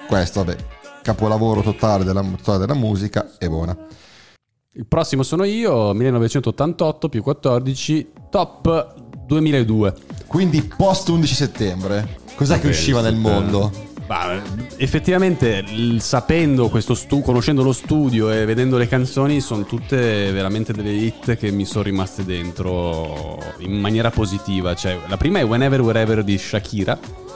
[0.07, 0.57] questo vabbè,
[1.01, 3.75] capolavoro totale della, totale della musica e buona.
[4.73, 8.98] Il prossimo sono io, 1988 più 14, top
[9.29, 9.93] 2002.
[10.25, 12.17] Quindi post 11 settembre.
[12.35, 13.87] Cos'è che usciva nel eh, mondo?
[14.09, 14.41] bah,
[14.77, 15.63] effettivamente,
[15.99, 21.37] sapendo questo stu- conoscendo lo studio e vedendo le canzoni, sono tutte veramente delle hit
[21.37, 24.73] che mi sono rimaste dentro in maniera positiva.
[24.73, 27.27] Cioè, la prima è Whenever Wherever di Shakira.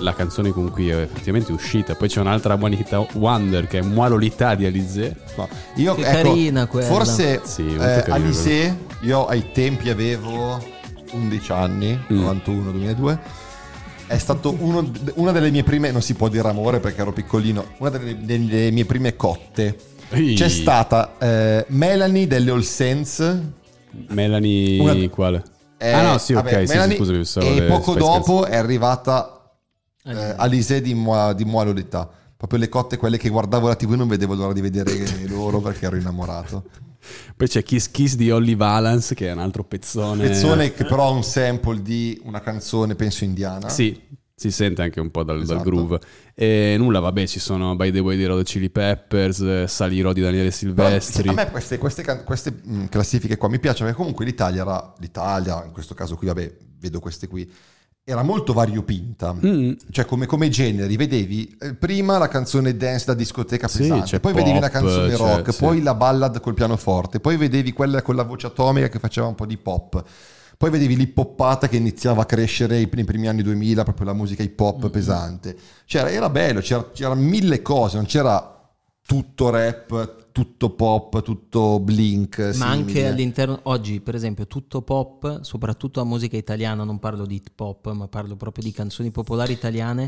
[0.00, 1.94] La canzone con cui è effettivamente uscita.
[1.94, 5.16] Poi c'è un'altra Hit Wonder che è Moi Lolita di Alizé.
[5.34, 5.48] No.
[5.76, 6.86] Io, Che ecco, carina quella.
[6.88, 10.76] Forse Sì, eh, Alizé, io ai tempi avevo
[11.12, 12.16] 11 anni, Mm.
[12.20, 13.18] 91, 2002.
[14.06, 17.64] È stato uno- una delle mie prime, non si può dire amore perché ero piccolino,
[17.78, 19.76] una delle, delle mie prime cotte.
[20.10, 20.34] Ehi.
[20.34, 23.38] C'è stata eh, Melanie delle All Saints.
[24.08, 25.42] Melanie Una- quale?
[25.76, 28.44] eh, ah no, sì, ok, vabbè, sì, Melanie, sì, scusa, pensavo E poco Spice dopo
[28.46, 29.52] è arrivata
[30.04, 30.34] eh.
[30.36, 32.08] Alizé di Moi, di Moi Lolita.
[32.36, 34.92] Proprio le cotte, quelle che guardavo la TV e non vedevo l'ora di vedere
[35.28, 36.62] loro perché ero innamorato.
[37.36, 40.26] Poi c'è Kiss Kiss di Holly Valance che è un altro pezzone.
[40.28, 43.68] Pezzone che però ha un sample di una canzone, penso indiana.
[43.68, 44.00] Sì,
[44.34, 45.62] si sente anche un po' dal, dal Esatto.
[45.70, 45.98] groove.
[46.34, 50.20] E nulla, vabbè, ci sono By the Way di Road Chili Peppers, eh, Salirò di
[50.20, 51.28] Daniele Però, Silvestri.
[51.28, 55.64] a me queste, queste queste, mh, classifiche qua mi piacciono perché comunque l'Italia era l'Italia,
[55.64, 57.50] in questo caso qui, vabbè, vedo queste qui.
[58.10, 59.72] Era molto variopinta, Mm.
[59.90, 64.32] cioè come, come generi, vedevi eh, prima la canzone dance da discoteca Sì, pesante, poi
[64.32, 65.58] vedevi pop, la canzone rock, sì.
[65.58, 69.34] poi la ballad col pianoforte, poi vedevi quella con la voce atomica che faceva un
[69.34, 70.02] po' di pop,
[70.56, 74.42] poi vedevi l'hip hoppata che iniziava a crescere nei primi anni 2000, proprio la musica
[74.42, 75.54] hip hop pesante.
[75.84, 78.58] C'era, era bello, c'era, c'era mille cose, non c'era
[79.06, 82.38] tutto rap, tutto pop, tutto blink.
[82.38, 82.70] Ma simile.
[82.70, 87.58] anche all'interno, oggi per esempio tutto pop, soprattutto la musica italiana, non parlo di hip
[87.58, 90.06] hop, ma parlo proprio di canzoni popolari italiane.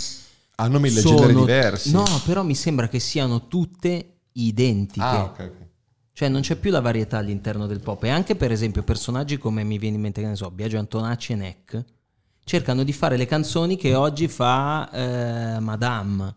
[0.55, 1.91] Hanno mille sono- generi diversi.
[1.91, 5.05] No, però mi sembra che siano tutte identiche.
[5.05, 5.69] Ah, ok, ok.
[6.13, 8.05] Cioè non c'è più la varietà all'interno del pop.
[8.05, 11.33] E anche per esempio personaggi come mi viene in mente, che ne so, Biagio Antonacci
[11.33, 11.85] e Neck,
[12.45, 16.35] cercano di fare le canzoni che oggi fa eh, Madame.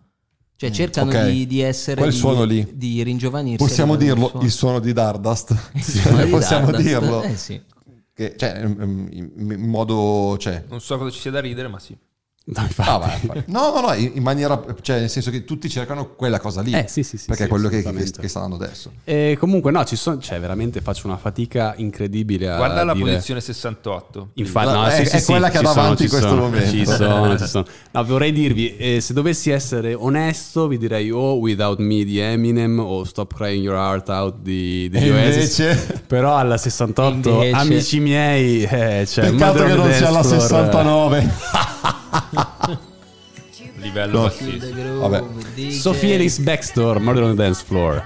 [0.56, 1.26] Cioè cercano ok.
[1.30, 2.00] di, di essere...
[2.00, 2.68] Quel di, suono lì.
[2.74, 3.58] Di ringiovanirsi.
[3.66, 4.46] Possiamo dirlo, del suono.
[4.46, 5.70] il suono di Dardust.
[5.74, 6.88] Il suono di Possiamo Dardust.
[6.88, 7.22] dirlo.
[7.24, 7.62] Eh sì.
[8.14, 10.38] Che, cioè, in in modo...
[10.38, 11.98] Cioè, Non so cosa ci sia da ridere, ma sì.
[12.46, 12.68] No.
[12.76, 13.44] Ah, vai, vai.
[13.48, 16.74] No, no, no, in maniera, cioè nel senso che tutti cercano quella cosa lì.
[16.74, 18.92] Eh, sì, sì, sì, Perché sì, è quello che, che, che stanno adesso.
[19.06, 23.12] E comunque no, ci sono, cioè veramente faccio una fatica incredibile a Guarda la dire-
[23.12, 24.32] posizione 68.
[24.34, 26.42] Infatti, La- no, è- sì, sì, è sì, quella che ha davanti in questo sono,
[26.42, 26.70] momento.
[26.70, 27.66] Ci sono, ci sono.
[27.92, 32.78] No, vorrei dirvi, eh, se dovessi essere onesto, vi direi o Without Me di Eminem
[32.78, 35.60] o Stop Crying Your Heart Out di, E Oasis.
[35.60, 40.22] invece- Però alla 68, Invece- amici miei, eh, cioè, Peccato che on non sia la
[40.22, 41.32] Dance Floor, 69.
[43.78, 44.24] Livello No.
[44.26, 45.00] bassissimo.
[45.08, 45.24] Vabbè.
[45.72, 48.04] Sophie Ellis Backstore, Murder on the Dance Floor.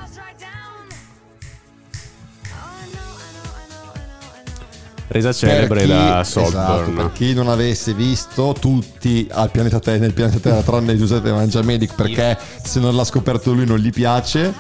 [5.10, 6.96] Resa celebre Per chi- da esatto, Saltburn.
[6.96, 11.96] per chi non avesse visto tutti al pianeta Terra, nel pianeta Terra tranne Giuseppe Mangiamedic
[11.96, 14.54] perché se non l'ha scoperto lui non gli piace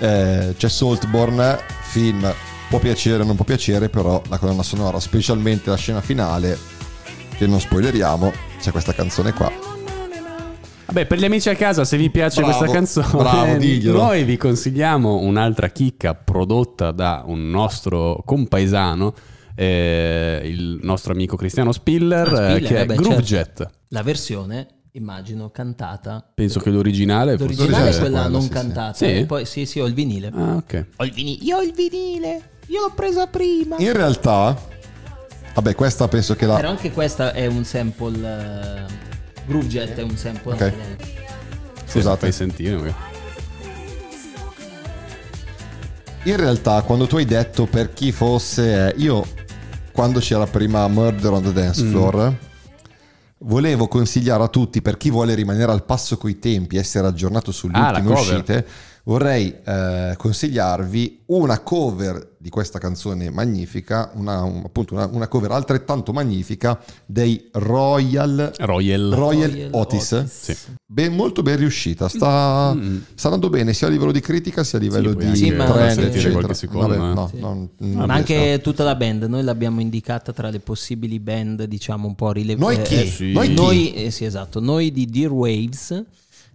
[0.00, 2.34] Eh, c'è Saltborn film
[2.68, 6.58] può piacere o non può piacere però la colonna sonora specialmente la scena finale
[7.38, 8.32] che non spoileriamo
[8.62, 9.50] c'è questa canzone qua
[10.86, 13.98] Vabbè, per gli amici a casa, se vi piace Bravo, questa canzone, bravo, diglielo.
[13.98, 19.14] noi vi consigliamo un'altra chicca prodotta da un nostro compaesano,
[19.54, 23.62] eh, il nostro amico Cristiano Spiller, Ah, Spiller, eh, che è vabbè, Groove certo.
[23.64, 23.70] Jet.
[23.88, 26.30] La versione, immagino, cantata.
[26.34, 28.52] Penso che l'originale fosse L'originale è quella non sì, sì.
[28.52, 28.92] cantata.
[28.92, 29.04] Sì?
[29.06, 30.30] E poi sì, sì, ho il vinile.
[30.34, 30.86] Ah, ok.
[30.96, 31.42] Ho il vinile.
[31.44, 32.50] Io ho il vinile.
[32.66, 33.76] Io l'ho presa prima.
[33.78, 34.54] in realtà
[35.54, 38.18] vabbè questa penso che la Però anche questa è un sample.
[38.86, 39.10] eh,
[39.46, 40.52] Groove Jet è un sample.
[40.54, 40.72] Ok.
[41.86, 42.74] scusate Fai sentire.
[42.76, 42.94] magari.
[46.24, 49.26] In realtà, quando tu hai detto per chi fosse, eh, io
[49.90, 51.52] quando c'era prima Murder on the Mm.
[51.52, 52.36] Dance Floor,
[53.38, 57.76] volevo consigliare a tutti, per chi vuole rimanere al passo coi tempi, essere aggiornato sulle
[57.76, 58.66] Ah, ultime uscite,
[59.02, 65.52] vorrei eh, consigliarvi una cover di questa canzone magnifica, una, un- appunto una, una cover
[65.52, 66.76] altrettanto magnifica
[67.06, 69.10] dei Royal, Royal.
[69.14, 70.10] Royal, Royal Otis.
[70.10, 70.24] Otis.
[70.42, 70.56] Sì.
[70.84, 72.76] Ben- molto ben riuscita, sta,
[73.14, 76.48] sta andando bene sia a livello di critica sia a livello di Sì, trend, eccetera.
[76.72, 76.98] Vabbè, eh.
[76.98, 77.38] no, Sì.
[77.38, 78.32] non- non Ma riesco.
[78.34, 82.76] anche tutta la band, noi l'abbiamo indicata tra le possibili band, diciamo un po' rilevanti.
[82.76, 83.06] Noi chi?
[83.06, 83.32] sì.
[83.32, 83.54] Noi chi?
[83.54, 86.04] Noi, eh, sì, esatto, noi di Dear Waves,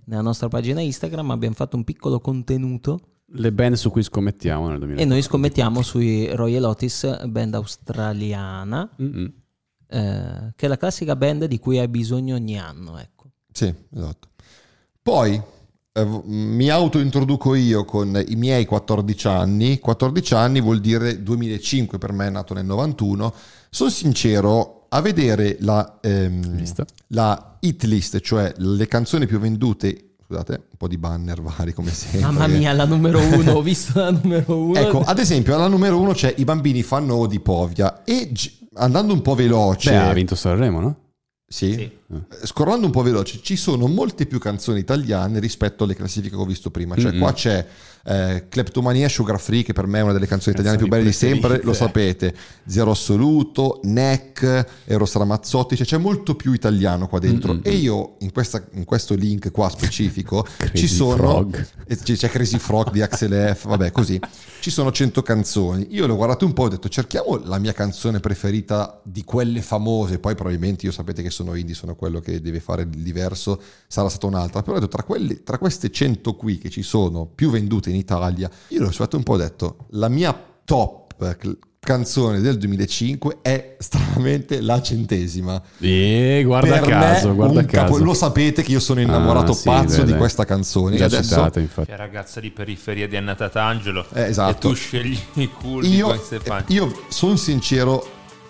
[0.03, 2.99] nella nostra pagina Instagram abbiamo fatto un piccolo contenuto
[3.32, 5.01] Le band su cui scommettiamo nel 2000.
[5.01, 8.89] e noi scommettiamo sui Royal Otis, band australiana,
[9.88, 13.26] eh, che è la classica band di cui hai bisogno ogni anno, ecco.
[13.52, 14.30] Sì, esatto.
[15.02, 15.41] Poi
[15.97, 19.80] eh, mi autointroduco io con i miei 14 anni.
[19.80, 23.34] 14 anni vuol dire 2005 per me, è nato nel 91.
[23.69, 26.64] Sono sincero, a vedere la, ehm,
[27.07, 30.06] la hit list, cioè le canzoni più vendute.
[30.30, 32.20] Scusate, un po' di banner vari come sempre.
[32.22, 34.78] Mamma mia, la numero uno, ho visto la numero uno.
[34.80, 38.32] Ecco, ad esempio, alla numero uno c'è I bambini fanno O di Povia e
[38.74, 40.95] andando un po' veloce, Cioè, ha vinto Sanremo, no?
[41.48, 41.82] sì, Sì.
[41.82, 46.41] eh, scrollando un po' veloce, ci sono molte più canzoni italiane rispetto alle classifiche che
[46.41, 46.95] ho visto prima.
[46.98, 47.20] Cioè, Mm-mm.
[47.22, 47.66] qua c'è
[48.07, 51.11] eh, Kleptomania Sugar Free, che per me è una delle canzoni italiane più belle di
[51.11, 52.34] sempre, lo sapete.
[52.65, 57.53] Zero Assoluto, Neck, Eros Ramazzotti, cioè c'è molto più italiano qua dentro.
[57.53, 57.61] Mm-mm.
[57.63, 61.49] E io in, questa- in questo link qua specifico ci sono.
[61.85, 64.19] E c- C'è Crazy Frog di Axel F, vabbè, così.
[64.59, 65.88] Ci sono 100 canzoni.
[65.91, 69.61] Io l'ho guardato un po' e ho detto cerchiamo la mia canzone preferita di quelle
[69.61, 70.19] famose.
[70.19, 74.07] Poi probabilmente io sapete che sono indie, sono quello che deve fare il diverso, sarà
[74.09, 74.61] stata un'altra.
[74.61, 77.95] Però ho detto tra, quelle- tra queste 100 qui che ci sono più vendute in
[77.98, 81.06] Italia, io l'ho guardato un po' e ho detto la mia top
[81.80, 85.61] canzone del 2005 è stranamente la centesima.
[85.80, 88.03] E guarda per caso, me guarda capo- caso.
[88.03, 90.19] lo sapete che io sono innamorato Ah, sì, pazzo beh, di dai.
[90.19, 90.98] questa canzone.
[90.98, 91.88] Già adesso citata, infatti.
[91.90, 94.06] Che ragazza di periferia di Anna Tatangelo.
[94.14, 94.68] Eh, esatto.
[94.68, 95.49] E tu scegli i
[95.82, 96.64] di io, Stefani.
[96.68, 98.06] io sono sincero,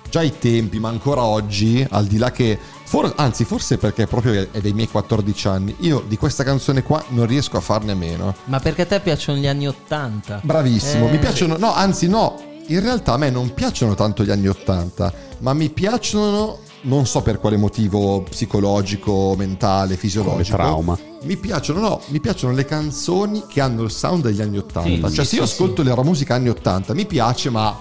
[0.10, 2.58] già ai tempi, ma ancora oggi, al di là che,
[2.90, 7.04] for- anzi forse perché proprio è dei miei 14 anni, io di questa canzone qua
[7.10, 8.34] non riesco a farne a meno.
[8.46, 10.40] Ma perché a te piacciono gli anni Ottanta?
[10.42, 14.32] Bravissimo, Eh, mi piacciono, no, anzi no, in realtà a me non piacciono tanto gli
[14.32, 20.56] anni 80, ma mi piacciono, non so per quale motivo psicologico, mentale, Come fisiologico.
[20.56, 20.98] trauma.
[21.24, 25.10] Mi piacciono, no, mi piacciono le canzoni che hanno il sound degli anni 80.
[25.10, 27.76] Sì, cioè, sì, se io sì, ascolto la musica anni 80, mi piace, ma.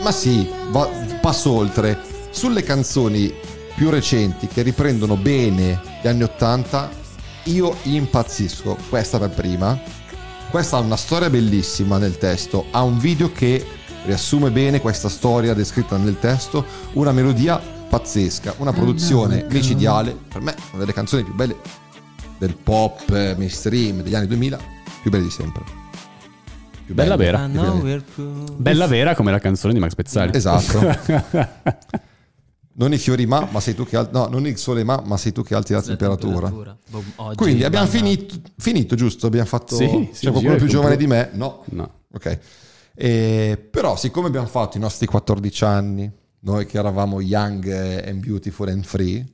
[0.00, 0.88] Ma sì, va-
[1.20, 1.98] passo oltre.
[2.30, 3.32] Sulle canzoni
[3.78, 6.90] più recenti che riprendono bene gli anni 80,
[7.44, 8.76] io impazzisco.
[8.88, 9.78] Questa per prima.
[10.50, 13.64] Questa ha una storia bellissima nel testo, ha un video che
[14.04, 16.64] riassume bene questa storia descritta nel testo,
[16.94, 21.56] una melodia pazzesca, una produzione micidiale, per me una delle canzoni più belle
[22.38, 24.58] del pop mainstream degli anni 2000,
[25.02, 25.62] più belle di sempre.
[26.84, 28.06] Più Bella belle, vera.
[28.56, 30.32] Bella vera come la canzone di Max Pezzali.
[30.34, 30.80] Esatto.
[32.78, 35.16] Non i fiori ma, ma sei tu che al- no, non il sole ma, ma
[35.16, 36.48] sei tu che alzi la temperatura.
[36.48, 39.26] Boh, oggi Quindi abbiamo finito, finito, giusto?
[39.26, 39.74] Abbiamo fatto.
[39.74, 41.30] Sì, c'è sì, qualcuno più giovane di me?
[41.32, 41.64] No.
[41.70, 41.90] No.
[42.12, 42.38] Ok.
[42.94, 46.08] Eh, però, siccome abbiamo fatto i nostri 14 anni,
[46.40, 47.68] noi che eravamo young
[48.06, 49.26] and beautiful and free,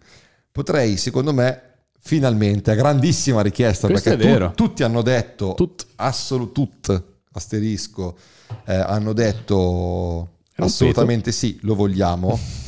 [0.50, 1.62] potrei, secondo me,
[2.00, 4.52] finalmente, a grandissima richiesta, Questo perché è vero.
[4.54, 5.86] tutti hanno detto, Tut.
[5.96, 7.02] assolut,
[7.32, 8.16] asterisco,
[8.64, 12.38] eh, hanno detto assolutamente sì, lo vogliamo.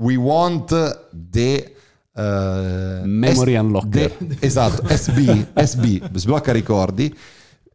[0.00, 0.68] We want
[1.30, 1.74] the...
[2.14, 4.12] eh, Memory S- unlocker.
[4.16, 7.14] the- esatto, SB, SB, sblocca ricordi.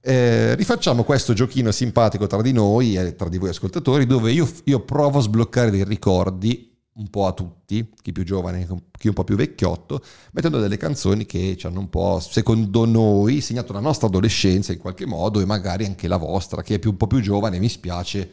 [0.01, 4.47] Eh, rifacciamo questo giochino simpatico tra di noi e tra di voi ascoltatori dove io,
[4.65, 8.65] io provo a sbloccare dei ricordi un po' a tutti, chi più giovane,
[8.97, 13.41] chi un po' più vecchiotto, mettendo delle canzoni che ci hanno un po', secondo noi,
[13.41, 16.91] segnato la nostra adolescenza in qualche modo e magari anche la vostra, che è più,
[16.91, 18.29] un po' più giovane, mi spiace,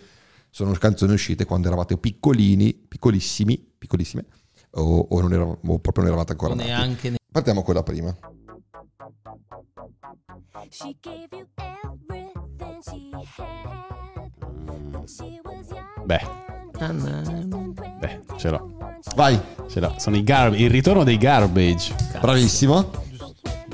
[0.51, 4.25] sono canzoni uscite quando eravate piccolini, piccolissimi, piccolissime,
[4.73, 6.69] o, o non eravamo, o proprio non eravate ancora O nati.
[6.69, 8.17] neanche ne- Partiamo con la prima.
[10.71, 14.31] She gave you everything she had.
[14.67, 16.21] When she was young Beh,
[16.73, 17.73] pretty.
[17.99, 18.77] beh, ce l'ho.
[19.17, 19.95] Vai, Ce l'ho.
[19.99, 21.95] Sono i gar- il ritorno dei garbage.
[22.21, 22.91] bravissimo.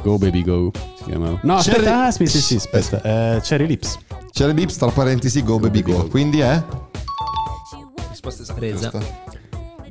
[0.02, 0.70] Go baby go.
[0.97, 1.39] Si chiamano.
[1.43, 3.02] No, Cherry- aspetta, ah, sì, sì, sì, aspetta.
[3.36, 3.98] Eh, Cherry Lips.
[4.30, 6.06] C'era Lips tra parentesi Go Baby Go.
[6.09, 6.62] Quindi è
[8.10, 8.59] Risposta esatta.
[8.59, 8.90] presa.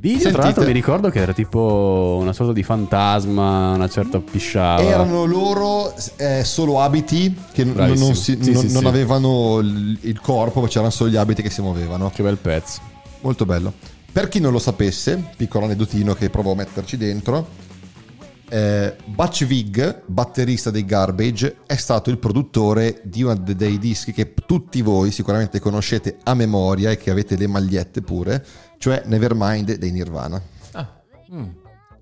[0.00, 0.30] Video, Sentite.
[0.32, 4.80] tra l'altro, mi ricordo che era tipo una sorta di fantasma, una certa pisciava.
[4.82, 8.06] erano loro eh, solo abiti che n- Bravissimo.
[8.06, 8.88] non, si- Sì, non- sì, non sì.
[8.88, 12.10] avevano il corpo, ma c'erano solo gli abiti che si muovevano.
[12.14, 12.80] Che bel pezzo.
[13.22, 13.72] Molto bello.
[14.12, 17.66] Per chi non lo sapesse, piccolo aneddotino che provo a metterci dentro.
[18.50, 24.12] Eh, Butch Vig, batterista dei Garbage, è stato il produttore di uno de- dei dischi
[24.12, 28.42] che tutti voi sicuramente conoscete a memoria e che avete le magliette pure,
[28.78, 30.40] cioè Nevermind dei Nirvana.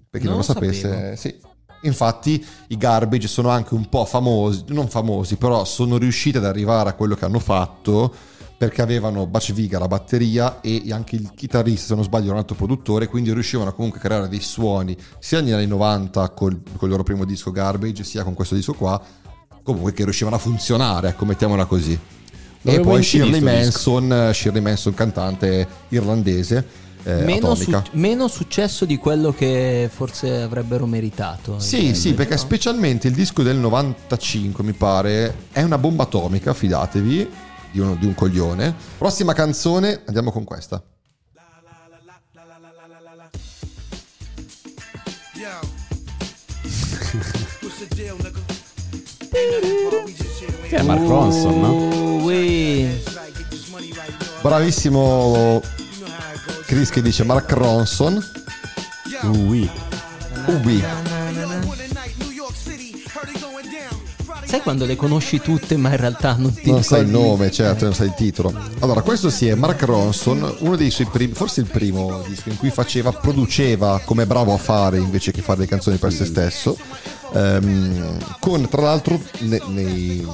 [0.08, 1.16] Per chi non, Non lo sapesse, sapevo.
[1.16, 1.40] sì.
[1.82, 6.88] Infatti i Garbage sono anche un po' famosi, non famosi, però sono riusciti ad arrivare
[6.88, 8.12] a quello che hanno fatto
[8.56, 12.38] perché avevano Butch Vig alla batteria e anche il chitarrista, se non sbaglio, era un
[12.38, 16.88] altro produttore, quindi riuscivano comunque a creare dei suoni sia negli anni 90 col, col
[16.88, 19.00] loro primo disco Garbage, sia con questo disco qua,
[19.62, 21.98] comunque che riuscivano a funzionare, ecco, mettiamola così.
[22.72, 23.40] E poi Shirley.
[23.40, 26.64] Manson, Shirley Manson, cantante irlandese,
[27.04, 31.58] eh, Meno, su- meno successo di quello che forse avrebbero meritato.
[31.60, 37.28] Sì, sì, perché specialmente il disco del 95, mi pare, è una bomba atomica, fidatevi,
[37.70, 38.74] di, uno- di un coglione.
[38.98, 40.82] Prossima canzone, andiamo con questa.
[50.68, 52.24] Che è Mark Ronson, no?
[52.24, 53.02] Ui.
[54.42, 55.62] Bravissimo.
[56.64, 58.24] Chris che dice Mark Ronson.
[59.22, 59.70] Ui.
[60.46, 60.84] Ubi.
[64.46, 67.84] Sai quando le conosci tutte, ma in realtà non ti Non sai il nome, certo,
[67.84, 68.54] non sai il titolo.
[68.78, 72.56] Allora, questo sì è Mark Ronson, uno dei suoi primi, forse il primo disco in
[72.56, 76.78] cui faceva, produceva come bravo a fare invece che fare le canzoni per se stesso.
[77.34, 80.24] Ehm, con tra l'altro ne- nei,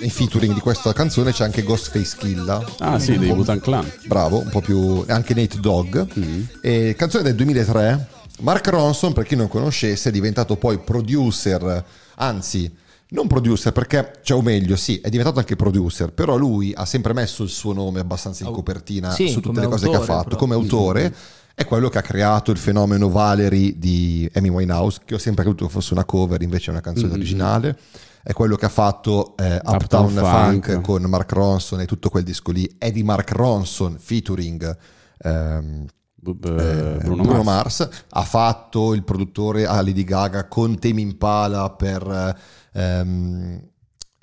[0.00, 2.64] nei featuring di questa canzone c'è anche Ghostface Killa.
[2.80, 3.88] Ah sì, dei Butan Clan.
[4.06, 5.04] Bravo, un po' più.
[5.06, 6.06] anche Nate Dogg.
[6.60, 8.08] E canzone del 2003.
[8.40, 11.84] Mark Ronson, per chi non conoscesse, è diventato poi producer,
[12.16, 12.68] anzi,
[13.12, 17.12] non producer perché, cioè, o meglio, sì, è diventato anche producer, però lui ha sempre
[17.12, 20.12] messo il suo nome abbastanza in copertina sì, su tutte le cose che ha autore
[20.12, 20.28] fatto.
[20.28, 20.38] proprio.
[20.38, 21.14] Come autore,
[21.54, 25.68] è quello che ha creato il fenomeno Valerie di Amy Winehouse, che ho sempre creduto
[25.68, 27.78] fosse una cover, invece è una canzone originale.
[28.22, 30.80] È quello che ha fatto eh, Uptown, Uptown Funk, Funk.
[30.80, 32.76] con Mark Ronson e tutto quel disco lì.
[32.78, 34.76] È di Mark Ronson featuring
[35.18, 35.86] ehm,
[36.24, 37.80] eh, Bruno, Bruno, Mars.
[37.80, 37.88] Mars.
[38.10, 42.38] ha fatto il produttore a Lady Gaga con Tame Impala per
[42.72, 43.60] ehm,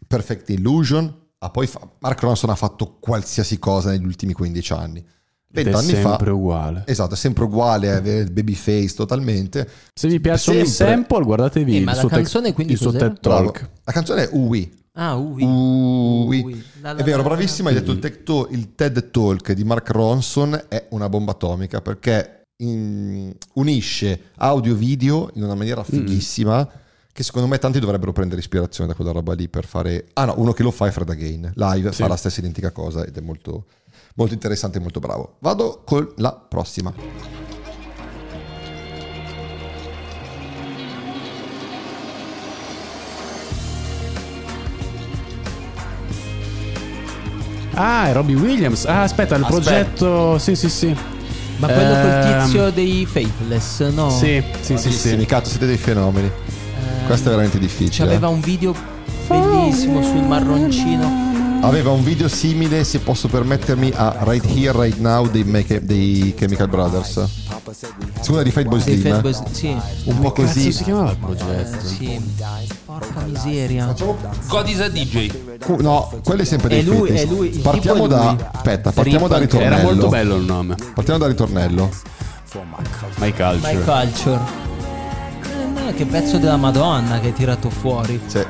[0.08, 5.00] Perfect Illusion ha poi fa- Mark Ronson ha fatto qualsiasi cosa negli ultimi 15 anni
[5.00, 5.06] Ed
[5.52, 6.84] è vent'anni fa sempre uguale.
[6.88, 10.96] esatto è sempre uguale avere il baby face totalmente Se vi piace il Sempre.
[10.96, 12.92] sample, guardatevi Eh, ma il la suo, canzone quindi il suo?
[12.92, 13.70] TED Talk.
[13.84, 15.44] la canzone è Uwi Ah, ui.
[15.44, 16.42] Uwi.
[16.42, 16.64] Ui.
[16.82, 17.70] La, la, È vero, bravissima.
[17.70, 21.80] Hai detto il, tech to- il TED Talk di Mark Ronson è una bomba atomica
[21.80, 26.68] perché in- unisce audio e video in una maniera fighissima.
[27.20, 30.06] Che secondo me tanti dovrebbero prendere ispirazione da quella roba lì per fare.
[30.14, 31.52] Ah, no, uno che lo fa è Fred Again.
[31.54, 32.02] Live Sì.
[32.04, 33.66] fa la stessa identica cosa ed è molto,
[34.16, 35.36] molto interessante e molto bravo.
[35.40, 36.94] Vado con la prossima.
[47.74, 48.86] Ah, è Robbie Williams.
[48.86, 49.62] Ah, aspetta, il Aspetta.
[49.62, 50.38] progetto.
[50.38, 50.96] Sì, sì, sì.
[51.58, 54.10] Ma quello col Ehm, tizio dei Faithless, no?
[54.10, 55.26] Sì, sì, sì, Sì, sì.
[55.26, 56.32] cazzo, siete dei fenomeni.
[57.00, 58.06] Ehm, Questo è veramente difficile.
[58.08, 58.74] C'aveva un video
[59.28, 61.28] bellissimo sul marroncino.
[61.62, 66.34] Aveva un video simile, se posso permettermi, a Right Here, Right Now dei, Make- dei
[66.38, 67.22] Chemical Brothers.
[68.22, 69.14] Scusa di Fight Boy Dei Slim.
[69.16, 69.76] Fatboy sì.
[70.06, 70.72] Un po' Cazzo così.
[70.72, 71.86] si chiamava il Eh, progetto?
[71.86, 72.22] sì.
[72.86, 73.94] Porca miseria.
[74.48, 75.32] God is a DJ.
[75.60, 77.22] Cu- No, quello è sempre dei È lui, fetish.
[77.22, 78.46] è lui, il Partiamo tipo è da lui.
[78.54, 79.46] aspetta, partiamo Rip da anche.
[79.58, 79.76] ritornello.
[79.76, 80.76] Era molto bello il nome.
[80.94, 81.90] Partiamo da ritornello.
[83.18, 83.74] My Culture.
[83.74, 84.40] My Culture.
[85.96, 88.22] Che pezzo della Madonna che hai tirato fuori.
[88.26, 88.46] Sì.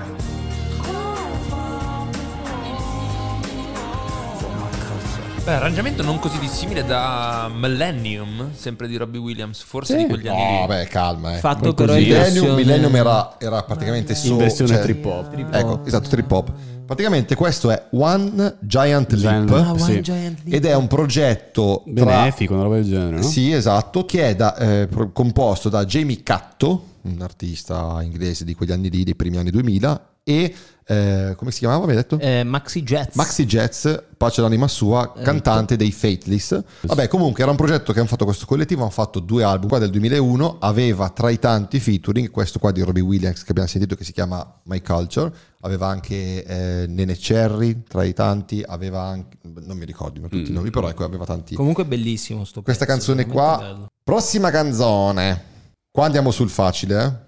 [5.44, 10.04] Beh, arrangiamento non così dissimile da Millennium, sempre di Robbie Williams, forse Sì.
[10.04, 10.68] di quegli anni No, lì.
[10.68, 11.40] beh, calma, eh.
[11.40, 12.54] Fatto però in Millennium.
[12.56, 15.34] Millennium era, era praticamente solo In versione cioè- trip hop.
[15.52, 16.52] Ecco, esatto, trip hop.
[16.86, 20.02] Praticamente questo è One Giant Giant Leap Ah, One Sì.
[20.02, 20.54] Giant Leap.
[20.54, 23.22] ed è un progetto tra Benefico, una roba del genere, no?
[23.24, 28.72] Sì, esatto, che è da, eh, composto da Jamie Catto, un artista inglese di quegli
[28.72, 30.54] anni lì, dei primi anni 2000, e
[30.86, 32.20] eh, come si chiamava, mi hai detto?
[32.20, 33.16] Eh, Maxi Jets.
[33.16, 36.64] Maxi Jets, pace l'anima sua, cantante dei Fateless.
[36.82, 39.70] Vabbè, comunque era un progetto che hanno fatto questo collettivo, hanno fatto due album.
[39.70, 43.70] Qua del 2001 aveva tra i tanti featuring, questo qua di Robbie Williams che abbiamo
[43.70, 45.32] sentito che si chiama My Culture,
[45.62, 50.54] aveva anche eh, Nene Cherry tra i tanti, aveva anche, non mi ricordo tutti i
[50.54, 51.56] nomi, però ecco, aveva tanti.
[51.56, 53.88] Comunque bellissimo sto Questa pezzo, canzone qua, bello.
[54.04, 55.58] prossima canzone.
[55.92, 57.28] Qua andiamo sul facile, eh.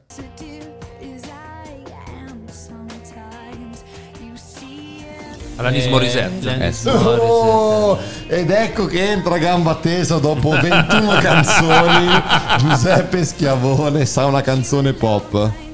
[5.55, 6.57] Alanis Morissette.
[6.67, 6.89] Eh.
[6.91, 7.97] Oh,
[8.27, 12.07] ed ecco che entra a gamba tesa dopo 21 canzoni.
[12.59, 15.70] Giuseppe Schiavone sa una canzone pop.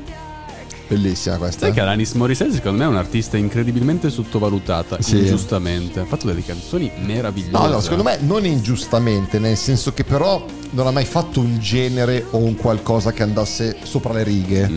[0.88, 1.66] Bellissima questa.
[1.66, 5.18] Sai che Alanis Morissette secondo me è un'artista incredibilmente sottovalutata, Sì.
[5.18, 6.00] ingiustamente.
[6.00, 7.52] Ha fatto delle canzoni meravigliose.
[7.52, 11.60] No, no, secondo me non ingiustamente, nel senso che però non ha mai fatto un
[11.60, 14.72] genere o un qualcosa che andasse sopra le righe.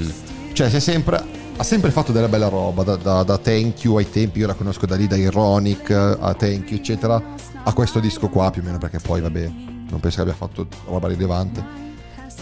[0.53, 1.23] Cioè, si è sempre,
[1.57, 4.55] ha sempre fatto della bella roba, da, da- da Thank You ai tempi, io la
[4.55, 7.23] conosco da lì, da Ironic a Thank You, eccetera,
[7.63, 9.51] a questo disco qua più o meno, perché poi, vabbè,
[9.91, 11.63] non penso che abbia fatto roba rilevante.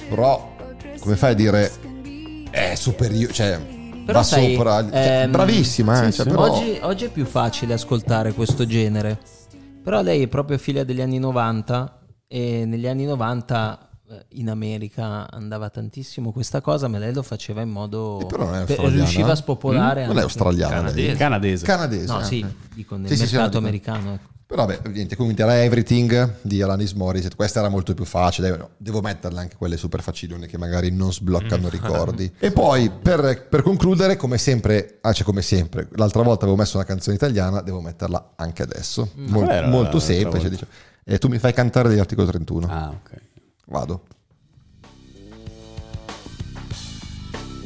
[0.08, 0.54] Però,
[1.00, 1.70] come fai a dire,
[2.50, 3.60] è superiore, cioè,
[4.04, 4.82] Però va sai, sopra.
[4.88, 6.30] cioè, ehm, bravissima, eh, sì, cioè, sì.
[6.30, 9.18] però- Oggi, oggi è più facile ascoltare questo genere.
[9.82, 15.30] Però lei è proprio figlia degli anni 90 e negli anni 90 eh, in America
[15.30, 18.20] andava tantissimo questa cosa, ma lei lo faceva in modo...
[18.20, 20.06] Eh, però non è riusciva a spopolare...
[20.06, 20.74] Non è australiana.
[20.76, 21.16] Canadese.
[21.16, 21.64] Canadese.
[21.64, 22.06] Canadese.
[22.12, 22.24] No, eh.
[22.24, 24.14] sì, dico nel Sì, sì, sì, mercato americano.
[24.14, 24.28] ecco.
[24.48, 29.02] Però vabbè, niente, quindi era Everything di Alanis Morissette, questa era molto più facile, devo
[29.02, 32.32] metterle anche quelle super facilone che magari non sbloccano ricordi.
[32.40, 36.78] e poi per, per concludere, come sempre, ah, cioè come sempre, l'altra volta avevo messo
[36.78, 40.48] una canzone italiana, devo metterla anche adesso, Mol- Qual era molto semplice.
[40.48, 40.66] dice.
[41.04, 43.20] E tu mi fai cantare degli articoli 31, Ah, ok.
[43.66, 44.02] vado.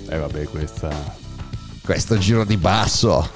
[0.08, 0.90] E vabbè, questa
[1.84, 3.28] Questo giro di basso,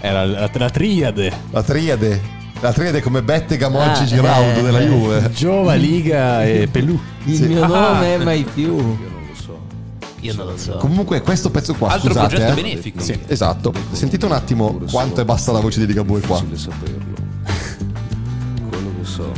[0.00, 1.32] era la, la triade.
[1.50, 2.20] la triade,
[2.60, 4.86] la triade come Bettega, Monci, Ah, Giraudo eh, della eh.
[4.86, 5.30] Juve.
[5.32, 6.98] Giova, Liga e Pelù.
[7.24, 7.46] Il Sì.
[7.46, 7.66] mio Ah.
[7.92, 8.76] nome è mai più.
[10.20, 10.76] Io non lo so.
[10.78, 12.62] Comunque questo pezzo qua, Altro scusate, progetto eh.
[12.62, 13.00] benefico.
[13.02, 13.74] Sì, esatto.
[13.92, 16.40] Sentite un attimo quanto è bassa la voce di Ligabue qua.
[16.40, 17.14] Difficile saperlo.
[18.70, 19.30] Quello che so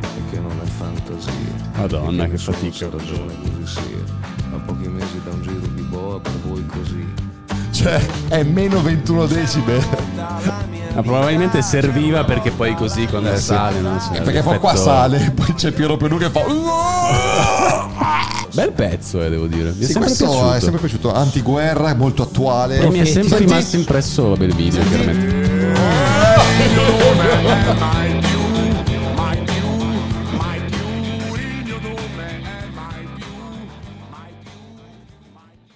[0.00, 1.32] è che non è fantasia.
[1.76, 2.88] Madonna, che fatica.
[2.90, 4.18] ragione così sia.
[4.54, 7.04] A pochi mesi da un giro di boa per voi così.
[7.80, 7.98] Cioè,
[8.28, 9.82] è meno 21 decibel.
[10.92, 13.44] Ma probabilmente serviva perché poi così quando Eh, sì.
[13.44, 16.40] sale, non so, Perché poi qua sale, poi c'è Piero Pelù che fa.
[18.52, 19.70] Bel pezzo, eh, devo dire.
[19.70, 20.52] Mi è Sì, sempre questo piaciuto.
[20.52, 21.12] è sempre piaciuto.
[21.14, 22.80] Antiguerra, molto attuale.
[22.80, 25.38] E mi è sempre rimasto impresso Belvideo, chiaramente.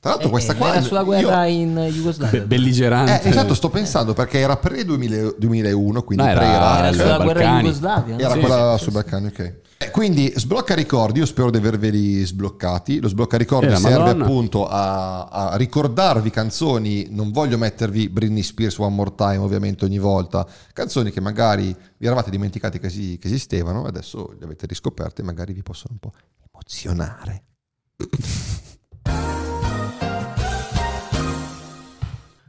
[0.05, 0.69] Tra l'altro, questa Eh, qua.
[0.69, 2.41] era sulla io- guerra in Jugoslavia.
[2.41, 3.23] Be- belligerante.
[3.23, 7.25] Eh, esatto, sto pensando perché era pre-2001, quindi No, era- era Ah, sulla Balcani.
[7.25, 8.19] guerra in Jugoslavia.
[8.19, 9.55] Era Sì, quella sui Balcani, ok.
[9.79, 13.01] Eh, Quindi sblocca ricordi, io spero di averveli sbloccati.
[13.01, 14.25] Lo sblocca ricordi Eh, serve Madonna.
[14.25, 17.07] appunto a, a ricordarvi canzoni.
[17.09, 20.47] Non voglio mettervi Britney Spears One More Time, ovviamente, ogni volta.
[20.75, 25.25] Canzoni che magari vi eravate dimenticati che, esi- che esistevano, adesso le avete riscoperte e
[25.25, 26.13] magari vi possono un po'
[26.53, 27.43] emozionare.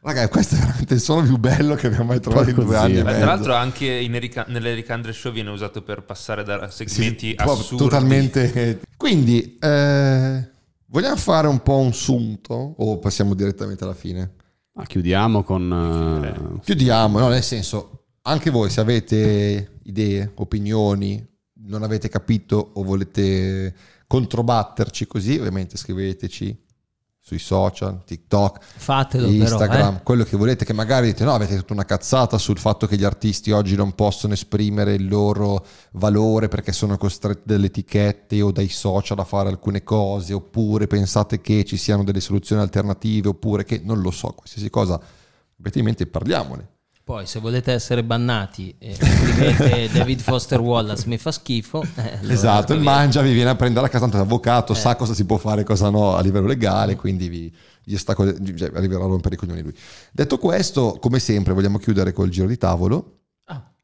[0.05, 2.97] Raga, questo è veramente il suono più bello che abbiamo mai trovato in due anni
[2.97, 3.01] e.
[3.01, 3.17] Beh, mezzo.
[3.17, 4.07] tra l'altro anche
[4.47, 7.83] nell'Eric Andre Show viene usato per passare da segmenti Sì, assurdi.
[7.83, 8.81] Totalmente.
[8.97, 10.47] Quindi, eh,
[10.85, 14.33] vogliamo fare un po' un sunto o passiamo direttamente alla fine?
[14.73, 16.21] Ma chiudiamo con...
[16.23, 17.27] eh, Chiudiamo, no?
[17.29, 21.25] nel senso, anche voi se avete idee, opinioni,
[21.61, 23.73] non avete capito o volete
[24.05, 26.64] controbatterci così, ovviamente scriveteci
[27.25, 30.03] sui social, TikTok, Fatelo Instagram, però, eh.
[30.03, 33.03] quello che volete, che magari dite no, avete detto una cazzata sul fatto che gli
[33.03, 38.69] artisti oggi non possono esprimere il loro valore perché sono costretti dalle etichette o dai
[38.69, 43.81] social a fare alcune cose, oppure pensate che ci siano delle soluzioni alternative, oppure che
[43.83, 45.01] non lo so, qualsiasi cosa
[45.59, 46.73] avete in mente parliamone.
[47.05, 51.83] Poi se volete essere bannati e scrivete David Foster Wallace mi fa schifo.
[51.97, 54.75] eh, esatto, il mangia vi viene a prendere a casa tanto è avvocato, Eh.
[54.75, 57.53] sa cosa si può fare e cosa no a livello legale, quindi vi,
[57.83, 59.75] gli sta, cioè, arriverà a rompere i coglioni lui.
[60.11, 63.19] Detto questo, come sempre vogliamo chiudere col giro di tavolo.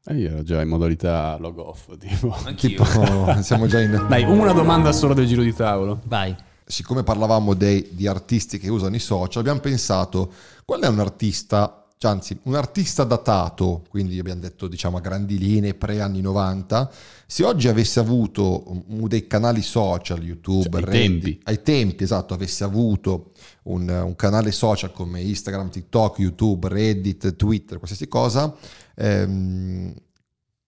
[0.04, 2.34] eh, io ero già in modalità log off, tipo.
[2.44, 2.70] Anch'io.
[2.70, 4.04] Tipo, siamo già in...
[4.10, 6.00] Dai, una domanda solo del giro di tavolo.
[6.06, 6.34] Vai.
[6.66, 10.32] siccome parlavamo dei- di artisti che usano i social, abbiamo pensato
[10.64, 15.38] qual è un artista, cioè, anzi un artista datato, quindi abbiamo detto diciamo a grandi
[15.38, 16.90] linee pre-anni 90,
[17.28, 21.40] se oggi avesse avuto uno dei canali social, YouTube, Cioè, ai Reddit, tempi.
[21.44, 23.30] ai tempi, esatto, avesse avuto
[23.64, 28.52] un, un canale social come Instagram, TikTok, YouTube, Reddit, Twitter, qualsiasi cosa,
[28.96, 29.94] ehm,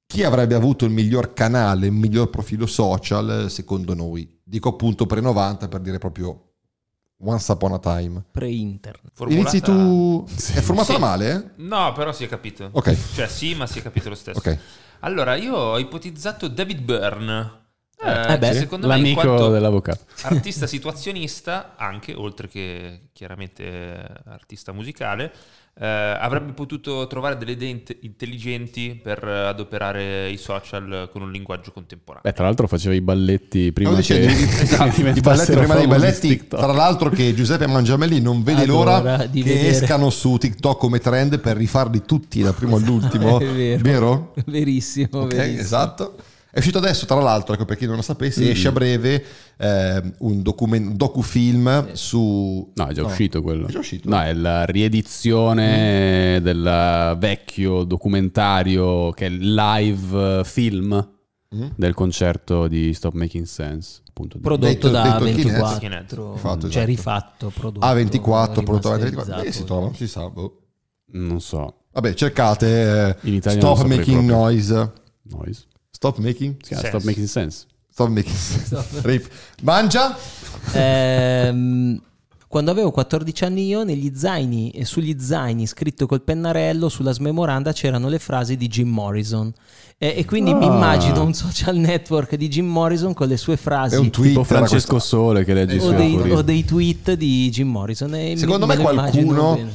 [0.06, 4.38] chi avrebbe avuto il miglior canale, il miglior profilo social, secondo noi?
[4.44, 6.53] Dico appunto pre-90 per dire proprio
[7.18, 8.22] once upon a time.
[8.30, 9.10] Pre-internet.
[9.12, 10.24] Formulata- Inizi tu...
[10.54, 10.98] È formata Sì.
[10.98, 11.30] male?
[11.32, 11.62] eh?
[11.62, 12.68] No, però si è capito.
[12.72, 13.14] Ok.
[13.14, 14.38] Cioè sì, ma si è capito lo stesso.
[14.38, 14.58] Ok.
[15.00, 17.62] Allora, io ho ipotizzato David Byrne.
[18.02, 20.04] Eh, eh, beh, che secondo me in L'amico quanto dell'avvocato.
[20.22, 25.32] artista situazionista, anche oltre che chiaramente eh, artista musicale,
[25.76, 31.32] eh, avrebbe potuto trovare delle idee int- intelligenti per eh, adoperare i social con un
[31.32, 32.22] linguaggio contemporaneo.
[32.30, 35.74] Beh, tra l'altro faceva i balletti prima Stavo che dicendo, i- esatto, i balletti prima
[35.74, 39.68] dei balletti, tra l'altro che Giuseppe Mangiamelli non vede Adora l'ora di che vedere.
[39.68, 43.40] escano su TikTok come trend per rifarli tutti dal primo all'ultimo.
[43.40, 43.82] È vero.
[43.82, 44.34] Vero?
[44.46, 45.60] Verissimo, Ok, verissimo.
[45.60, 46.14] esatto.
[46.54, 48.48] È uscito adesso, tra l'altro, ecco, per chi non lo sapesse, Mm.
[48.50, 49.24] esce a breve
[49.58, 52.70] eh, un, document- un docufilm su...
[52.76, 53.66] No, è già uscito quello.
[53.66, 54.08] È già uscito?
[54.08, 61.08] No, è la riedizione del vecchio documentario che è live film
[61.54, 61.66] Mm?
[61.76, 64.00] del concerto di Stop Making Sense.
[64.08, 65.78] Appunto, Prodotto Detto- da detto Kinect.
[65.78, 66.84] 24, Fatto, cioè esatto.
[66.86, 69.04] rifatto, prodotto, A24, prodotto da 24.
[69.08, 69.42] rimasterizzato.
[69.44, 70.28] Beh, si trova, si sa.
[70.30, 70.58] boh.
[71.12, 71.82] Non so.
[71.92, 74.20] Vabbè, cercate eh, Stop Making proprio.
[74.36, 74.92] Noise.
[75.30, 75.64] Noise.
[75.94, 76.86] Stop Making Sense.
[76.88, 77.66] Stop Making Sense.
[77.90, 78.34] Stop Making
[79.04, 79.28] Rip.
[79.62, 80.16] Mangia?
[80.72, 82.00] Ehm,
[82.48, 87.72] quando avevo 14 anni io, negli zaini e sugli zaini scritto col pennarello sulla smemoranda
[87.72, 89.52] c'erano le frasi di Jim Morrison.
[89.98, 90.72] E, e quindi mi Ah.
[90.74, 94.30] immagino un social network di Jim Morrison con le sue frasi È un tweet.
[94.30, 94.98] Tipo Francesco.
[95.00, 98.14] Sole che leggi o sui dei, o dei tweet di Jim Morrison.
[98.14, 99.68] E mi- Secondo me lo immagino qualcuno,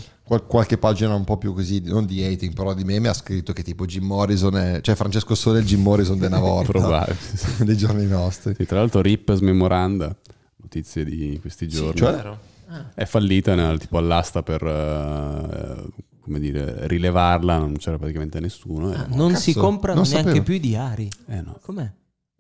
[0.46, 3.64] qualche pagina un po' più così, non di hating, però di meme, ha scritto che
[3.64, 6.72] tipo Jim Morrison è, cioè Francesco Sole è il Jim Morrison una volta.
[6.72, 7.18] Probabile.
[7.66, 8.54] dei giorni nostri.
[8.56, 10.16] Sì, tra l'altro Rip smemoranda,
[10.58, 11.98] notizie di questi giorni.
[11.98, 12.12] cioè?
[12.14, 12.40] Vero?
[12.94, 15.84] È fallita nel- tipo all'asta per eh,
[16.22, 18.92] come dire, rilevarla, non c'era praticamente nessuno.
[18.92, 20.46] Ah, non cazzo, si comprano non neanche sapevo.
[20.46, 21.10] più i diari.
[21.30, 21.58] eh, no.
[21.64, 21.92] Com'è?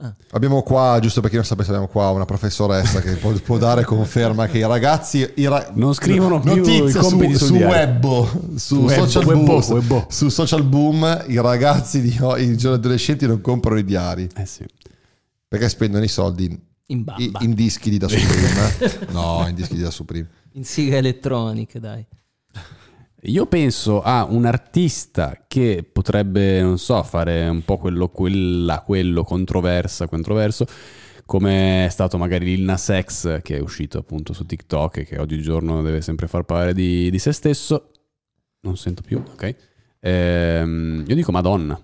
[0.01, 0.15] Ah.
[0.31, 3.83] Abbiamo qua, giusto per chi non sapesse, abbiamo qua una professoressa che può, può dare
[3.83, 7.63] conferma che i ragazzi i ra- Non scrivono più notizie i compiti su, sul su
[7.63, 10.05] web, su Web, social webbo, boom, su- webbo.
[10.09, 14.63] su social boom, i ragazzi di i giovani adolescenti non comprano i diari Eh sì.
[15.49, 19.07] perché spendono i soldi in, In in- dischi di da Supreme.
[19.11, 20.29] no, in dischi di da Supreme.
[20.53, 22.05] In sighe elettroniche, dai.
[23.23, 29.23] Io penso a un artista che potrebbe, non so, fare un po' quello, quella, quello
[29.25, 30.65] controversa, controverso,
[31.25, 35.19] come è stato magari Lil Nas X, che è uscito appunto su TikTok e che
[35.19, 37.91] oggigiorno deve sempre far parlare di, di se stesso.
[38.61, 39.55] Non sento più, ok?
[39.99, 41.79] Ehm, io dico Madonna.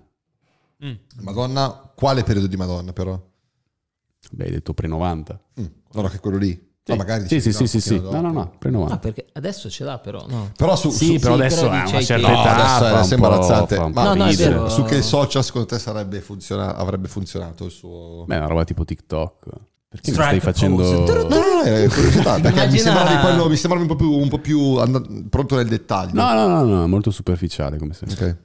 [0.86, 0.94] Mm.
[1.22, 3.22] Madonna, quale periodo di Madonna però?
[4.32, 5.40] Beh, hai detto pre-90.
[5.60, 6.74] Mm, no, no, che quello lì.
[6.88, 8.00] Sì, No, magari sì, sì, no, sì, sì, sì.
[8.00, 8.92] No, no, no, pre-90.
[8.92, 10.52] Ah, perché adesso ce l'ha però, no.
[10.56, 12.28] Però su, Sì, su- però sì, adesso però ha dice una certa.
[12.28, 13.80] No, età, adesso è imbarazzante.
[13.90, 14.70] Ma No, no, è vero.
[14.70, 18.26] su che social secondo te sarebbe funziona- avrebbe funzionato il suo...
[18.28, 19.46] Beh, una roba tipo TikTok.
[19.90, 20.76] Perché mi Strike stai facendo...
[20.84, 21.24] pose.
[21.24, 24.12] No, no, no, è curiosità, perché mi Immagina- sembrava, quello, mi sembrava un po' più,
[24.12, 26.14] un po' più and- pronto nel dettaglio.
[26.14, 28.30] No, no, no, no, molto superficiale come sempre.
[28.30, 28.38] Ok.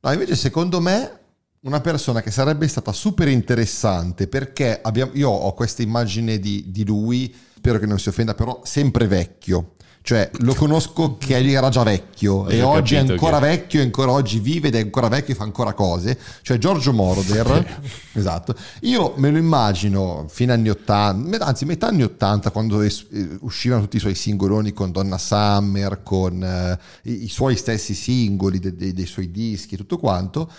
[0.00, 1.18] No, invece secondo me
[1.60, 6.84] una persona che sarebbe stata super interessante perché abbiamo- io ho questa immagine di, di
[6.84, 7.32] lui,
[7.64, 9.70] spero che non si offenda, però sempre vecchio.
[10.02, 13.80] Cioè lo conosco che era già vecchio Ho e già oggi è ancora che- vecchio
[13.80, 16.18] e ancora oggi vive ed è ancora vecchio e fa ancora cose.
[16.42, 17.80] Cioè Giorgio Moroder,
[18.12, 18.54] esatto.
[18.82, 23.80] Io me lo immagino fine anni 80, anzi metà anni 80 quando es- eh, uscivano
[23.80, 26.78] tutti i suoi singoloni con Donna Summer, con eh,
[27.10, 30.50] i, i suoi stessi singoli, de- de- dei suoi dischi e tutto quanto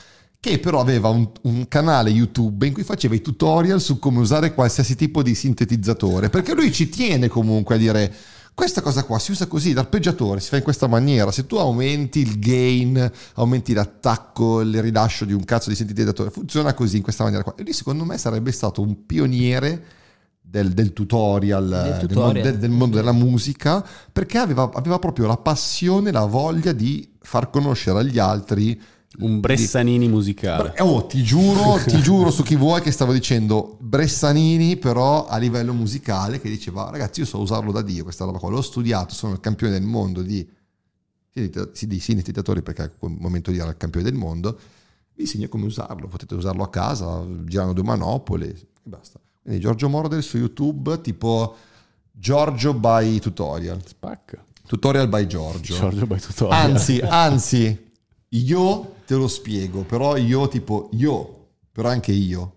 [0.49, 4.53] che però aveva un, un canale YouTube in cui faceva i tutorial su come usare
[4.53, 8.13] qualsiasi tipo di sintetizzatore, perché lui ci tiene comunque a dire
[8.53, 12.19] questa cosa qua si usa così, l'arpeggiatore si fa in questa maniera, se tu aumenti
[12.19, 17.23] il gain, aumenti l'attacco, il rilascio di un cazzo di sintetizzatore, funziona così in questa
[17.23, 17.55] maniera qua.
[17.57, 19.83] E lui secondo me sarebbe stato un pioniere
[20.39, 22.43] del, del tutorial, Del del, tutorial.
[22.43, 27.49] del- del mondo della musica, perché aveva, aveva proprio la passione, la voglia di far
[27.49, 28.79] conoscere agli altri
[29.19, 30.73] Un Bressanini musicale.
[30.79, 35.73] Oh, ti giuro, ti giuro su chi vuoi che stavo dicendo Bressanini, però a livello
[35.73, 39.33] musicale, che diceva, ragazzi, io so usarlo da Dio questa roba qua, l'ho studiato, sono
[39.33, 40.47] il campione del mondo di,
[41.31, 44.59] di sintetizzatori, perché a quel momento lì era il campione del mondo,
[45.13, 49.19] vi insegno come usarlo, potete usarlo a casa, girando due manopole, e basta.
[49.41, 51.55] Quindi Giorgio Moroder su YouTube, tipo
[52.11, 54.43] Giorgio by Tutorial, Spacca.
[54.67, 55.75] Tutorial by Giorgio.
[55.75, 56.59] Giorgio by Tutorial.
[56.59, 57.91] Anzi, anzi,
[58.29, 62.51] io te lo spiego, però io tipo io, però anche io.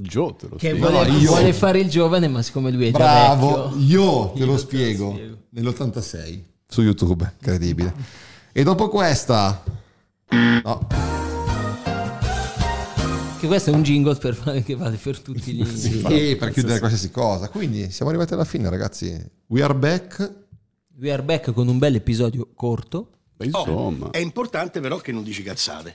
[0.00, 0.90] Gio te lo Che spiego.
[0.90, 3.78] vuole, no, vuole fare il giovane, ma siccome lui è già Bravo, vecchio.
[3.80, 5.12] io te Io lo te spiego.
[5.12, 5.36] spiego.
[5.50, 7.94] Nell'86 su YouTube, incredibile.
[8.52, 9.62] E dopo questa
[10.30, 10.86] No,
[13.40, 16.78] Che questo è un jingle per fare che vale per tutti gli sì, per chiudere
[16.80, 17.48] qualsiasi cosa.
[17.48, 19.16] Quindi siamo arrivati alla fine, ragazzi.
[19.46, 20.46] We are back.
[20.98, 23.10] We are back con un bel episodio corto.
[23.38, 25.94] Beh, Insomma, È importante però che non dici cazzate.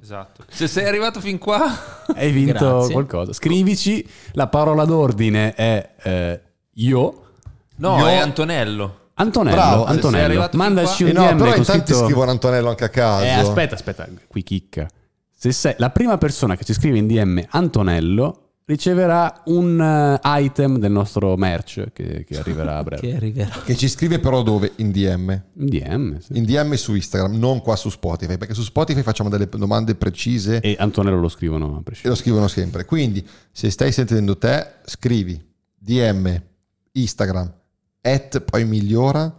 [0.00, 0.44] Esatto.
[0.48, 1.66] Se sei arrivato fin qua,
[2.14, 2.92] hai vinto Grazie.
[2.92, 3.32] qualcosa.
[3.32, 6.40] Scrivici, la parola d'ordine è eh,
[6.74, 7.24] io.
[7.76, 9.00] no, Io- è Antonello.
[9.14, 12.04] Antonello, Bravo, Antonello, mandaci un Eh no, DM però in tanti scritto...
[12.04, 13.24] scrivono Antonello anche a caso.
[13.24, 14.88] Eh, aspetta, aspetta, qui chicca.
[15.34, 20.78] Se sei la prima persona che ci scrive in DM Antonello riceverà un eh, item
[20.78, 23.00] del nostro merch che, che arriverà a breve.
[23.08, 23.50] Che arriverà.
[23.64, 24.72] Che ci scrive però dove?
[24.76, 25.30] In DM.
[25.54, 26.36] In DM, sì.
[26.36, 30.60] In DM su Instagram, non qua su Spotify, perché su Spotify facciamo delle domande precise
[30.60, 32.14] E Antonello lo scrivono a e prescindere.
[32.14, 32.84] lo scrivono sempre.
[32.84, 35.40] Quindi, se stai sentendo te, scrivi
[35.78, 36.42] DM,
[36.92, 37.52] Instagram,
[38.02, 39.32] at poi migliora,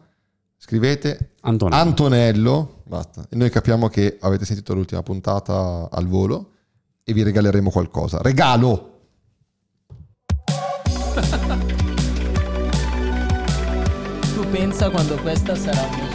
[0.57, 1.81] scrivete Antonello.
[1.81, 3.25] Antonello, basta.
[3.29, 6.51] E noi capiamo che avete sentito l'ultima puntata al volo.
[7.03, 8.21] e vi regaleremo qualcosa.
[8.21, 8.95] Regalo!
[14.51, 16.06] Pensa quando questa sarà dei